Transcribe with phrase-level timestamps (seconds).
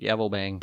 [0.00, 0.58] Gavel bang.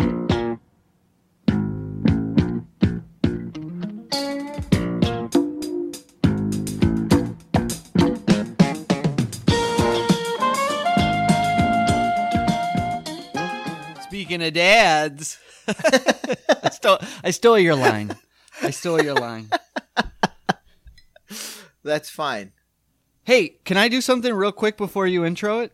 [14.02, 18.16] Speaking of dads, I stole I stole your line.
[18.64, 19.52] I stole your line.
[21.84, 22.54] That's fine.
[23.24, 25.74] Hey, can I do something real quick before you intro it?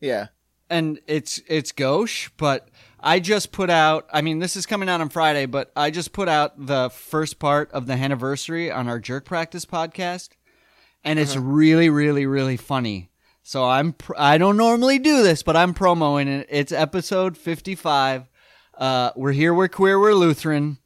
[0.00, 0.26] Yeah.
[0.70, 2.68] And it's it's gauche, but
[3.00, 4.06] I just put out.
[4.12, 7.38] I mean, this is coming out on Friday, but I just put out the first
[7.38, 10.30] part of the anniversary on our Jerk Practice podcast,
[11.04, 13.10] and it's really, really, really funny.
[13.42, 16.46] So I'm pr- I don't normally do this, but I'm promoing it.
[16.50, 18.28] It's episode 55.
[18.78, 19.52] Uh, we're here.
[19.52, 19.98] We're queer.
[19.98, 20.78] We're Lutheran.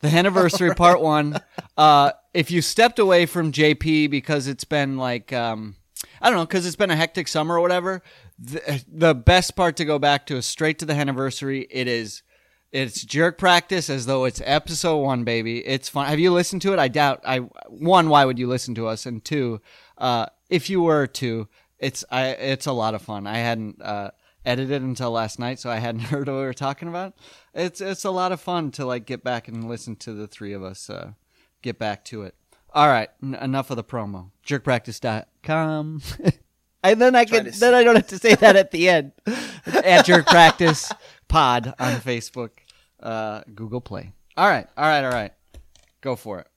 [0.00, 1.40] The anniversary part one.
[1.76, 5.76] Uh, if you stepped away from JP because it's been like um,
[6.20, 8.02] I don't know, because it's been a hectic summer or whatever.
[8.44, 11.68] The, the best part to go back to is straight to the anniversary.
[11.70, 12.22] It is,
[12.72, 15.64] it's jerk practice as though it's episode one, baby.
[15.64, 16.08] It's fun.
[16.08, 16.78] Have you listened to it?
[16.80, 17.20] I doubt.
[17.24, 19.06] I one, why would you listen to us?
[19.06, 19.60] And two,
[19.98, 23.26] uh, if you were to, it's I, it's a lot of fun.
[23.28, 24.10] I hadn't uh,
[24.44, 27.14] edited until last night, so I hadn't heard what we were talking about.
[27.54, 30.52] It's it's a lot of fun to like get back and listen to the three
[30.52, 31.12] of us uh,
[31.62, 32.34] get back to it.
[32.74, 34.30] All right, n- enough of the promo.
[34.46, 36.02] Jerkpractice.com.
[36.82, 39.12] and then I can then I don't have to say that at the end.
[39.66, 40.92] at your Practice
[41.28, 42.50] Pod on Facebook,
[43.00, 44.12] uh, Google Play.
[44.36, 45.32] All right, all right, all right.
[46.00, 46.48] Go for it.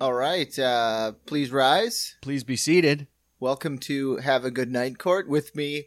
[0.00, 0.56] All right.
[0.58, 2.16] Uh, please rise.
[2.22, 3.06] Please be seated.
[3.40, 5.86] Welcome to Have a Good Night Court with me.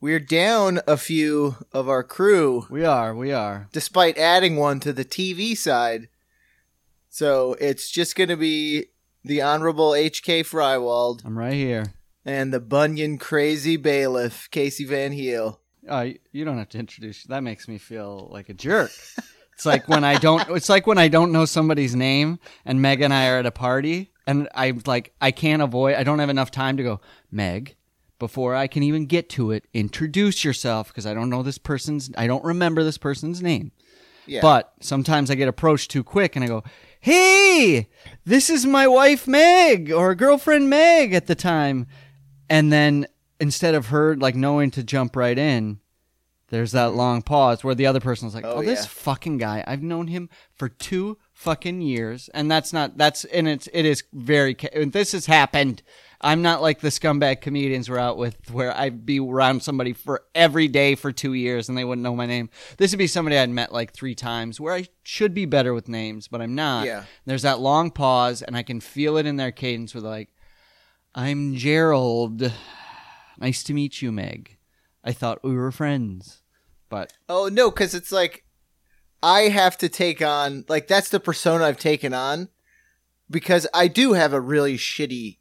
[0.00, 3.68] We're down a few of our crew, We are, we are.
[3.72, 6.08] despite adding one to the TV side.
[7.10, 8.86] So it's just going to be
[9.24, 10.44] the Honorable H.K.
[10.44, 11.94] Frywald I'm right here.
[12.28, 15.60] And the Bunyan Crazy Bailiff, Casey Van Heel.
[15.88, 17.24] Oh, you- you don't have to introduce.
[17.24, 18.90] That makes me feel like a jerk.
[19.54, 20.46] It's like when I don't.
[20.56, 23.50] It's like when I don't know somebody's name, and Meg and I are at a
[23.50, 25.94] party, and I'm like, I can't avoid.
[25.96, 27.00] I don't have enough time to go,
[27.30, 27.74] Meg,
[28.18, 29.64] before I can even get to it.
[29.72, 32.10] Introduce yourself, because I don't know this person's.
[32.18, 33.72] I don't remember this person's name.
[34.26, 34.42] Yeah.
[34.42, 36.62] But sometimes I get approached too quick, and I go,
[37.00, 37.88] Hey,
[38.26, 41.86] this is my wife Meg or girlfriend Meg at the time,
[42.50, 43.06] and then
[43.40, 45.80] instead of her like knowing to jump right in,
[46.50, 48.86] there's that long pause where the other person's like, Oh, "Oh, this yeah.
[48.88, 49.62] fucking guy!
[49.66, 54.02] I've known him for two fucking years," and that's not that's and it's it is
[54.12, 54.54] very.
[54.54, 55.82] ca- and This has happened.
[56.20, 60.24] I'm not like the scumbag comedians we're out with, where I'd be around somebody for
[60.34, 62.50] every day for two years and they wouldn't know my name.
[62.76, 65.86] This would be somebody I'd met like three times, where I should be better with
[65.88, 66.86] names, but I'm not.
[66.86, 67.04] Yeah.
[67.24, 69.94] There's that long pause, and I can feel it in their cadence.
[69.94, 70.30] With like,
[71.14, 72.52] "I'm Gerald.
[73.38, 74.56] Nice to meet you, Meg.
[75.04, 76.42] I thought we were friends,
[76.88, 78.44] but Oh no, because it's like
[79.22, 82.48] I have to take on like that's the persona I've taken on
[83.30, 85.38] because I do have a really shitty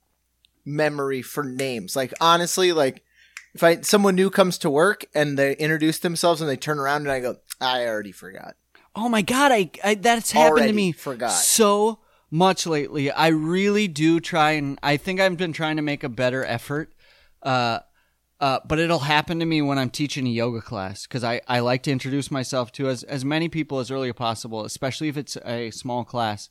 [0.65, 1.95] memory for names.
[1.95, 3.03] Like honestly, like
[3.53, 7.01] if I someone new comes to work and they introduce themselves and they turn around
[7.01, 8.55] and I go, I already forgot.
[8.95, 11.31] oh my god, I, I that's happened Already to me forgot.
[11.31, 11.99] so
[12.29, 13.11] much lately.
[13.11, 16.93] I really do try and I think I've been trying to make a better effort.
[17.41, 17.79] Uh,
[18.39, 21.59] uh, but it'll happen to me when I'm teaching a yoga class because I, I
[21.61, 25.17] like to introduce myself to as, as many people as early as possible, especially if
[25.17, 26.49] it's a small class.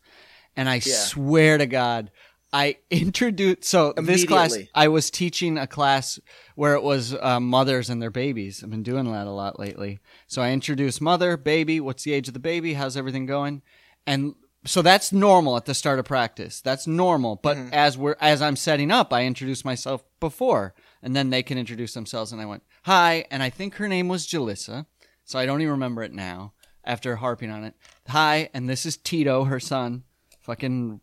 [0.57, 2.11] And I swear to God,
[2.53, 6.19] I introduced so this class I was teaching a class
[6.57, 8.65] where it was uh, mothers and their babies.
[8.65, 10.01] I've been doing that a lot lately.
[10.27, 11.79] So I introduced mother, baby.
[11.79, 12.75] What's the age of the baby?
[12.75, 13.63] How's everything going?
[14.09, 14.35] And
[14.67, 16.61] so that's normal at the start of practice.
[16.61, 17.37] That's normal.
[17.37, 21.59] But as we're as I'm setting up, I introduce myself before, and then they can
[21.59, 22.33] introduce themselves.
[22.33, 24.87] And I went hi, and I think her name was Jalissa.
[25.25, 26.53] So I don't even remember it now.
[26.85, 27.75] After harping on it,
[28.09, 30.05] hi, and this is Tito, her son.
[30.43, 31.01] Fucking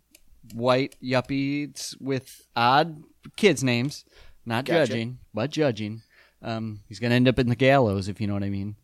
[0.54, 3.04] white yuppies with odd
[3.36, 4.06] kids' names.
[4.46, 4.88] Not Gotcha.
[4.88, 6.02] judging, but judging.
[6.42, 8.76] Um, he's gonna end up in the gallows if you know what I mean.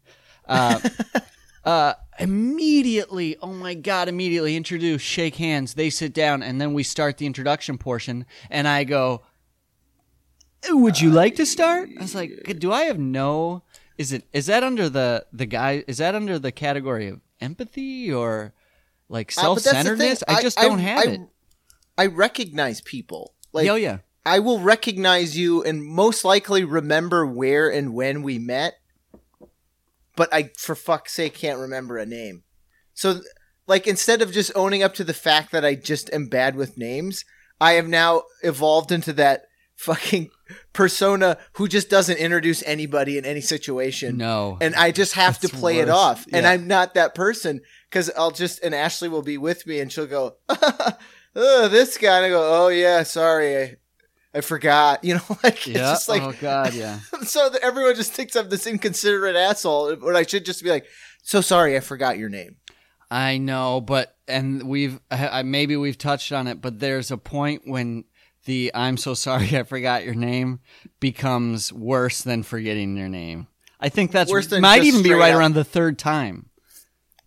[0.45, 0.79] Uh,
[1.69, 6.81] uh, immediately, oh my god, immediately introduce, shake hands, they sit down, and then we
[6.81, 9.21] start the introduction portion, and I go,
[10.67, 13.61] "Would you like to start?" I was like, "Do I have no?
[13.99, 15.83] Is it is that under the the guy?
[15.87, 18.55] Is that under the category of empathy or
[19.07, 20.23] like Uh, but that's the self centeredness?
[20.27, 20.37] thing.
[20.37, 21.21] I just don't have I, it.
[21.99, 23.35] I recognize people.
[23.53, 28.39] Like oh yeah, I will recognize you and most likely remember where and when we
[28.39, 28.78] met,
[30.19, 32.43] but I, for fuck's sake, can't remember a name.
[32.93, 33.21] So,
[33.67, 36.77] like, instead of just owning up to the fact that I just am bad with
[36.77, 37.23] names,
[37.61, 39.43] I have now evolved into that
[39.77, 40.29] fucking
[40.73, 44.17] persona who just doesn't introduce anybody in any situation.
[44.17, 44.57] No.
[44.59, 45.95] And I just have to play it worse.
[45.95, 46.25] off.
[46.33, 49.89] And I'm not that person because I'll just, and Ashley will be with me and
[49.89, 52.17] she'll go, oh, this guy.
[52.17, 53.77] And I go, oh, yeah, sorry.
[54.33, 55.03] I, forgot.
[55.03, 55.77] You know, like, it's yeah.
[55.79, 56.99] just like, oh God, yeah.
[57.23, 60.85] so that everyone just thinks I'm this inconsiderate asshole when I should just be like,
[61.23, 62.57] so sorry, I forgot your name.
[63.11, 67.63] I know, but and we've I, maybe we've touched on it, but there's a point
[67.65, 68.03] when
[68.45, 70.59] the "I'm so sorry I forgot your name"
[70.99, 73.47] becomes worse than forgetting your name.
[73.79, 76.49] I think that's Worse than might even be right up- around the third time.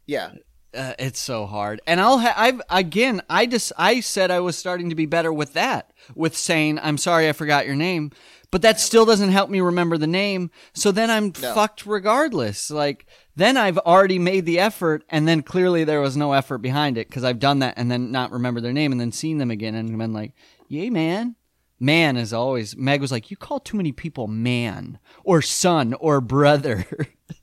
[0.07, 0.33] Yeah.
[0.75, 4.57] Uh, it's so hard, and I'll ha- I've again I just I said I was
[4.57, 8.11] starting to be better with that with saying I'm sorry I forgot your name,
[8.51, 10.51] but that still doesn't help me remember the name.
[10.73, 11.53] So then I'm No.
[11.55, 12.71] fucked regardless.
[12.71, 13.05] Like
[13.37, 17.09] then I've already made the effort, and then clearly there was no effort behind it
[17.09, 19.75] because I've done that and then not remember their name and then seen them again
[19.75, 20.33] and been like,
[20.69, 21.37] yay man.
[21.81, 26.21] Man is always Meg was like, you call too many people man or son or
[26.23, 26.87] brother.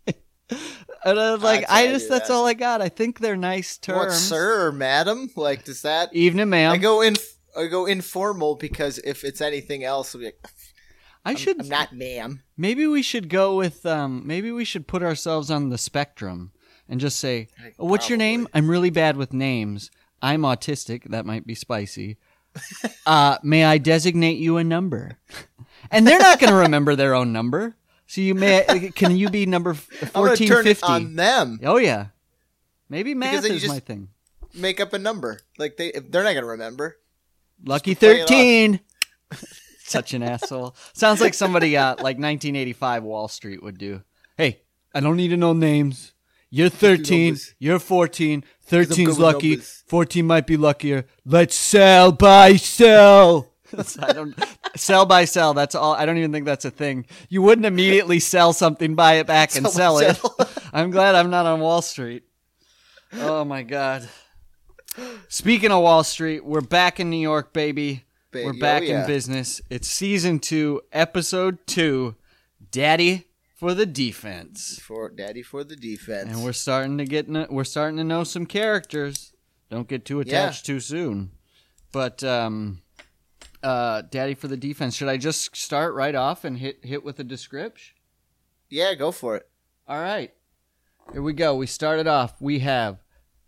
[1.05, 2.33] and I was like, I I just, that's that.
[2.33, 2.81] all I got.
[2.81, 3.97] I think they're nice terms.
[3.97, 5.29] What, sir or madam?
[5.35, 6.13] Like, does that?
[6.13, 6.71] Evening, ma'am.
[6.71, 7.15] I go in.
[7.57, 10.45] I go informal because if it's anything else, I'll be like,
[11.25, 12.41] I should I'm not ma'am.
[12.57, 16.51] maybe we should go with um maybe we should put ourselves on the spectrum
[16.87, 17.47] and just say,
[17.77, 19.91] "Oh, "What's your name?" I'm really bad with names.
[20.21, 21.03] I'm autistic.
[21.09, 22.17] That might be spicy.
[23.05, 25.17] uh, may I designate you a number?
[25.91, 27.75] And they're not going to remember their own number.
[28.09, 29.73] So you may can you be number
[30.13, 30.83] fourteen fifty?
[30.83, 31.59] on them.
[31.63, 32.07] Oh yeah,
[32.89, 34.09] maybe math is my thing.
[34.51, 35.39] Make up a number.
[35.59, 36.97] Like they, they're not gonna remember.
[37.63, 38.29] Lucky play it off.
[38.29, 38.79] 13.
[39.83, 40.75] Such an asshole.
[40.93, 44.01] Sounds like somebody uh like 1985 Wall Street would do.
[44.37, 46.13] Hey, I don't need to know names.
[46.49, 51.05] You're 13, you're 14, good 13's lucky, 14 might be luckier.
[51.23, 53.53] Let's sell, buy, sell.
[53.99, 54.35] I don't
[54.75, 55.53] sell by sell.
[55.53, 55.93] That's all.
[55.93, 57.05] I don't even think that's a thing.
[57.29, 60.59] You wouldn't immediately sell something, buy it back, and Sell sell it.
[60.73, 62.23] I'm glad I'm not on Wall Street.
[63.13, 64.07] Oh my god.
[65.27, 68.05] Speaking of Wall Street, we're back in New York, baby.
[68.33, 69.01] We're oh, back yeah.
[69.01, 69.61] in business.
[69.69, 72.15] It's season two, episode two,
[72.71, 73.29] Daddy
[73.59, 74.79] for the defense.
[74.81, 76.31] For daddy for the defense.
[76.31, 79.33] And we're starting to get we're starting to know some characters.
[79.69, 81.31] Don't get too attached too soon.
[81.91, 82.81] But um
[83.63, 84.95] uh Daddy for the defense.
[84.95, 87.95] Should I just start right off and hit hit with a description?
[88.69, 89.49] yeah, go for it.
[89.87, 90.31] All right.
[91.11, 91.55] Here we go.
[91.55, 92.39] We started off.
[92.39, 92.99] We have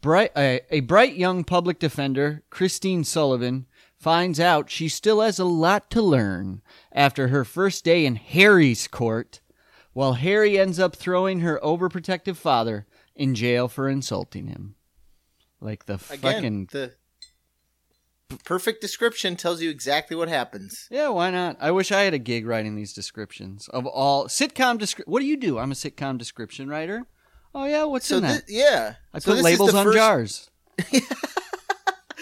[0.01, 3.67] bright a, a bright young public defender, Christine Sullivan,
[3.99, 6.61] finds out she still has a lot to learn
[6.91, 9.41] after her first day in Harry's court,
[9.93, 14.73] while Harry ends up throwing her overprotective father in jail for insulting him.
[15.59, 16.93] Like the Again, fucking the
[18.43, 20.87] perfect description tells you exactly what happens.
[20.91, 21.57] Yeah, why not?
[21.59, 25.25] I wish I had a gig writing these descriptions of all sitcom descri- What do
[25.25, 25.57] you do?
[25.59, 27.05] I'm a sitcom description writer.
[27.53, 28.47] Oh yeah, what's So in that?
[28.47, 30.49] thi- yeah, I So put labels on first- jars.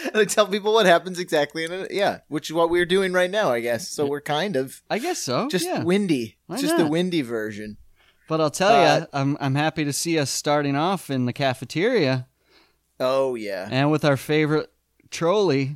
[0.01, 1.67] And I tell people what happens exactly.
[1.91, 3.89] Yeah, which is what we're doing right now, I guess.
[3.89, 5.49] So we're kind of I guess so.
[5.49, 5.83] just yeah.
[5.83, 6.37] windy.
[6.47, 7.75] Why just the windy version.
[8.29, 11.33] But I'll tell Uh, you, I'm I'm happy to see us starting off in the
[11.33, 12.27] cafeteria
[12.97, 13.67] Oh yeah.
[13.69, 14.71] and with our favorite
[15.11, 15.75] trolley.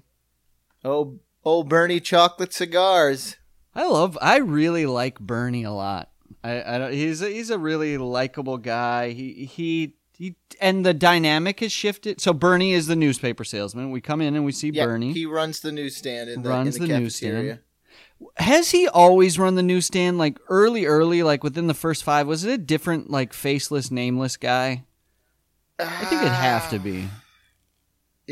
[0.84, 3.38] Oh, old Bernie chocolate cigars.
[3.76, 4.18] I love.
[4.22, 6.10] I really like Bernie a lot.
[6.44, 9.12] I, I don't, he's a, he's a really likable guy.
[9.12, 12.22] He he he, and the dynamic has shifted.
[12.22, 13.92] So Bernie is the newspaper salesman.
[13.92, 15.14] We come in and we see Yeah, Bernie.
[15.14, 17.60] he runs the newsstand in the, Runs in the, the newsstand.
[18.38, 22.28] Has he always run the newsstand like early, early, like within the first five?
[22.28, 24.86] Was it a different, like faceless, nameless guy?
[25.80, 27.06] I think it'd have to be.
[27.06, 27.23] Ah,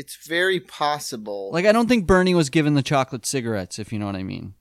[0.02, 1.50] It's very possible.
[1.52, 4.24] Like, I don't think Bernie was given the chocolate cigarettes, if you know what I
[4.24, 4.54] mean.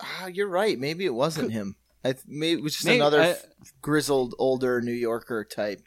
[0.00, 0.76] ah, you're right.
[0.76, 1.76] Maybe it wasn't him.
[2.04, 3.36] I th- maybe it was just Maybe- another I-
[3.82, 5.82] grizzled older New Yorker type.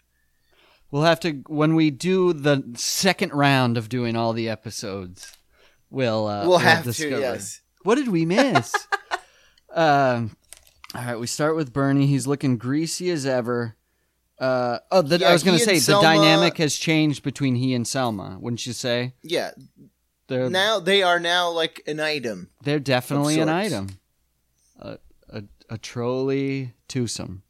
[0.89, 5.35] We'll have to when we do the second round of doing all the episodes.
[5.89, 7.15] We'll uh, we'll have discover.
[7.15, 7.19] to.
[7.19, 7.59] Yes.
[7.81, 8.73] What did we miss?
[9.73, 10.37] um,
[10.95, 12.05] all right, we start with Bernie.
[12.07, 13.75] He's looking greasy as ever.
[14.43, 17.55] Uh, oh, the, Yeah, I was going to say the Selma- dynamic has changed between
[17.55, 18.37] he and Selma.
[18.41, 19.13] Wouldn't you say?
[19.21, 19.51] Yeah.
[20.27, 22.49] They're Now they are now like an item.
[22.63, 23.99] they're definitely an item.
[24.79, 24.97] A
[25.29, 27.43] a, a trolley twosome.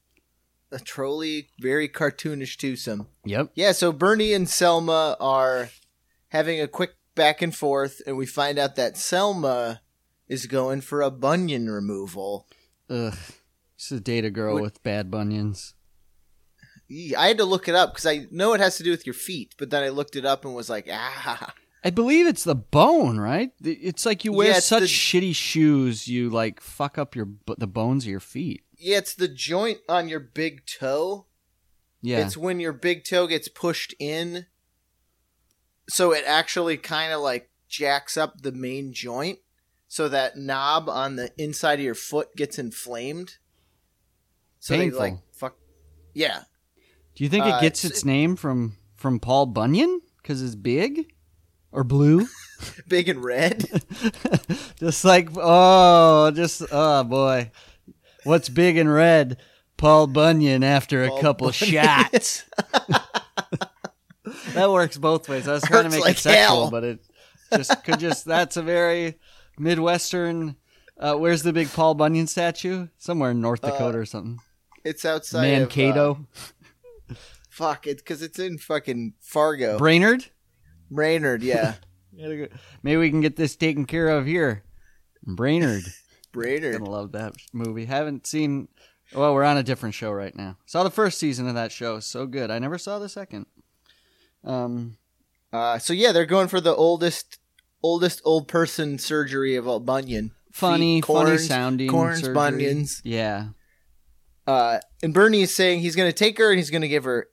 [0.72, 3.08] A trolley, very cartoonish twosome.
[3.26, 3.52] Yep.
[3.56, 3.72] Yeah.
[3.74, 5.70] So Bernie and Selma are
[6.30, 9.82] having a quick back and forth, and we find out that Selma
[10.28, 12.48] is going for a bunion removal.
[12.90, 13.14] Ugh.
[13.78, 15.73] She's a data girl Would- with bad bunions.
[17.18, 19.14] I had to look it up because I know it has to do with your
[19.16, 22.56] feet, but then I looked it up and was like, ah, I believe it's the
[22.56, 23.52] bone, right?
[23.64, 27.68] It's like you wear Yeah, such the- shitty shoes, you like fuck up your the
[27.68, 28.64] bones of your feet.
[28.78, 31.26] Yeah, it's the joint on your big toe.
[32.02, 34.48] Yeah, It's when your big toe gets pushed in,
[35.90, 39.40] so it actually kind of like jacks up the main joint,
[39.88, 43.38] so that knob on the inside of your foot gets inflamed.
[44.60, 45.00] So Painful.
[45.00, 45.56] they like fuck.
[46.14, 46.44] Yeah,
[47.16, 50.56] Do you think it uh, gets it's- its name from from Paul Bunyan because it's
[50.56, 51.14] big
[51.72, 52.28] or blue?
[52.88, 53.66] big and red.
[54.80, 57.52] just like oh, just oh boy,
[58.24, 59.38] what's big and red?
[59.78, 61.74] Paul Bunyan after a couple Bunyan.
[61.74, 62.44] shots.
[64.54, 65.48] that works both ways.
[65.48, 66.72] I was trying to make like it sexual, hell.
[66.72, 67.00] but it
[67.54, 69.16] just could just that's a very
[69.60, 70.56] midwestern.
[70.98, 72.88] Uh, where's the big Paul Bunyan statue?
[72.98, 74.40] Somewhere in North Uh, Dakota or something.
[74.86, 76.28] It's outside of uh, Mankato,
[77.54, 80.26] fuck it, because it's in fucking Fargo, Brainerd.
[80.90, 81.44] Brainerd.
[81.44, 81.76] Yeah,
[82.84, 84.64] Maybe we can get this taken care of here.
[85.26, 85.84] Brainerd.
[86.32, 86.80] Brainerd.
[86.80, 87.86] Gonna love that movie.
[87.86, 88.68] Haven't seen.
[89.14, 90.58] Well, we're on a different show right now.
[90.66, 92.00] Saw the first season of that show.
[92.00, 92.50] So good.
[92.50, 93.46] I never saw the second.
[94.44, 94.98] Um.
[95.52, 97.38] Uh, so yeah, they're going for the oldest,
[97.84, 100.32] oldest old person surgery of all Bunyan.
[100.52, 101.90] Funny, Feet, funny sounding.
[101.90, 102.34] corns, surgery.
[102.34, 103.02] bunions.
[103.04, 103.50] Yeah.
[104.48, 107.04] Uh, and Bernie is saying he's going to take her and he's going to give
[107.04, 107.28] her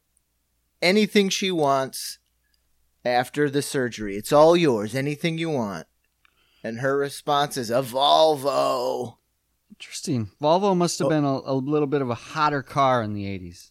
[0.82, 2.18] anything she wants
[3.04, 4.16] after the surgery.
[4.16, 5.86] It's all yours, anything you want.
[6.62, 9.16] And her response is a Volvo.
[9.70, 10.30] Interesting.
[10.42, 13.70] Volvo must have been a, a little bit of a hotter car in the '80s.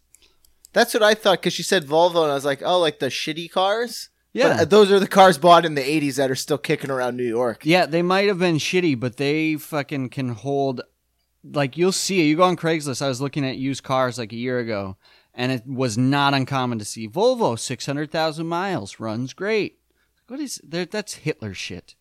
[0.73, 3.07] That's what I thought because she said Volvo, and I was like, oh, like the
[3.07, 4.09] shitty cars.
[4.33, 4.49] Yeah.
[4.49, 7.15] But, uh, those are the cars bought in the '80s that are still kicking around
[7.15, 7.61] New York.
[7.63, 10.81] Yeah, they might have been shitty, but they fucking can hold.
[11.43, 12.25] Like you'll see it.
[12.25, 13.01] You go on Craigslist.
[13.01, 14.97] I was looking at used cars like a year ago,
[15.39, 19.79] and it was not uncommon to see Volvo six hundred thousand miles runs great.
[20.27, 20.85] What is there?
[20.85, 21.95] That's Hitler shit.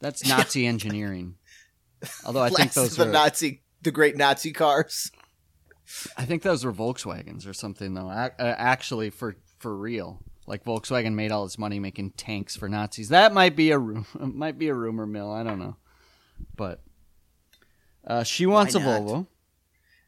[0.00, 1.34] That's Nazi engineering.
[2.24, 5.12] Although I think those the are, Nazi, the great Nazi cars.
[6.16, 8.08] I think those were Volkswagens or something though.
[8.08, 13.10] Uh, Actually, for for real, like Volkswagen made all its money making tanks for Nazis.
[13.10, 13.78] That might be a
[14.18, 15.30] might be a rumor mill.
[15.30, 15.76] I don't know,
[16.56, 16.82] but
[18.06, 18.80] uh, she wants a?
[18.80, 19.26] Volvo.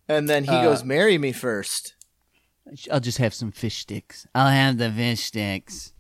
[0.09, 1.95] And then he Uh, goes, "Marry me first.
[2.91, 4.27] I'll just have some fish sticks.
[4.35, 5.93] I'll have the fish sticks.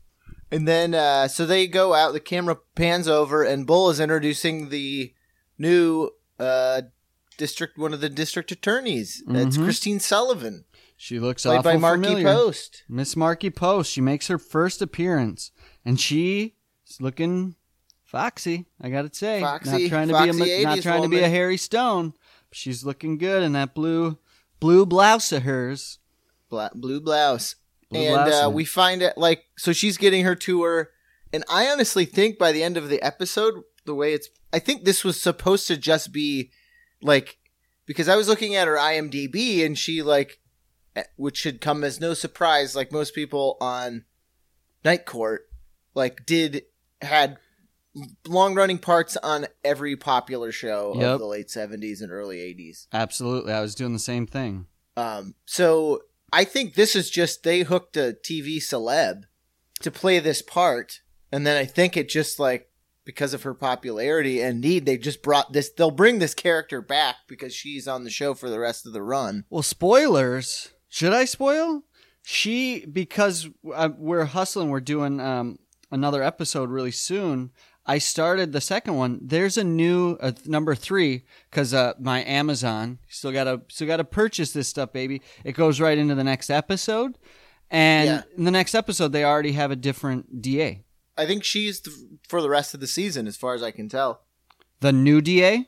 [0.50, 2.12] And then, uh, so they go out.
[2.12, 5.12] The camera pans over, and Bull is introducing the
[5.58, 6.82] new uh,
[7.36, 9.22] district, one of the district attorneys.
[9.28, 9.64] It's Mhm.
[9.64, 10.64] Christine Sullivan,
[10.96, 12.24] She looks played awful by Markie familiar.
[12.24, 12.84] Post.
[12.88, 13.90] Miss Markie Post.
[13.92, 15.50] She makes her first appearance,
[15.84, 16.52] and she's
[17.00, 17.56] looking
[18.04, 18.66] foxy.
[18.80, 21.16] I gotta say, Foxy- not trying to foxy be a not 80s trying to be
[21.16, 21.30] a woman.
[21.30, 22.14] Harry Stone.
[22.52, 24.18] She's looking good in that blue
[24.60, 25.97] blue blouse of hers.
[26.48, 27.56] Bla- blue blouse.
[27.90, 30.90] Blue and blouse uh, we find it like so she's getting her tour
[31.32, 34.84] and i honestly think by the end of the episode the way it's i think
[34.84, 36.50] this was supposed to just be
[37.00, 37.38] like
[37.86, 40.38] because i was looking at her imdb and she like
[40.96, 44.04] eh, which should come as no surprise like most people on
[44.84, 45.48] night court
[45.94, 46.64] like did
[47.00, 47.38] had
[48.26, 51.04] long running parts on every popular show Yep.
[51.14, 54.66] of the late 70s and early 80s Absolutely, I was doing the same thing.
[54.98, 59.22] um, so I think this is just they hooked a TV celeb
[59.80, 61.00] to play this part,
[61.32, 62.70] and then I think it just like
[63.04, 65.70] because of her popularity and need, they just brought this.
[65.70, 69.02] They'll bring this character back because she's on the show for the rest of the
[69.02, 69.44] run.
[69.48, 70.74] Well, spoilers.
[70.90, 71.84] Should I spoil?
[72.22, 74.68] She because uh, we're hustling.
[74.68, 75.58] We're doing um,
[75.90, 77.50] another episode really soon.
[77.90, 79.18] I started the second one.
[79.22, 84.52] There's a new uh, number three because uh, my Amazon still gotta still gotta purchase
[84.52, 85.22] this stuff, baby.
[85.42, 87.16] It goes right into the next episode,
[87.70, 88.22] and Yeah.
[88.36, 90.84] in the next episode they already have a different DA.
[91.16, 91.96] I think she's th-
[92.28, 94.20] for the rest of the season, as far as I can tell.
[94.80, 95.66] The new DA,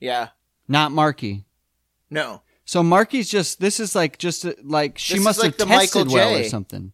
[0.00, 0.30] Yeah,
[0.66, 1.44] not Markie.
[2.10, 5.68] no, So Markie's just this is like just uh, like she This must like have
[5.68, 6.92] tested well or something.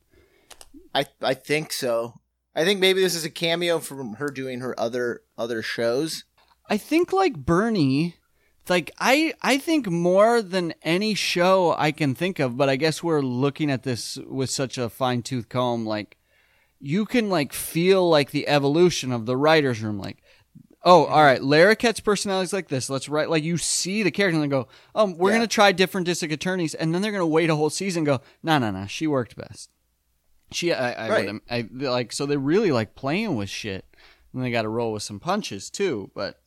[0.94, 2.20] I I think so.
[2.58, 6.24] I think maybe this is a cameo from her doing her other other shows.
[6.68, 8.16] I think like Bernie,
[8.68, 13.00] like I I think more than any show I can think of, but I guess
[13.00, 15.86] we're looking at this with such a fine tooth comb.
[15.86, 16.16] Like
[16.80, 20.00] you can like feel like the evolution of the writers' room.
[20.00, 20.18] Like,
[20.82, 21.12] oh, mm-hmm.
[21.12, 22.90] all right, Larroquette's personality is like this.
[22.90, 25.36] Let's write like you see the character and they go, oh, we're Yeah.
[25.36, 28.00] gonna try different district attorneys, and then they're gonna wait a whole season.
[28.00, 29.70] and Go, no, no, no, she worked best.
[30.50, 31.40] She, I, I, Right.
[31.50, 33.84] I like so they're really like playing with shit,
[34.32, 36.10] and they got to roll with some punches too.
[36.14, 36.40] But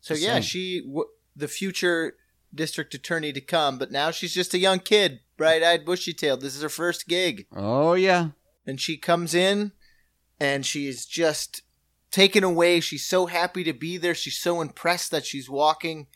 [0.00, 0.42] So yeah, saying.
[0.42, 2.14] she w- the future
[2.54, 6.40] district attorney to come, but now she's just a young kid, bright-eyed, bushy-tailed.
[6.40, 8.28] This is her first gig, oh yeah,
[8.66, 9.72] and she comes in,
[10.38, 11.62] and she's just
[12.10, 12.78] taken away.
[12.80, 14.14] She's so happy to be there.
[14.14, 16.06] She's so impressed that she's walking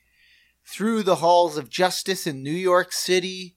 [0.64, 3.56] through the halls of justice in New York City.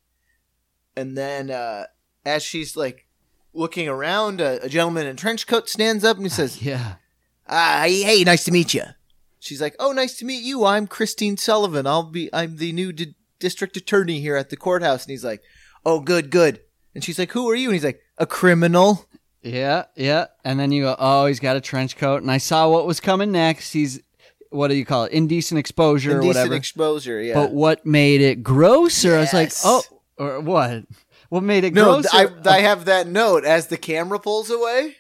[0.96, 1.86] And then, uh,
[2.30, 3.06] as she's like
[3.54, 6.96] looking around, a, a gentleman in a trench coat stands up and he says, Yeah.
[7.48, 8.84] Ah, hey, nice to meet you.
[9.40, 10.66] She's like, "Oh, nice to meet you.
[10.66, 11.88] I'm Christine Sullivan.
[11.88, 15.42] I'll be I'm the new di- district attorney here at the courthouse." And he's like,
[15.86, 16.60] "Oh, good, good."
[16.94, 19.06] And she's like, "Who are you?" And he's like, "A criminal."
[19.42, 20.26] Yeah, yeah.
[20.44, 22.22] And then you go, oh, he's got a trench coat.
[22.22, 23.72] And I saw what was coming next.
[23.72, 24.02] He's,
[24.50, 25.14] what do you call it?
[25.14, 26.56] Indecent exposure or Indecent whatever.
[26.56, 27.36] exposure, yeah.
[27.36, 29.16] But what made it grosser?
[29.16, 29.82] I was like, oh,
[30.18, 30.84] or what?
[31.30, 32.10] What made it no, grosser?
[32.12, 34.98] I, I uh, have that note as the camera pulls away.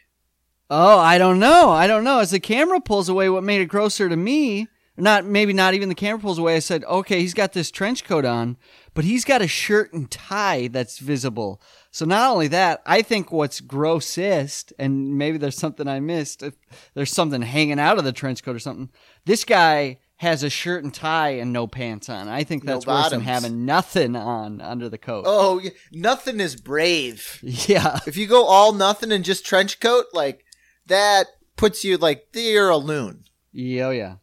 [0.70, 1.70] oh, I don't know.
[1.72, 2.20] I don't know.
[2.20, 4.68] As the camera pulls away, what made it grosser to me?
[4.96, 6.58] Not maybe not even the camera pulls away.
[6.58, 8.58] I said, okay, he's got this trench coat on,
[8.94, 11.62] but he's got a shirt and tie that's visible.
[11.90, 16.44] So not only that, I think what's grossest, and maybe there's something I missed.
[16.44, 16.56] If
[16.94, 18.90] there's something hanging out of the trench coat or something.
[19.26, 22.28] This guy has a shirt and tie and no pants on.
[22.28, 25.24] I think No that's worse than having nothing on under the coat.
[25.26, 25.62] Oh,
[25.94, 27.40] nothing is brave.
[27.42, 28.00] Yeah.
[28.06, 30.44] If you go all nothing and just trench coat, like
[30.88, 33.24] that puts you like you're a loon.
[33.54, 34.16] Yeah, oh yeah.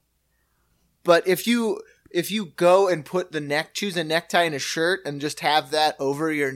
[1.02, 4.58] But if you if you go and put the neck, choose a necktie and a
[4.58, 6.52] shirt, and just have that over your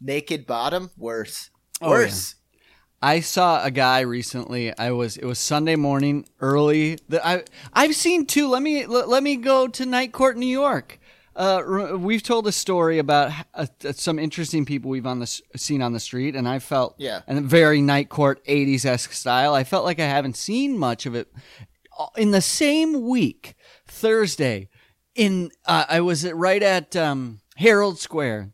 [0.00, 2.34] naked bottom, worse, Oh, worse.
[3.02, 4.76] I saw a guy recently.
[4.76, 6.98] I was it was Sunday morning early.
[7.08, 8.48] The, I I've seen two.
[8.48, 10.98] Let me let, let me go to Night Court, New York.
[11.34, 15.80] Uh, we've told a story about uh, some interesting people we've on the s- seen
[15.80, 17.22] on the street, and I felt Yeah.
[17.26, 19.54] and very Night Court '80s esque style.
[19.54, 21.32] I felt like I haven't seen much of it.
[21.98, 23.54] Uh, In the same week,
[23.86, 24.68] Thursday,
[25.14, 28.52] in uh, I was at- right at um, Herald Square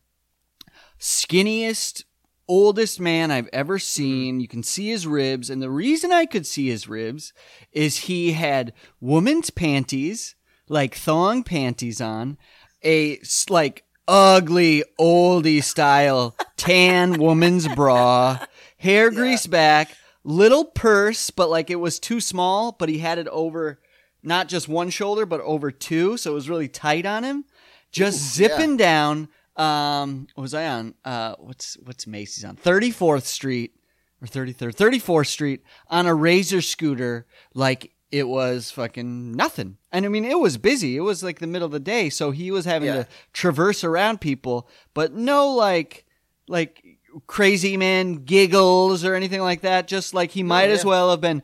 [1.01, 2.05] skinniest,
[2.49, 3.81] oldest man I've ever mm-hmm.
[3.81, 4.41] seen.
[4.41, 5.51] You can see his ribs.
[5.51, 7.33] And the reason I could see his ribs
[7.73, 10.35] is he had woman's panties,
[10.69, 12.39] like thong panties on,
[12.85, 18.39] a like ugly oldie style tan woman's bra,
[18.79, 23.29] hair grease back, little purse, but like it was too small, but he had it
[23.29, 23.81] over
[24.23, 26.17] not just one shoulder, but over two.
[26.17, 27.45] So it was really tight on him.
[27.93, 28.49] Just Ooh, yeah.
[28.49, 29.29] zipping down.
[29.57, 30.95] Um, what was I on?
[31.05, 32.57] Uh, what's what's Macy's on?
[32.57, 33.73] Thirty fourth Street
[34.21, 39.79] or thirty third, thirty fourth Street on a razor scooter, like it was fucking nothing.
[39.93, 40.97] And I mean, it was busy.
[40.97, 43.03] It was like the middle of the day, so he was having Yeah.
[43.05, 46.05] to traverse around people, but no like
[46.49, 46.85] like
[47.27, 49.89] crazy man giggles or anything like that.
[49.89, 50.91] Just like he might as yeah.
[50.91, 51.43] well have been.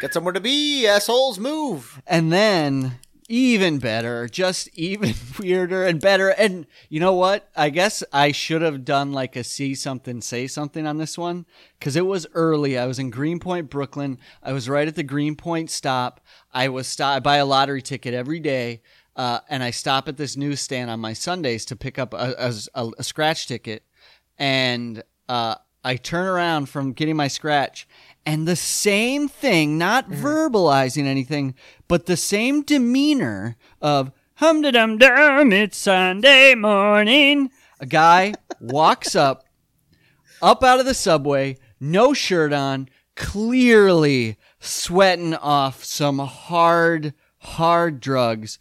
[0.00, 1.38] Got somewhere to be, assholes.
[1.38, 2.00] Move.
[2.06, 2.98] And then
[3.30, 6.30] even better, just even weirder and better.
[6.30, 7.48] And you know what?
[7.56, 11.46] I guess I should have done like a see something, say something on this one
[11.78, 12.76] because it was early.
[12.76, 14.18] I was in Greenpoint, Brooklyn.
[14.42, 16.20] I was right at the Greenpoint stop.
[16.52, 17.16] I was stop.
[17.16, 18.82] I buy a lottery ticket every day.
[19.14, 22.34] Uh, and I stop at this newsstand on my Sundays to pick up a,
[22.74, 23.84] a, a- scratch ticket.
[24.38, 27.86] And uh, I turn around from getting my scratch,
[28.26, 30.16] and the same thing, not mm.
[30.20, 31.54] verbalizing anything,
[31.88, 37.50] but the same demeanor of hum da dum dum, it's Sunday morning.
[37.80, 39.44] A guy walks up,
[40.42, 48.58] up out of the subway, no shirt on, clearly sweating off some hard, hard drugs,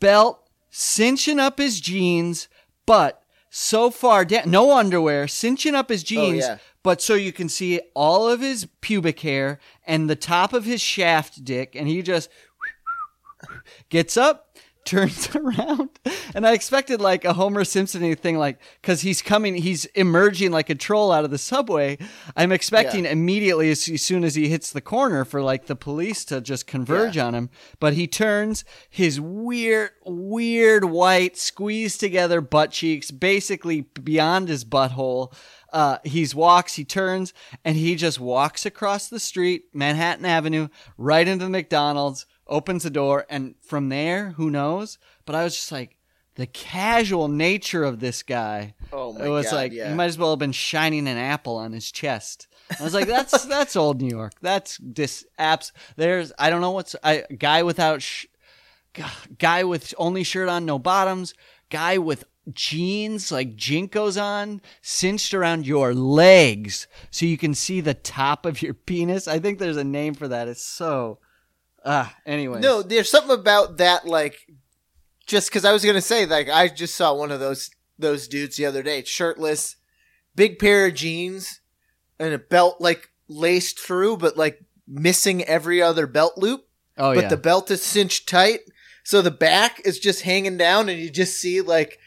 [0.00, 2.48] belt cinching up his jeans,
[2.86, 6.58] but so far down, no underwear, cinching up his oh, jeans, yeah.
[6.82, 10.80] But so you can see all of his pubic hair and the top of his
[10.80, 12.30] shaft dick, and he just
[13.88, 14.46] gets up,
[14.86, 15.90] turns around,
[16.34, 20.70] and I expected like a Homer Simpson thing, like because he's coming, he's emerging like
[20.70, 21.98] a troll out of the subway.
[22.34, 26.24] I'm expecting immediately as, as soon as he hits the corner for like the police
[26.26, 32.70] to just converge on him, but he turns his weird, weird white squeezed together butt
[32.70, 35.32] cheeks, basically beyond his butthole.
[35.72, 37.32] Uh, he's walks, he turns,
[37.64, 42.90] and he just walks across the street, Manhattan Avenue, right into the McDonald's, opens the
[42.90, 44.98] door, and from there, who knows?
[45.24, 45.96] But I was just like,
[46.36, 48.74] the casual nature of this guy.
[48.92, 49.26] Oh my god.
[49.26, 49.88] it was God, like yeah.
[49.88, 52.48] he might as well have been shining an apple on his chest.
[52.78, 54.32] I was like, that's that's old New York.
[54.40, 55.72] That's this apps.
[55.96, 58.26] There's I don't know what's I guy without sh-
[59.38, 61.34] guy with only shirt on, no bottoms.
[61.68, 67.94] Guy with jeans like JNCOs on, cinched around your legs so you can see the
[67.94, 69.28] top of your penis.
[69.28, 70.48] I think there's a name for that.
[70.48, 71.18] It's so.
[71.84, 72.60] Ah, anyway.
[72.60, 74.36] No, there's something about that, like,
[75.26, 78.56] just because I was gonna say, like, I just saw one of those those dudes
[78.56, 79.76] the other day, shirtless,
[80.34, 81.60] big pair of jeans,
[82.18, 86.66] and a belt like laced through, but like missing every other belt loop.
[86.98, 87.14] Oh yeah.
[87.14, 87.28] but yeah.
[87.28, 88.60] the belt is cinched tight,
[89.04, 91.98] so the back is just hanging down, and you just see like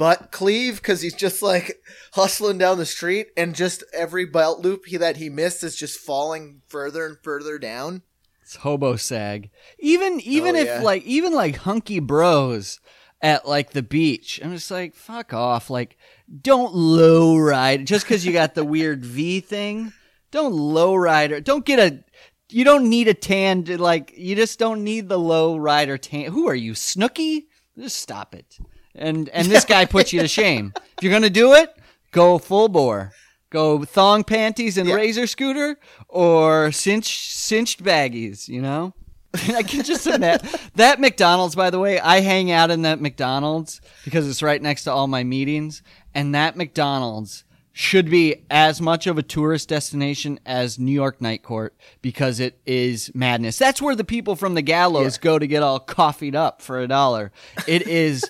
[0.00, 1.80] butt cleave because he's just like
[2.14, 6.00] hustling down the street, and just every belt loop he that he missed is just
[6.00, 8.02] falling further and further down.
[8.42, 9.50] It's hobo sag.
[9.78, 10.80] Even even Oh, if yeah.
[10.82, 12.80] like even like hunky bros
[13.22, 15.68] at like the beach, I'm just like fuck off.
[15.70, 15.96] Like
[16.40, 19.92] don't low ride just because you got the weird V thing.
[20.30, 21.40] Don't low rider.
[21.40, 22.02] Don't get a.
[22.48, 23.64] You don't need a tan.
[23.64, 26.32] To, like you just don't need the low rider tan.
[26.32, 27.44] Who are you, Snooki?
[27.78, 28.58] Just stop it.
[29.00, 30.72] And and this guy puts you to shame.
[30.98, 31.74] If you're gonna do it,
[32.12, 33.12] go full bore.
[33.50, 34.94] Go thong panties and Yeah.
[34.94, 35.76] razor scooter,
[36.08, 38.46] or cinch cinched baggies.
[38.48, 38.94] You know.
[39.54, 41.54] I can just imagine that McDonald's.
[41.54, 45.06] By the way, I hang out in that McDonald's because it's right next to all
[45.06, 45.82] my meetings,
[46.14, 51.44] and that McDonald's should be as much of a tourist destination as New York Night
[51.44, 53.56] Court because it is madness.
[53.56, 55.22] That's where the people from the gallows Yeah.
[55.22, 57.30] go to get all coffeeed up for a dollar.
[57.68, 58.24] It is,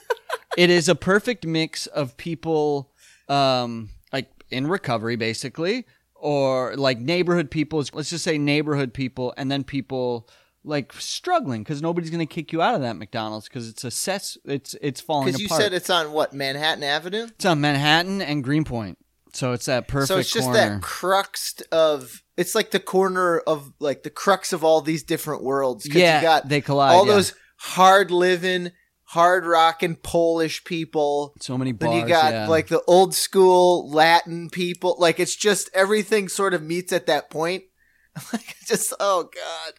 [0.56, 2.90] it is a perfect mix of people,
[3.28, 7.84] um, like in recovery, basically, or like neighborhood people.
[7.92, 10.28] Let's just say neighborhood people, and then people
[10.62, 13.90] like struggling because nobody's going to kick you out of that McDonald's because it's a
[13.90, 14.36] cess.
[14.44, 15.62] It's it's falling Because you apart.
[15.62, 18.98] said it's on what Manhattan Avenue, it's on Manhattan and Greenpoint,
[19.32, 20.58] so it's that perfect so it's just corner.
[20.74, 22.22] that crux of.
[22.36, 25.86] It's like the corner of like the crux of all these different worlds.
[25.86, 26.92] yeah, you got they collide.
[26.92, 27.14] all yeah.
[27.14, 28.70] those hard living,
[29.10, 31.34] hard rock and Polish people.
[31.40, 31.92] so many bars.
[31.92, 32.48] Then you got yeah.
[32.48, 34.96] like the old school Latin people.
[34.98, 37.64] Like it's just everything sort of meets at that point.
[38.32, 39.72] like just oh god,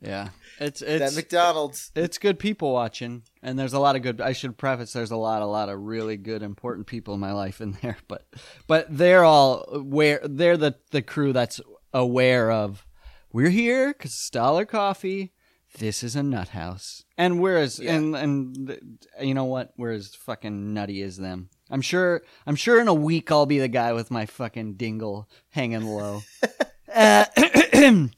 [0.00, 1.90] yeah, it's that it's McDonald's.
[1.94, 4.20] it's good people watching, and there's a lot of good.
[4.20, 7.32] I should preface: there's a lot, a lot of really good, important people in my
[7.32, 8.26] life in there, but
[8.66, 11.60] but they're all where they're the the crew that's
[11.92, 12.84] aware of.
[13.32, 15.32] We're here because it's dollar coffee.
[15.78, 17.94] This is a nut house, and we're as Yeah.
[17.94, 19.72] and and you know what?
[19.76, 21.50] We're as fucking nutty as them.
[21.70, 22.22] I'm sure.
[22.46, 26.22] I'm sure in a week I'll be the guy with my fucking dingle hanging low.
[26.94, 27.26] uh,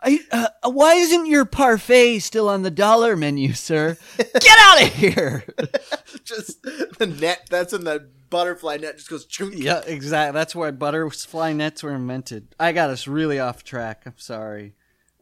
[0.00, 3.96] I, uh, why isn't your parfait still on the dollar menu, sir?
[4.18, 5.42] Get out of here!
[6.24, 7.48] just the net.
[7.50, 9.26] That's when the butterfly net just goes.
[9.26, 9.54] chunk.
[9.56, 10.38] yeah, exactly.
[10.38, 12.54] That's why butterfly nets were invented.
[12.60, 14.02] I got us really off track.
[14.06, 14.74] I'm sorry.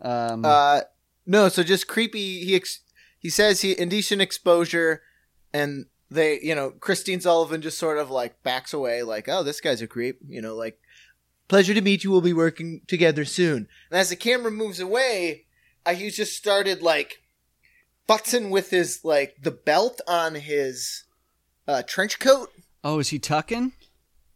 [0.02, 0.80] Um, Uh,
[1.26, 2.44] no, so just creepy.
[2.44, 2.80] He ex-
[3.18, 5.02] he says he indecent exposure,
[5.52, 9.60] and they, you know, Christine Sullivan just sort of like backs away, like, oh, this
[9.60, 10.78] guy's a creep, you know, like,
[11.48, 12.10] pleasure to meet you.
[12.10, 13.68] We'll be working together soon.
[13.90, 15.46] And as the camera moves away,
[15.84, 17.22] uh, he just started like
[18.08, 21.04] butzing with his like the belt on his
[21.66, 22.50] uh, trench coat.
[22.84, 23.72] oh, is he tucking?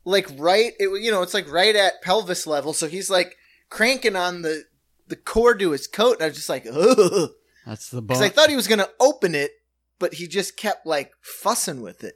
[0.04, 3.36] like right it you know it's like right at pelvis level so he's like
[3.68, 4.64] cranking on the
[5.10, 7.30] the cord to his coat and i was just like ugh
[7.66, 9.50] That's the because i thought he was gonna open it
[9.98, 12.14] but he just kept like fussing with it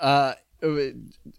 [0.00, 0.34] uh,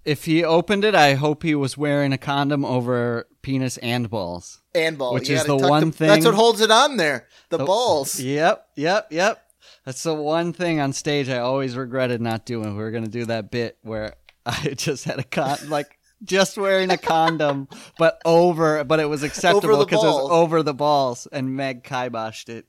[0.05, 4.61] if he opened it, I hope he was wearing a condom over penis and balls.
[4.73, 7.65] and balls, Which You is the one that's what holds it on there the The-
[7.65, 9.43] balls Yep, yep, yep.
[9.85, 12.75] That's the one thing on stage I always regretted not doing.
[12.75, 14.13] We were gonna do that bit where
[14.45, 19.23] I just had a con like just wearing a condom, but over, but it was
[19.23, 22.65] acceptable because it was over the balls, and Meg kiboshed it.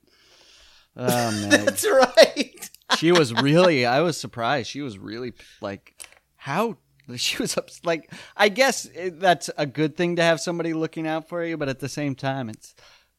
[0.97, 3.85] Oh, Meg, that's right she was really.
[3.87, 4.71] I was surprised.
[4.71, 5.95] She was really like,
[6.37, 6.79] how
[7.17, 8.11] she was ups- like.
[8.37, 11.69] I guess it, that's a good thing to have somebody looking out for you, but
[11.69, 12.75] at the same time, it's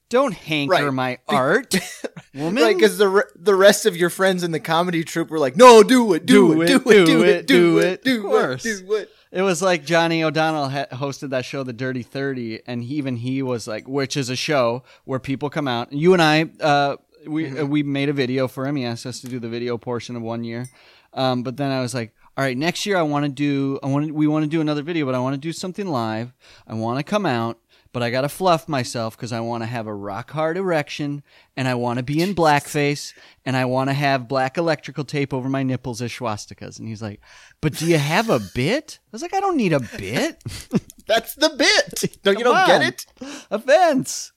[0.09, 0.91] don't hanker Right.
[0.93, 1.75] my art,
[2.33, 2.63] woman.
[2.63, 5.55] right because the re- the rest of your friends in the comedy troupe were like
[5.55, 8.63] no do it do, it, do it do it do it do Of it course.
[8.63, 12.83] do it It was like Johnny O'Donnell ha- hosted that show, The Dirty Thirty, and
[12.83, 15.93] he, even he was like, which is a show where people come out.
[15.93, 18.75] You and I, uh, we uh, we made a video for him.
[18.75, 20.65] He asked us to do the video portion of one year,
[21.13, 23.87] um, but then I was like, all right, next year I want to do, I
[23.87, 26.33] want we want to do another video, but I want to do something live.
[26.67, 27.59] I want to come out.
[27.91, 31.23] But I gotta fluff myself because I want to have a rock hard erection,
[31.57, 33.13] and I want to be in blackface,
[33.45, 36.77] and I want to have black electrical tape over my nipples as swastikas.
[36.77, 37.19] And he's like,
[37.61, 40.43] "But do you have a bit?" I was like, "I don't need a bit."
[41.07, 43.05] that's the bit don't you don't get it
[43.49, 44.31] Offense.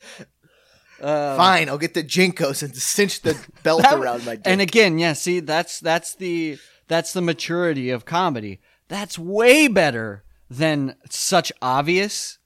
[1.01, 4.61] Uh, fine i'll get the JNCOs and cinch the belt that- around my dick And
[4.61, 8.61] again, yeah, see, that's that's the that's the maturity of comedy.
[8.89, 12.39] That's way better than such obvious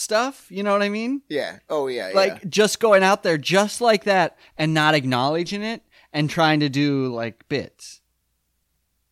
[0.00, 0.46] stuff.
[0.50, 1.22] You know what I mean?
[1.28, 2.48] yeah oh yeah Like yeah.
[2.48, 5.82] just going out there just like that and not acknowledging it
[6.12, 8.00] and trying to do like bits.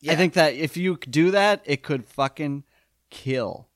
[0.01, 0.13] Yeah.
[0.13, 2.65] I think that if you do that, it could fucking
[3.11, 3.69] kill.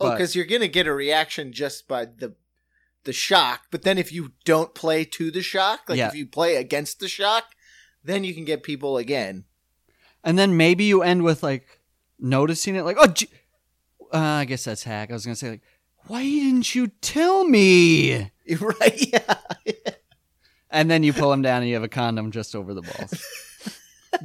[0.00, 2.34] Oh, because you're gonna get a reaction just by the
[3.04, 3.66] the shock.
[3.70, 6.08] But then if you don't play to the shock, like Yeah.
[6.08, 7.44] if you play against the shock,
[8.02, 9.44] then you can get people again.
[10.24, 11.80] And then maybe you end with like
[12.18, 13.12] noticing it, like, oh.
[14.12, 15.10] Uh, I guess that's hack.
[15.10, 15.62] I was gonna say like,
[16.06, 18.30] why didn't you tell me?
[18.60, 19.12] right?
[19.12, 19.34] Yeah.
[20.70, 23.24] And then you pull him down and you have a condom just over the balls.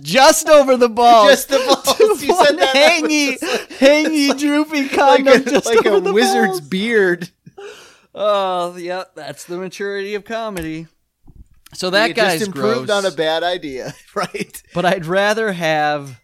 [0.01, 1.29] just over the balls.
[1.29, 2.23] Just the balls.
[2.23, 2.75] You said that.
[2.75, 3.37] hangy,
[3.79, 6.61] hangy, droopy like condom a, just like over a the wizard's balls.
[6.61, 7.29] beard.
[8.13, 10.87] Oh, yep, that's the maturity of comedy.
[11.73, 13.05] So that you guy's just improved gross.
[13.05, 14.61] on a bad idea, right?
[14.73, 16.19] But I'd rather have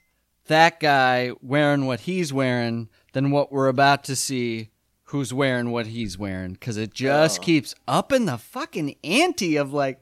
[0.48, 4.72] that guy wearing what he's wearing than what we're about to see
[5.08, 7.44] who's wearing what he's wearing because it just Oh.
[7.44, 10.02] keeps upping the fucking ante of like,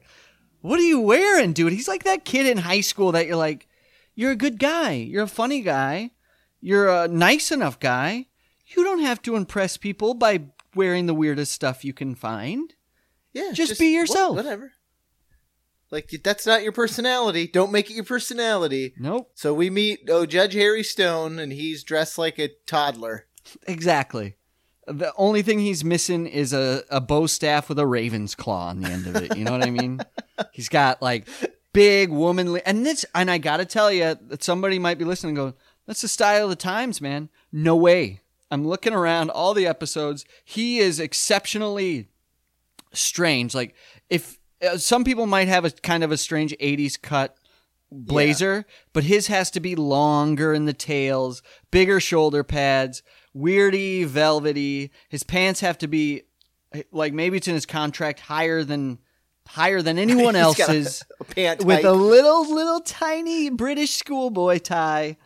[0.60, 1.72] what are you wearing, dude?
[1.72, 3.68] He's like that kid in high school that you're like,
[4.14, 6.10] you're a good guy, you're a funny guy,
[6.60, 8.26] you're a nice enough guy.
[8.66, 12.74] You don't have to impress people by wearing the weirdest stuff you can find.
[13.32, 14.34] Yeah, Just be wha- yourself.
[14.36, 14.72] whatever.
[15.92, 17.46] Like that's not your personality.
[17.46, 18.92] Don't make it your personality.
[18.98, 19.30] Nope.
[19.34, 23.26] So we meet oh Judge Harry Stone, and he's dressed like a toddler.
[23.68, 24.34] Exactly.
[24.86, 28.80] The only thing he's missing is a, a bow staff with a raven's claw on
[28.80, 29.36] the end of it.
[29.36, 30.00] You know what I mean?
[30.52, 31.26] He's got like
[31.72, 35.36] big womanly, and this, and I gotta tell you that somebody might be listening.
[35.36, 37.30] and Go, that's the style of the times, man.
[37.50, 38.20] No way.
[38.50, 40.24] I'm looking around all the episodes.
[40.44, 42.08] He is exceptionally
[42.92, 43.54] strange.
[43.54, 43.74] Like
[44.08, 47.36] if uh, some people might have a kind of a strange '80s cut
[47.90, 53.02] blazer, but his has to be longer in the tails, bigger shoulder pads,
[53.36, 54.90] weirdy, velvety.
[55.08, 56.22] His pants have to be
[56.92, 58.98] like maybe it's in his contract higher than
[59.46, 61.02] higher than anyone He's got a- else's
[61.36, 65.16] A with a little little tiny British schoolboy tie.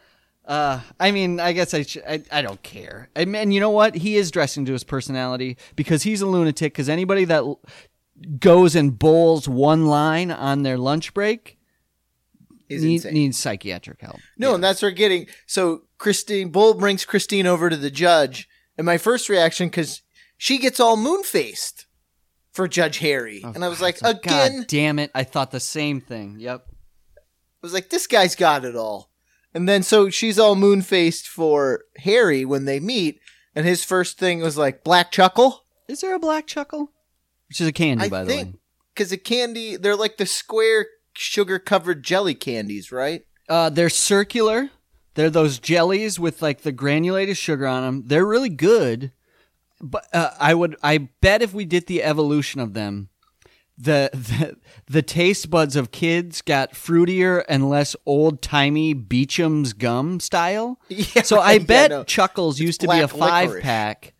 [0.45, 3.09] Uh, I mean, I guess I, sh- I I don't care.
[3.15, 3.95] And, you know what?
[3.95, 6.73] He is dressing to his personality because he's a lunatic.
[6.73, 7.61] Because anybody that l-
[8.41, 11.57] goes and bowls one line on their lunch break
[12.69, 13.13] is need, insane.
[13.15, 14.19] needs psychiatric help.
[14.39, 15.27] No, and that's what we're getting.
[15.47, 20.01] So Christine Bull brings Christine over to the judge, and my first reaction because
[20.39, 21.87] she gets all moon faced
[22.53, 25.11] for Judge Harry, and I was like, again, God damn it!
[25.15, 26.39] I thought the same thing.
[26.41, 26.65] Yep.
[27.19, 27.21] I
[27.61, 29.11] was like, this guy's got it all.
[29.53, 33.21] And then so she's all moon faced for Harry when they meet,
[33.55, 36.93] and his first thing was like black chuckle Is there a black chuckle?
[37.49, 38.55] Which is a candy, I by the way.
[38.95, 43.27] because a candy they're like the square sugar covered jelly candies, right?
[43.51, 44.71] Uh, they're circular.
[45.21, 48.05] They're those jellies with like the granulated sugar on them.
[48.07, 49.13] They're really good.
[49.79, 53.11] But uh, I would, I bet if we did the evolution of them,
[53.77, 54.57] the, the
[54.87, 60.81] the taste buds of kids got fruitier and less old timey Beeman's gum style.
[60.89, 62.05] Yeah, So I yeah, bet no.
[62.05, 63.63] Chuckles used to be a five licorice.
[63.63, 64.15] pack,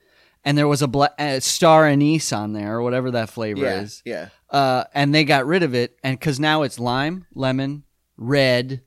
[0.45, 3.81] and there was a bla- uh, star anise on there or whatever that flavor yeah,
[3.81, 4.29] is yeah.
[4.51, 7.85] uh, and they got rid of it, and because now it's lime, lemon,
[8.19, 8.83] red,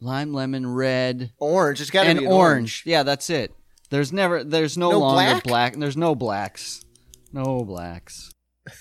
[0.00, 1.80] lime, lemon, red, Orange.
[1.80, 2.32] It's got to and be orange.
[2.32, 2.82] an orange.
[2.86, 3.52] Yeah, that's it.
[3.90, 5.44] There's never, there's no, No longer black?
[5.44, 5.76] black.
[5.76, 6.84] There's no blacks,
[7.32, 8.30] no blacks.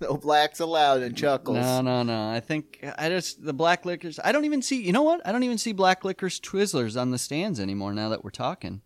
[0.00, 1.56] No blacks allowed in chuckles.
[1.56, 2.30] No, no, no.
[2.30, 4.20] I think I just the black liquors.
[4.22, 4.80] I don't even see.
[4.80, 5.20] You know what?
[5.26, 7.92] I don't even see black licorice Twizzlers on the stands anymore.
[7.92, 8.82] Now that we're talking,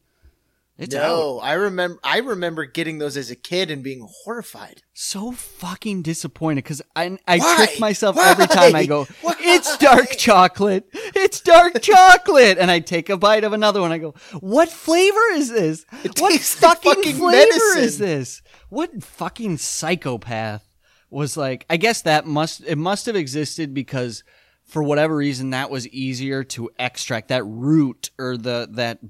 [0.78, 1.06] it's out.
[1.08, 1.98] no, I remember.
[2.02, 4.82] I remember getting those as a kid and being horrified.
[4.94, 7.56] so fucking disappointed because I I Why?
[7.56, 9.04] trick myself every time I go.
[9.20, 9.34] Why?
[9.38, 10.86] It's dark chocolate.
[10.94, 13.92] It's dark chocolate, and I take a bite of another one.
[13.92, 15.84] I go, what flavor is this?
[16.04, 18.42] It what fucking, fucking flavor medicine." is this?
[18.70, 20.66] What fucking psychopath
[21.10, 21.66] was like?
[21.68, 24.24] I guess that must it must have existed because
[24.64, 29.00] for whatever reason that was easier to extract that root or the that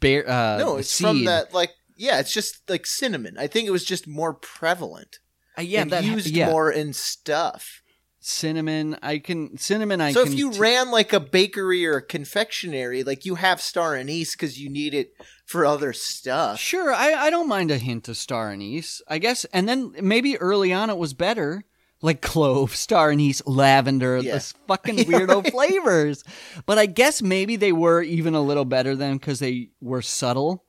[0.00, 0.28] bear.
[0.28, 1.06] Uh, no, it's seed.
[1.06, 1.52] from that.
[1.54, 3.36] Like, yeah, it's just like cinnamon.
[3.38, 5.18] I think it was just more prevalent.
[5.56, 6.50] Uh, yeah, and that used yeah.
[6.50, 7.82] more in stuff.
[8.20, 8.96] cinnamon.
[9.02, 10.00] I can cinnamon.
[10.00, 13.60] I so if you t- ran like a bakery or a confectionery, like you have
[13.60, 15.12] star anise because you need it
[15.46, 16.60] for other stuff.
[16.60, 19.02] Sure, I, I don't mind a hint of star anise.
[19.08, 21.64] I guess, and then maybe early on it was better,
[22.00, 24.34] like clove, star anise, lavender, Yeah.
[24.34, 25.52] this fucking weirdo right.
[25.52, 26.22] flavors.
[26.66, 30.64] But I guess maybe they were even a little better then because they were subtle.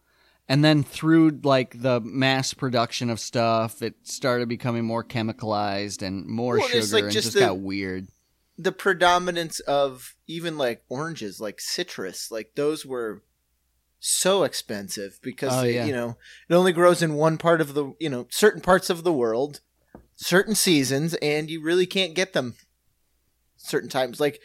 [0.48, 6.26] And then through like the mass production of stuff, it started becoming more chemicalized and
[6.26, 8.08] more Well, sugar, like and just just the- got weird.
[8.58, 13.24] The predominance of even like oranges, like citrus, like those were
[14.00, 15.86] so expensive because Oh, yeah.
[15.86, 16.18] you know
[16.50, 19.62] it only grows in one part of the you know certain parts of the world,
[20.22, 22.56] certain seasons, and you really can't get them
[23.58, 24.20] certain times.
[24.20, 24.40] Like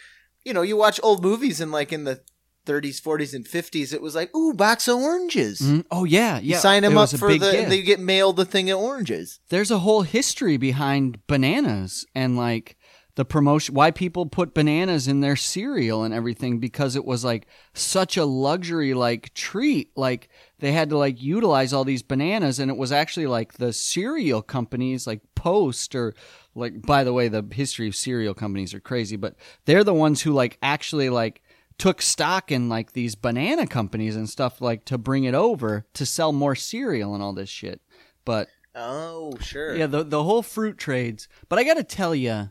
[0.44, 2.20] you know, you watch old movies and like in the
[2.66, 5.60] 30s, 40s, and 50s, it was like, ooh, box of oranges.
[5.60, 6.58] Mm, Oh yeah, You yeah.
[6.58, 7.68] sign them it up for the, gift.
[7.68, 9.40] they get mailed the thing of oranges.
[9.50, 12.76] There's a whole history behind bananas and like
[13.16, 17.46] the promotion why people put bananas in their cereal and everything because it was like
[17.72, 20.28] such a luxury like treat like
[20.64, 24.40] they had to like utilize all these bananas and it was actually like the cereal
[24.40, 26.14] companies like post or
[26.54, 29.34] like by the way the history of cereal companies are crazy but
[29.66, 31.42] they're the ones who like actually like
[31.76, 36.06] took stock in like these banana companies and stuff like to bring it over to
[36.06, 37.82] sell more cereal and all this shit
[38.24, 39.76] but Oh, sure.
[39.76, 41.28] yeah, the the whole fruit trades.
[41.48, 42.50] But I got to tell you,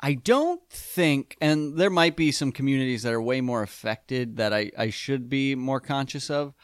[0.00, 4.54] I don't think, and there might be some communities that are way more affected that
[4.54, 6.54] I, I should be more conscious of.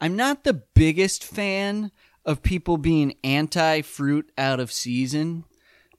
[0.00, 1.90] I'm not the biggest fan
[2.24, 5.44] of people being anti fruit out of season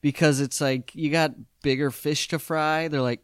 [0.01, 2.87] because it's like you got bigger fish to fry.
[2.87, 3.23] They're like,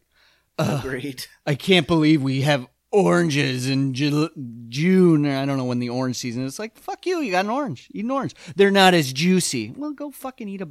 [0.59, 1.25] Agreed.
[1.45, 4.29] I can't believe we have oranges in Ju-
[4.69, 5.25] June.
[5.25, 6.53] Or I don't know when the orange season is.
[6.53, 7.21] It's like, fuck you.
[7.21, 7.89] You got an orange.
[7.91, 8.35] Eat an orange.
[8.55, 9.73] They're not as juicy.
[9.75, 10.69] Well, go fucking eat a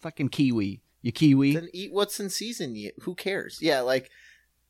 [0.00, 0.82] fucking kiwi.
[1.00, 1.54] You kiwi.
[1.54, 2.76] Then eat what's in season.
[2.76, 3.58] You, who cares?
[3.60, 4.10] Yeah, like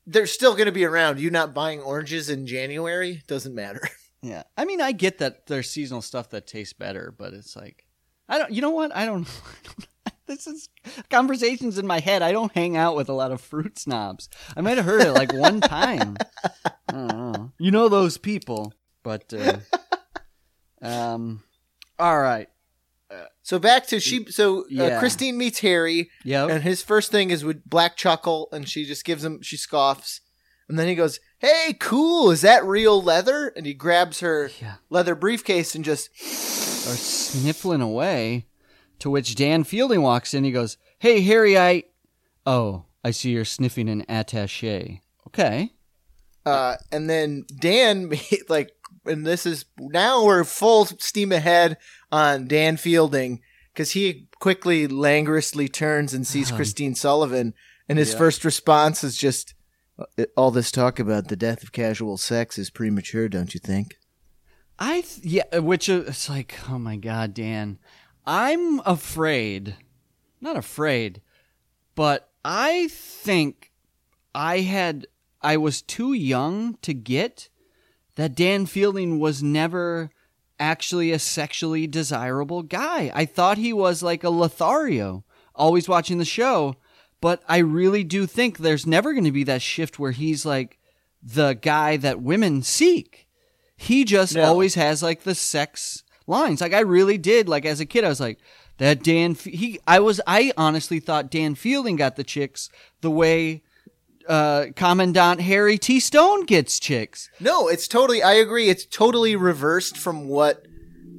[0.07, 1.19] they're still going to be around.
[1.19, 3.81] You not buying oranges in January doesn't matter.
[4.23, 4.43] Yeah.
[4.57, 7.85] I mean, I get that there's seasonal stuff that tastes better, but it's like,
[8.29, 8.95] I don't, you know what?
[8.95, 9.27] I don't,
[10.27, 10.69] this is
[11.09, 12.21] conversations in my head.
[12.21, 14.29] I don't hang out with a lot of fruit snobs.
[14.55, 16.15] I might have heard it like one time.
[16.65, 17.51] I don't know.
[17.59, 19.57] You know those people, but, uh,
[20.81, 21.43] um,
[21.99, 22.47] all right.
[23.43, 24.25] So back to she.
[24.31, 24.99] So uh, Yeah.
[24.99, 26.47] Christine meets Harry, Yeah.
[26.47, 29.41] and his first thing is with black chuckle, and she just gives him.
[29.43, 30.21] She scoffs,
[30.73, 32.31] and then he goes, "Hey, cool!
[32.31, 34.77] Is that real leather?" And he grabs her Yeah.
[34.89, 36.09] leather briefcase and just
[36.87, 38.47] Are sniffling away.
[38.99, 40.43] To which Dan Fielding walks in.
[40.43, 41.83] He goes, "Hey, Harry, I,
[42.47, 45.01] oh, I see you're sniffing an attaché.
[45.27, 45.73] Okay.
[46.43, 48.11] Uh, and then Dan,
[48.49, 48.71] like,
[49.05, 51.77] and this is now we're full steam ahead
[52.11, 53.41] on Dan Fielding
[53.73, 57.53] because he quickly, languorously turns and sees Um, Christine Sullivan,
[57.87, 58.17] and his yeah.
[58.17, 59.53] first response is just, "Uh,
[60.35, 63.97] "All this talk about the death of casual sex is premature, don't you think?"
[64.79, 67.77] I th- yeah, which uh, it's like, oh my god, Dan,
[68.25, 69.75] I'm afraid,
[70.41, 71.21] not afraid,
[71.95, 73.71] but I think
[74.33, 75.07] I had
[75.41, 77.49] I was too young to get
[78.15, 80.09] that Dan Fielding was never
[80.59, 83.11] actually a sexually desirable guy.
[83.13, 86.75] I thought he was like a Lothario, always watching the show,
[87.23, 90.77] but I really do think there's never going to be that shift where he's like
[91.23, 93.27] the guy that women seek.
[93.77, 94.43] He just No.
[94.43, 96.59] always has like the sex lines.
[96.59, 97.47] Like I really did.
[97.47, 98.39] Like as a kid, I was like
[98.77, 99.31] that Dan.
[99.31, 100.19] F- He, I was.
[100.27, 102.69] I honestly thought Dan Fielding got the chicks
[103.01, 103.61] the way
[104.27, 105.99] uh, Commandant Harry T.
[105.99, 107.29] Stone gets chicks.
[107.39, 108.21] No, it's totally.
[108.21, 108.69] I agree.
[108.69, 110.65] It's totally reversed from what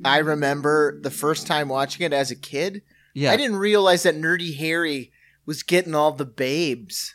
[0.05, 2.83] I remember the first time watching it as a kid.
[3.15, 5.13] Yeah, I didn't realize that Nerdy Harry
[5.47, 7.15] was getting all the babes,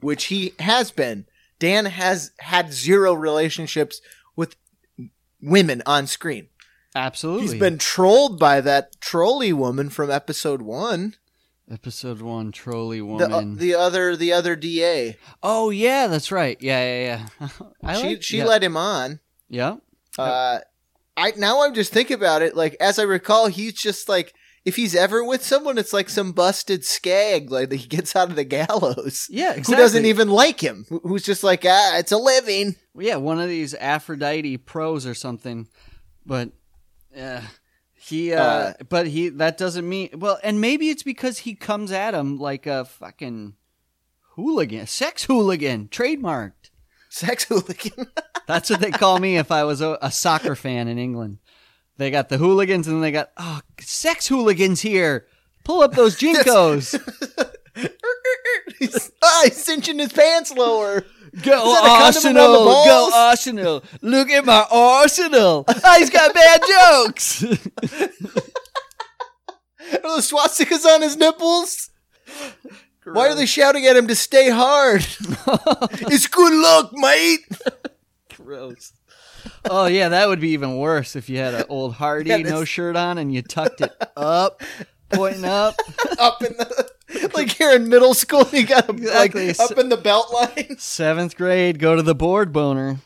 [0.00, 1.26] which he has been.
[1.58, 4.00] Dan has had zero relationships
[4.34, 4.56] with
[5.40, 6.48] women on screen.
[6.94, 7.48] absolutely.
[7.48, 11.14] He's been trolled by that trolley woman from episode one.
[11.70, 13.56] episode one trolley The, woman.
[13.56, 15.16] the other the other DA.
[15.42, 16.56] oh yeah, that's right.
[16.60, 17.48] Yeah, yeah, yeah.
[17.96, 18.44] She like- she yeah.
[18.46, 19.20] let him on.
[19.48, 19.76] Yeah.
[20.18, 20.60] Uh,
[21.16, 22.54] I now I'm just thinking about it.
[22.56, 24.34] Like as I recall, he's just like
[24.66, 28.28] if he's ever with someone, it's like some busted skag, like that he gets out
[28.30, 29.28] of the gallows.
[29.30, 29.76] Yeah, exactly.
[29.76, 30.84] Who doesn't even like him?
[31.04, 32.74] Who's just like, ah, it's a living.
[32.98, 35.68] yeah, one of these Aphrodite pros or something.
[36.26, 36.50] But
[37.16, 37.42] uh,
[37.94, 41.92] he, uh, Uh, but he, that doesn't mean, well, and maybe it's because he comes
[41.92, 43.54] at him like a fucking
[44.34, 46.70] hooligan, sex hooligan, trademarked.
[47.08, 48.08] Sex hooligan.
[48.48, 51.38] That's what they call me if I was a, a soccer fan in England.
[51.98, 55.26] They got the hooligans and then they got, oh, sex hooligans here.
[55.64, 57.00] Pull up those JNCOs.
[58.78, 61.04] he's, ah, he's cinching his pants lower.
[61.42, 61.88] Go that a
[62.22, 62.84] condom around the Arsenal!
[62.84, 63.10] Go?
[63.14, 63.84] Arsenal!
[64.00, 65.64] Look at my Arsenal!
[65.84, 67.42] Ah, he's got bad jokes.
[67.44, 67.48] Are
[70.16, 71.90] the swastikas on his nipples?
[73.04, 75.06] Why are they shouting at him to stay hard?
[76.10, 77.40] it's good luck, mate.
[78.34, 78.92] Gross.
[79.68, 82.64] Oh yeah, that would be even worse if you had an old Hardy Yeah, no
[82.64, 84.62] shirt on and you tucked it up,
[85.10, 85.74] pointing up.
[86.18, 86.88] Up in the
[87.34, 89.48] like here in middle school, you got Exactly.
[89.48, 90.76] like up in the belt line.
[90.78, 92.98] Seventh grade, go to the board boner.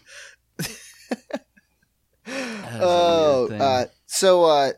[2.27, 4.73] That was a Oh, uh, so uh,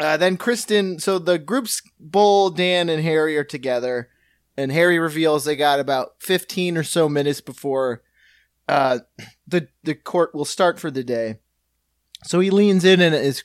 [0.00, 0.98] uh, then Kristen.
[0.98, 4.10] So the groups, Bull, Dan, and Harry are together,
[4.56, 8.02] and Harry reveals they got about fifteen or so minutes before
[8.68, 8.98] uh,
[9.48, 11.36] the the court will start for the day.
[12.24, 13.42] So he leans in and is,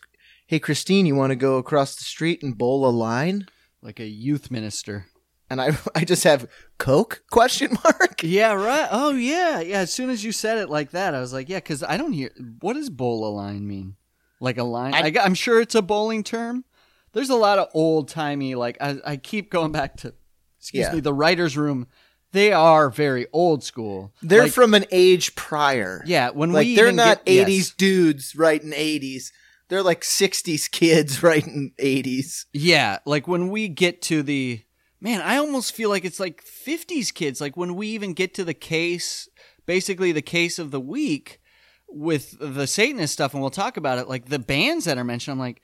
[0.48, 3.48] "Hey, Christine, you want to go across the street and bowl a line?"
[3.82, 5.08] Like a youth minister.
[5.50, 8.24] And I I just have Coke question mark.
[8.24, 8.88] Yeah, right.
[8.92, 9.80] Oh, yeah, yeah.
[9.80, 12.14] As soon as you said it like that, I was like, yeah, because I don't
[12.14, 12.32] hear.
[12.62, 13.96] What does bowl a line mean?
[14.40, 14.94] Like a line?
[14.94, 16.66] I, I- am sure it's a bowling term.
[17.14, 18.56] There's a lot of old timey.
[18.56, 20.14] Like I, I keep going back to,
[20.60, 20.94] excuse Yeah.
[20.94, 21.88] me, the writers' room.
[22.34, 24.12] They are very old school.
[24.22, 26.04] They're Like, from an age prior.
[26.06, 26.30] yeah.
[26.32, 27.70] When like we they're not get, 80s yes.
[27.72, 29.32] dudes writing 80s.
[29.70, 32.46] They're like 60s kids writing 80s.
[32.52, 34.62] Yeah, like when we get to the
[35.00, 37.40] man, I almost feel like it's like 50s kids.
[37.40, 39.30] Like when we even get to the case,
[39.66, 41.40] basically the case of the week
[41.88, 44.10] with the Satanist stuff, and we'll talk about it.
[44.10, 45.62] Like the bands that are mentioned, I'm like,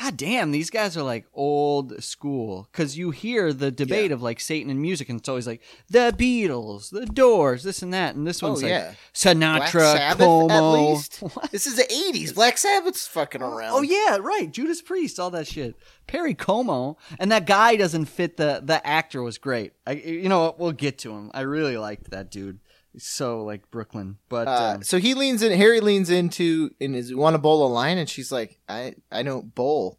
[0.00, 2.66] God damn, these guys are like old school.
[2.72, 4.14] Because you hear the debate Yeah.
[4.14, 7.92] of like Satan and music, and it's always like the Beatles, the Doors, this and
[7.92, 8.94] that, and this oh, one's oh like yeah.
[9.12, 10.50] Sinatra, Black Como.
[10.50, 11.22] at least.
[11.52, 12.34] This is the 80s.
[12.34, 13.72] Black Sabbath's fucking oh, around.
[13.74, 14.50] Oh yeah, right.
[14.50, 15.76] Judas Priest, all that shit.
[16.06, 19.72] Perry Como, and that guy doesn't fit the the actor was great.
[19.86, 20.58] I, you know, what?
[20.58, 21.30] we'll get to him.
[21.34, 22.60] I really liked that dude.
[22.92, 25.56] He's so like Brooklyn, but Uh, um, so he leans in.
[25.56, 29.22] Harry leans into and is want to bowl a line, and she's like, "I I
[29.22, 29.98] don't bowl."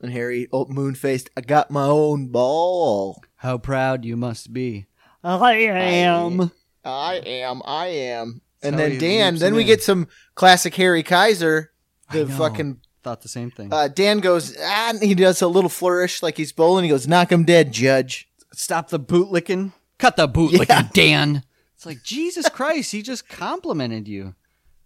[0.00, 3.22] And Harry, old moon faced, I got my own ball.
[3.36, 4.86] how proud you must be.
[5.24, 6.50] I am.
[6.84, 8.40] I am, I am.
[8.62, 9.66] And So then Dan, then we in.
[9.68, 11.70] get some classic Harry Kaiser.
[12.08, 12.36] I The know.
[12.36, 13.72] fucking Thought the same thing.
[13.72, 16.84] uh, Dan goes, ah, and he does a little flourish like he's bowling.
[16.84, 19.72] He goes, "Knock him dead, Judge." Stop the boot licking.
[19.98, 20.58] Cut the boot Yeah.
[20.60, 21.42] licking, Dan.
[21.82, 22.92] It's like Jesus Christ.
[22.92, 24.36] He just complimented you.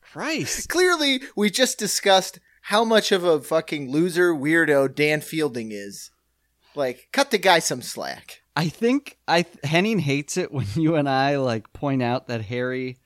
[0.01, 0.67] Christ.
[0.71, 6.11] Clearly, we just discussed how much of a fucking loser weirdo Dan Fielding is.
[6.75, 8.41] Like, cut the guy some slack.
[8.57, 12.97] I think I Henning hates it when you and I like point out that Harry.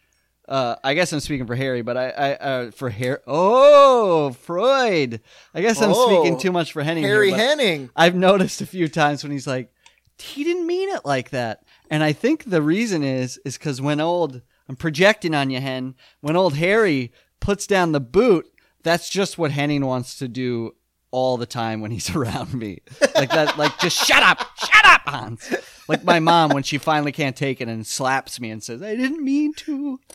[0.49, 3.19] Uh, I guess I'm speaking for Harry, but I, I uh, for Harry.
[3.27, 5.21] Oh, Freud.
[5.53, 7.03] I guess I'm Oh, speaking too much for Henning.
[7.03, 7.91] Harry here, Henning.
[7.97, 9.73] I've noticed a few times when he's like,
[10.17, 14.01] he didn't mean it like that, and I think the reason is is because when
[14.01, 15.97] old I'm projecting on you, Hen.
[16.21, 18.47] When old Harry puts down the boot,
[18.85, 20.77] that's just what Henning wants to do
[21.11, 22.79] all the time when he's around me.
[23.17, 25.53] Like that, like just shut up, shut up, Hans.
[25.89, 28.95] Like my mom when she finally can't take it and slaps me and says, "I
[28.95, 29.99] didn't mean to."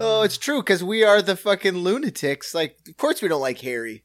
[0.00, 2.54] Oh, it's true because we are the fucking lunatics.
[2.54, 4.02] Like, of course we don't like Harry.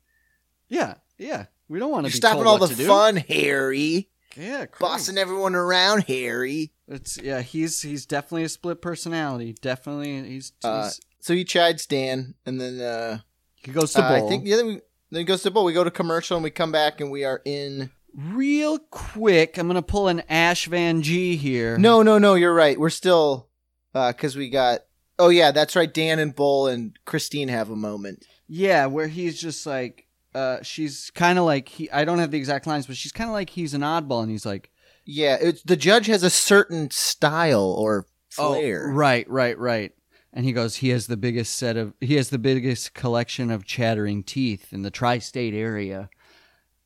[0.69, 1.45] Yeah, yeah.
[1.69, 2.87] We don't want to You're be stopping told all what the to do.
[2.87, 4.09] fun, Harry.
[4.35, 4.87] Yeah, cool.
[4.87, 6.71] Bossing everyone around, Harry.
[6.87, 7.41] It's yeah.
[7.41, 9.55] He's he's definitely a split personality.
[9.61, 13.19] Definitely, he's, Uh, he's so he chides Dan, and then uh,
[13.55, 14.25] he goes to uh, bowl.
[14.25, 14.73] I think yeah, then, we,
[15.11, 15.65] then he goes to bowl.
[15.65, 17.89] We go to commercial, and we come back, and we are in.
[18.15, 21.77] Real quick, I'm gonna pull an Ash Van G here.
[21.77, 22.35] No, no, no.
[22.35, 22.79] You're right.
[22.79, 23.49] We're still
[23.93, 24.81] because we got.
[25.19, 25.91] Oh yeah, that's right.
[25.91, 28.25] Dan and Bull and Christine have a moment.
[28.47, 30.06] Yeah, where he's just like,
[30.37, 31.89] uh, she's kind of like he.
[31.89, 34.29] I don't have the exact lines, but she's kind of like he's an oddball, and
[34.29, 34.69] he's like,
[35.03, 38.05] Yeah, it's, the judge has a certain style or
[38.37, 38.87] oh, flair.
[38.93, 39.93] right, right, right.
[40.31, 43.65] And he goes, he has the biggest set of, he has the biggest collection of
[43.65, 46.09] chattering teeth in the tri-state area.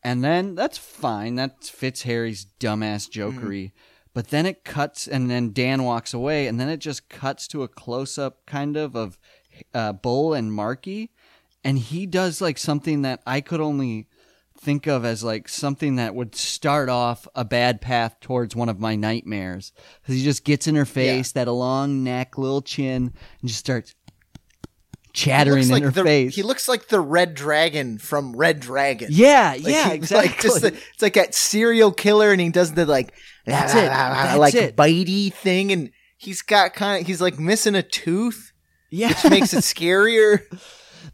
[0.03, 1.35] And then that's fine.
[1.35, 3.73] That fits Harry's dumbass jokery.
[4.13, 7.63] But then it cuts, and then Dan walks away, and then it just cuts to
[7.63, 9.17] a close up kind of of
[9.73, 11.11] uh, Bull and Markie.
[11.63, 14.07] And he does like something that I could only
[14.59, 18.79] think of as like something that would start off a bad path towards one of
[18.79, 19.71] my nightmares.
[20.05, 23.95] 'Cause he just gets in her face, that long neck, little chin, and just starts
[25.13, 26.35] chattering in like her the, face.
[26.35, 29.09] He looks like the Red Dragon from Red Dragon.
[29.11, 30.29] yeah, Like, yeah, exactly.
[30.29, 33.13] Like just the, it's like that serial killer, and he does the like
[33.45, 33.75] That's it.
[33.89, 34.75] That's like it.
[34.75, 38.53] bitey thing, and he's got kind of he's like missing a tooth,
[38.89, 40.41] yeah, which makes it scarier.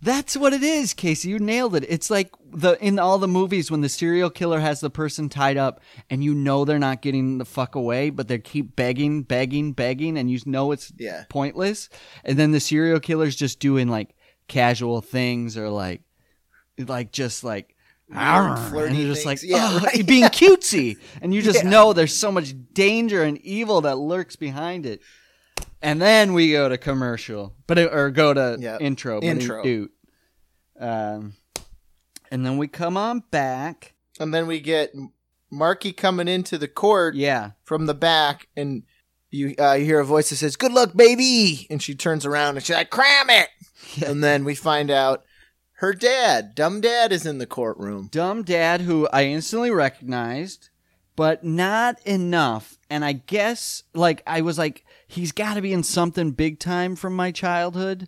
[0.02, 1.30] That's what it is, Casey.
[1.30, 1.86] You nailed it.
[1.90, 5.58] It's like the in all the movies when the serial killer has the person tied
[5.58, 9.74] up and you know they're not getting the fuck away, but they keep begging, begging,
[9.74, 11.24] begging, and you know it's Yeah.
[11.30, 11.90] pointless.
[12.24, 14.16] And then the serial killer's just doing like
[14.48, 16.02] casual things or like
[16.78, 17.74] like just like
[18.10, 19.26] and you're just things.
[19.26, 20.06] like Yeah, right.
[20.08, 21.70] being cutesy and you just Yeah.
[21.70, 25.02] know there's so much danger and evil that lurks behind it
[25.82, 28.78] and then we go to commercial but it, or go to Yeah.
[28.80, 29.88] intro but Intro.
[30.80, 31.34] um
[32.32, 34.94] and then we come on back And then we get
[35.50, 38.84] Markie coming into the court yeah from the back, and
[39.32, 42.58] you uh, you hear a voice that says, "Good luck, baby," and she turns around
[42.58, 43.50] and she's like, "Cram it!"
[43.96, 44.10] Yeah.
[44.12, 45.24] And then we find out
[45.80, 48.10] her dad, dumb dad, is in the courtroom.
[48.12, 50.70] dumb dad who I instantly recognized,
[51.16, 55.84] but not enough and I guess like I was like he's got to be in
[55.84, 58.08] something big time from my childhood.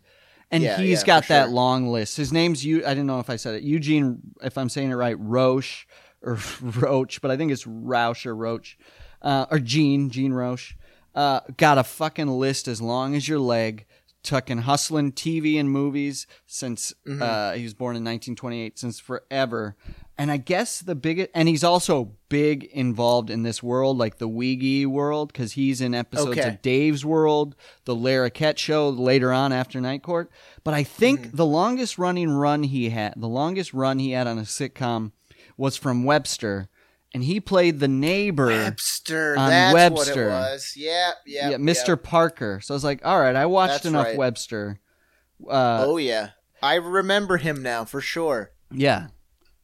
[0.51, 1.53] And Yeah, he's yeah, got that sure.
[1.53, 2.17] long list.
[2.17, 2.85] His name's you.
[2.85, 3.63] I didn't know if I said it.
[3.63, 5.85] Eugene, if I'm saying it right, Roche
[6.23, 8.77] or Roach, but I think it's Roush or Roach,
[9.21, 10.75] uh, or Gene, Gene Roche.
[11.15, 13.85] Uh, got a fucking list as long as your leg.
[14.21, 17.21] Tucking hustling TV and movies since Mm-hmm.
[17.21, 19.77] uh, he was born in 1928, since forever.
[20.19, 24.27] And I guess the biggest, and he's also big involved in this world, like the
[24.27, 26.47] Weegie world, because he's in episodes Okay.
[26.49, 27.55] of Dave's World,
[27.85, 30.29] the Larroquette Show later on after Night Court.
[30.65, 31.37] But I think Mm-hmm.
[31.37, 35.13] the longest running run he had, the longest run he had on a sitcom
[35.55, 36.67] was from Webster,
[37.13, 38.47] and he played the neighbor.
[38.47, 39.37] Webster.
[39.37, 40.27] on that's Webster.
[40.27, 40.73] what it was.
[40.75, 42.01] Yeah, yeah, yeah, Mr.
[42.01, 42.59] Parker.
[42.61, 44.17] So I was like, all right, I watched That's enough right.
[44.17, 44.79] Webster.
[45.49, 48.51] Uh, oh yeah, I remember him now for sure.
[48.71, 49.07] Yeah,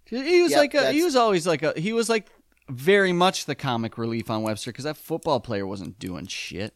[0.06, 2.28] he was Yep, like a, he was always like a he was like
[2.70, 6.74] very much the comic relief on Webster because that football player wasn't doing shit.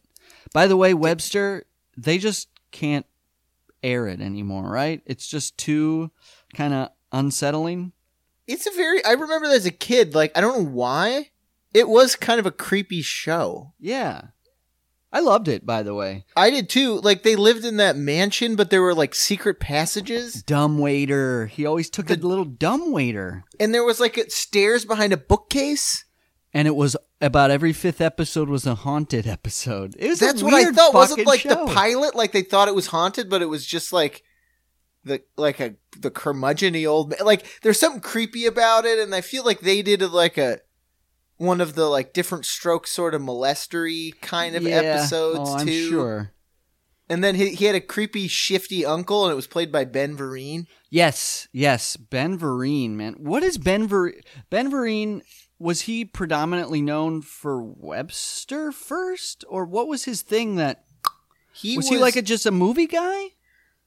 [0.52, 1.64] By the way, Webster
[1.96, 3.06] they just can't
[3.82, 5.02] air it anymore, right?
[5.06, 6.10] It's just too
[6.54, 7.92] kind of unsettling.
[8.46, 9.04] It's a very.
[9.04, 10.14] I remember that as a kid.
[10.14, 11.30] Like I don't know why.
[11.72, 13.74] It was kind of a creepy show.
[13.78, 14.22] Yeah,
[15.12, 15.66] I loved it.
[15.66, 17.00] By the way, I did too.
[17.00, 21.46] Like they lived in that mansion, but there were like secret passages, dumb waiter.
[21.46, 25.16] He always took a little dumb waiter, and there was like a stairs behind a
[25.16, 26.04] bookcase.
[26.54, 29.94] and it was about every fifth episode was a haunted episode.
[29.98, 30.94] It was That's a what I thought.
[30.94, 31.48] Wasn't like show.
[31.66, 32.14] the pilot.
[32.14, 34.22] Like they thought it was haunted, but it was just like
[35.04, 37.18] the like a the curmudgeony old man.
[37.24, 40.60] Like there's something creepy about it, and I feel like they did like a
[41.40, 44.76] one of the like different strokes sort of molestery kind of Yeah.
[44.76, 45.88] episodes Oh, I'm too.
[45.88, 46.32] sure.
[47.08, 50.16] And then he, he had a creepy, shifty uncle, and it was played by Ben
[50.16, 50.66] Vereen.
[50.90, 53.14] Yes, yes, Ben Vereen, man.
[53.18, 54.20] What is Ben Vereen?
[54.50, 55.22] Ben Vereen
[55.58, 60.56] was he predominantly known for Webster first, or what was his thing?
[60.56, 60.84] That
[61.52, 63.30] He was, he like a, just a movie guy?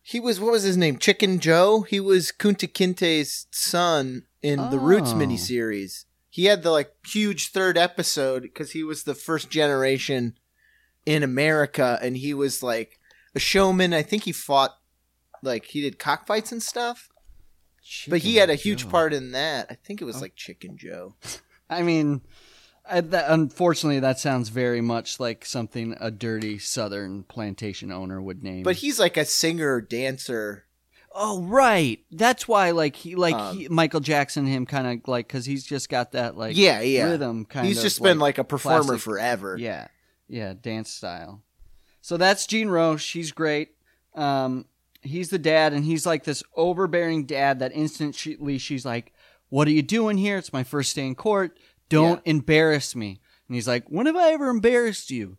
[0.02, 0.98] he was what was his name?
[0.98, 1.84] Chicken Joe.
[1.84, 5.16] He was Kunta Kinte's son in the Roots Oh.
[5.16, 6.06] miniseries.
[6.34, 10.36] He had the like huge third episode because he was the first generation
[11.06, 13.00] in America, and he was like
[13.36, 13.94] a showman.
[13.94, 14.72] I think he fought
[15.44, 17.08] like he did cockfights and stuff,
[18.08, 18.90] but he had a huge Joe.
[18.90, 19.68] part in that.
[19.70, 20.08] I think it Oh.
[20.08, 21.14] was like Chicken Joe.
[21.70, 22.22] I mean,
[22.90, 28.42] I, that, unfortunately, that sounds very much like something a dirty Southern plantation owner would
[28.42, 28.64] name.
[28.64, 30.66] But he's like a singer dancer.
[31.16, 35.28] Oh, right, that's why like he like Um, he, Michael Jackson him kind of like
[35.28, 37.06] because he's just got that like yeah, yeah.
[37.06, 37.84] rhythm kind He's of.
[37.84, 39.56] just been like a performer forever.
[39.58, 39.88] Yeah,
[40.28, 41.42] yeah, dance style.
[42.02, 43.14] So that's Gene Roche.
[43.14, 43.70] He's great.
[44.16, 44.66] Um,
[45.02, 49.14] he's the dad, and he's like this overbearing dad that instantly she's like,
[49.50, 50.38] "What are you doing here?
[50.38, 51.58] It's my first day in court.
[51.90, 55.38] Don't embarrass me." And he's like, "When have I ever embarrassed you?"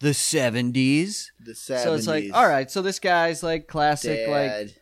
[0.00, 1.32] The seventies.
[1.40, 1.82] The 70s.
[1.82, 2.70] So it's like, all right.
[2.70, 4.74] So this guy's like classic, like Dad.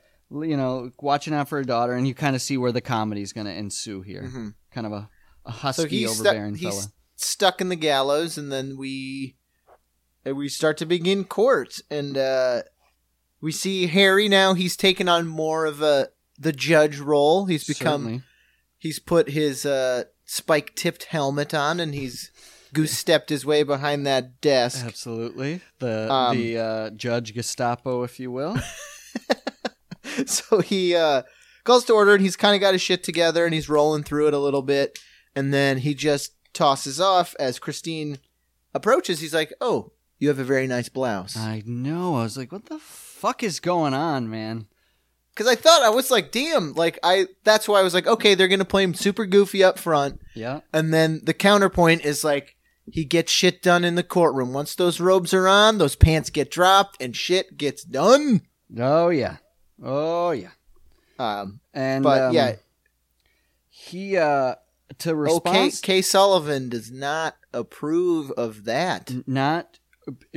[0.42, 3.32] You know, watching out for a daughter, and you kind of see where the comedy's
[3.32, 4.22] going to ensue here.
[4.22, 4.54] Mhm.
[4.72, 5.08] Kind of a,
[5.46, 6.72] a So husky, he's stuck, overbearing fella.
[6.74, 9.36] he's stuck in the gallows, and then we
[10.24, 12.62] and we start to begin court, and uh,
[13.40, 14.54] we see Harry now.
[14.54, 16.08] He's taken on more of a
[16.38, 17.46] the judge role.
[17.46, 18.22] He's become Certainly.
[18.78, 22.30] he's put his uh, spike tipped helmet on, and he's
[22.72, 24.84] goose stepped his way behind that desk.
[24.84, 25.60] Absolutely.
[25.78, 28.56] The Um, the uh, judge Gestapo, if you will.
[30.26, 31.22] so he uh,
[31.64, 34.28] calls to order, and he's kind of got his shit together, and he's rolling through
[34.28, 34.98] it a little bit,
[35.34, 38.18] and then he just tosses off as Christine
[38.74, 39.20] approaches.
[39.20, 42.16] He's like, "Oh, you have a very nice blouse." I know.
[42.16, 44.66] I was like, what the fuck is going on, man?
[45.34, 47.26] Because I thought I was like, "Damn!" Like I.
[47.44, 50.60] That's why I was like, "Okay, they're gonna play him super goofy up front," Yeah.
[50.72, 52.56] and then the counterpoint is like.
[52.92, 54.52] He gets shit done in the courtroom.
[54.52, 58.42] Once those robes are on, those pants get dropped, and shit gets done.
[58.78, 59.38] Oh yeah.
[59.84, 60.48] Oh yeah.
[61.18, 62.56] Um, And but um, yeah,
[63.68, 64.56] he uh
[64.98, 65.14] to okay.
[65.14, 69.12] respond Kay Sullivan does not approve of that.
[69.26, 69.78] not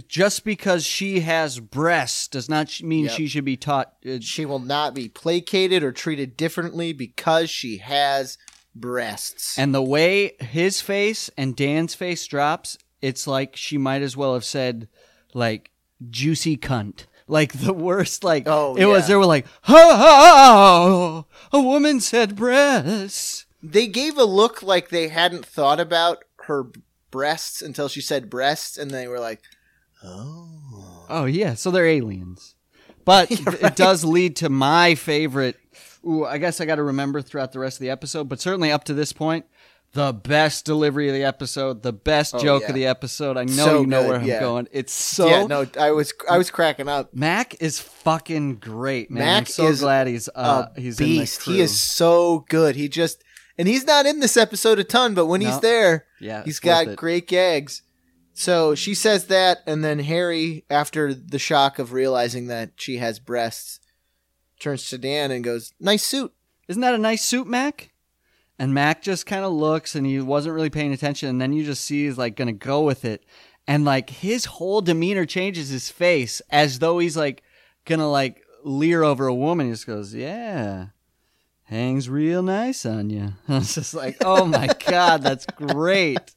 [0.07, 3.13] just because she has breasts does not mean Yep.
[3.13, 7.77] she should be taught uh, She will not be placated or treated differently because she
[7.77, 8.37] has
[8.73, 9.57] breasts.
[9.59, 14.33] and the way his face and Dan's face drops it's like she might as well
[14.35, 14.87] have said
[15.33, 15.71] like
[16.09, 21.99] juicy cunt like the worst like Oh, it was they were like oh a woman
[21.99, 26.67] said breasts they gave a look like they hadn't thought about her
[27.11, 29.41] breasts until she said breasts, and they were like,
[30.03, 32.55] "Oh, Oh yeah, so they're aliens.
[33.05, 35.57] But Yeah, it does lead to my favorite.
[36.05, 38.71] Ooh, I guess I got to remember throughout the rest of the episode, but certainly
[38.71, 39.45] up to this point,
[39.93, 42.69] the best delivery of the episode, the best Oh, joke yeah.
[42.69, 43.37] of the episode.
[43.37, 44.67] I know So you know good, where I'm going.
[44.71, 47.13] It's so yeah, no, I was I was cracking up.
[47.13, 49.23] Mac is fucking great, man.
[49.23, 51.43] Mac I'm so is glad he's uh a he's beast.
[51.43, 52.75] He is so good.
[52.75, 53.23] He just
[53.57, 56.95] and he's not in this episode a ton, but when he's there, yeah, he's got
[56.95, 57.81] great gags.
[58.33, 63.17] So she says that, and then Harry, after the shock of realizing that she has
[63.17, 63.79] breasts,
[64.59, 66.31] turns to Dan and goes, "Nice suit."
[66.67, 67.89] Isn't that a nice suit, Mac?
[68.59, 71.29] And Mac just kind of looks and he wasn't really paying attention.
[71.29, 73.23] And then you just see he's like going to go with it.
[73.67, 77.43] And like his whole demeanor changes his face as though he's like
[77.85, 79.67] going to like leer over a woman.
[79.67, 80.87] He just goes, Yeah,
[81.65, 83.33] hangs real nice on you.
[83.47, 86.33] I was just like, Oh my God, that's great.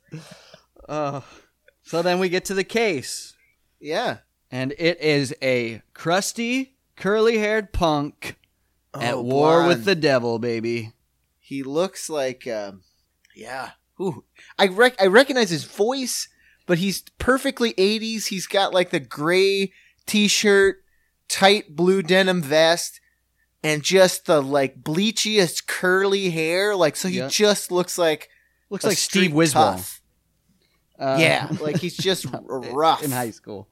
[0.88, 1.24] Oh.
[1.82, 3.34] So then we get to the case.
[3.80, 4.18] Yeah.
[4.50, 8.36] And it is a crusty, curly haired punk
[8.92, 9.68] oh, at Oh, war blonde.
[9.68, 10.92] with the devil, baby.
[11.50, 12.82] He looks like, um,
[13.34, 13.70] yeah.
[14.00, 14.22] Ooh,
[14.56, 16.28] I rec- I recognize his voice,
[16.64, 18.28] but he's perfectly '80s.
[18.28, 19.72] He's got like the gray
[20.06, 20.76] T-shirt,
[21.28, 23.00] tight blue denim vest,
[23.64, 26.76] and just the like bleachiest curly hair.
[26.76, 27.26] Like so, he Yeah.
[27.26, 28.28] just looks like
[28.70, 30.00] Looks like Steve tough.
[30.96, 33.02] Uh, yeah, like he's just rough.
[33.02, 33.68] in high school.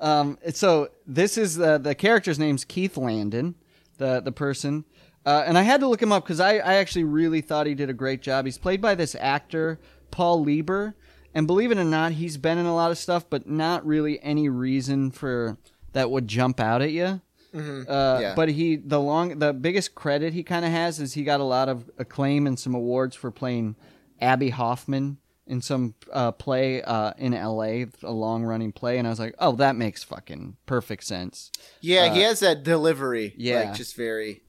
[0.00, 3.56] Um, so this is the the character's name's Keith Landon,
[3.98, 4.84] the the person,
[5.26, 7.74] uh, and I had to look him up because I I actually really thought he
[7.74, 8.44] did a great job.
[8.46, 9.78] He's played by this actor
[10.10, 10.94] Paul Lieber,
[11.34, 14.22] and believe it or not, he's been in a lot of stuff, but not really
[14.22, 15.58] any reason for
[15.92, 17.20] that would jump out at you.
[17.54, 17.88] Mhm.
[17.88, 18.34] Uh, Yeah.
[18.34, 21.44] But he the long the biggest credit he kind of has is he got a
[21.44, 23.76] lot of acclaim and some awards for playing
[24.20, 27.86] Abbie Hoffman in some uh, play uh, in L.A.
[28.02, 31.52] a long running play, and I was like, oh, that makes fucking perfect sense.
[31.80, 33.32] Yeah, he Uh, has that delivery.
[33.36, 33.60] yeah.
[33.66, 34.42] like just very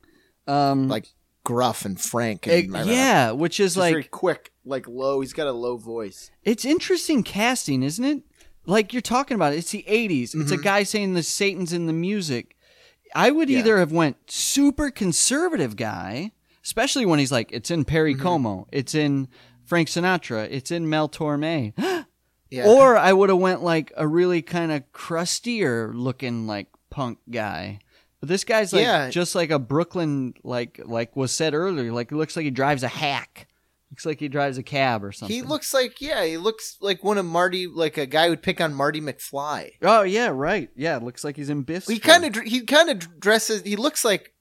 [0.47, 1.07] Um, like
[1.43, 2.47] gruff and frank.
[2.47, 5.21] it- And, yeah, which is just like very quick, like low.
[5.21, 6.31] He's got a low voice.
[6.43, 8.23] It's interesting casting, isn't it?
[8.65, 9.57] Like you're talking about it.
[9.57, 10.35] It's the 80s.
[10.35, 10.63] It's a Mhm.
[10.63, 12.55] guy saying the Satan's in the music.
[13.15, 13.59] I would Yeah.
[13.59, 16.31] either have went super conservative guy,
[16.63, 18.23] especially when he's like, it's in Perry Mm-hmm.
[18.23, 19.29] Como, it's in
[19.63, 21.73] Frank Sinatra, it's in Mel Torme.
[22.49, 27.17] Yeah, Or I would have went like a really kind of crustier looking like punk
[27.29, 27.79] guy.
[28.19, 29.09] But this guy's like Yeah.
[29.09, 32.83] just like a Brooklyn like like was said earlier, like it looks like he drives
[32.83, 33.47] a hack.
[33.91, 35.33] Looks like he drives a cab or something.
[35.33, 38.59] he looks like yeah, he looks like one of Marty, like a guy who'd pick
[38.59, 39.71] on Marty McFly.
[39.81, 40.69] Oh yeah, right.
[40.75, 41.87] Yeah, it looks like he's in Biff's.
[41.87, 43.61] He kind of he kind of dresses.
[43.61, 44.33] He looks like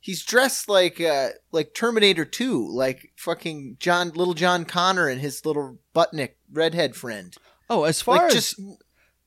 [0.00, 5.46] he's dressed like uh like Terminator Two, like fucking John Little John Connor and his
[5.46, 7.34] little buttnick redhead friend.
[7.70, 8.60] Oh, as far Like as just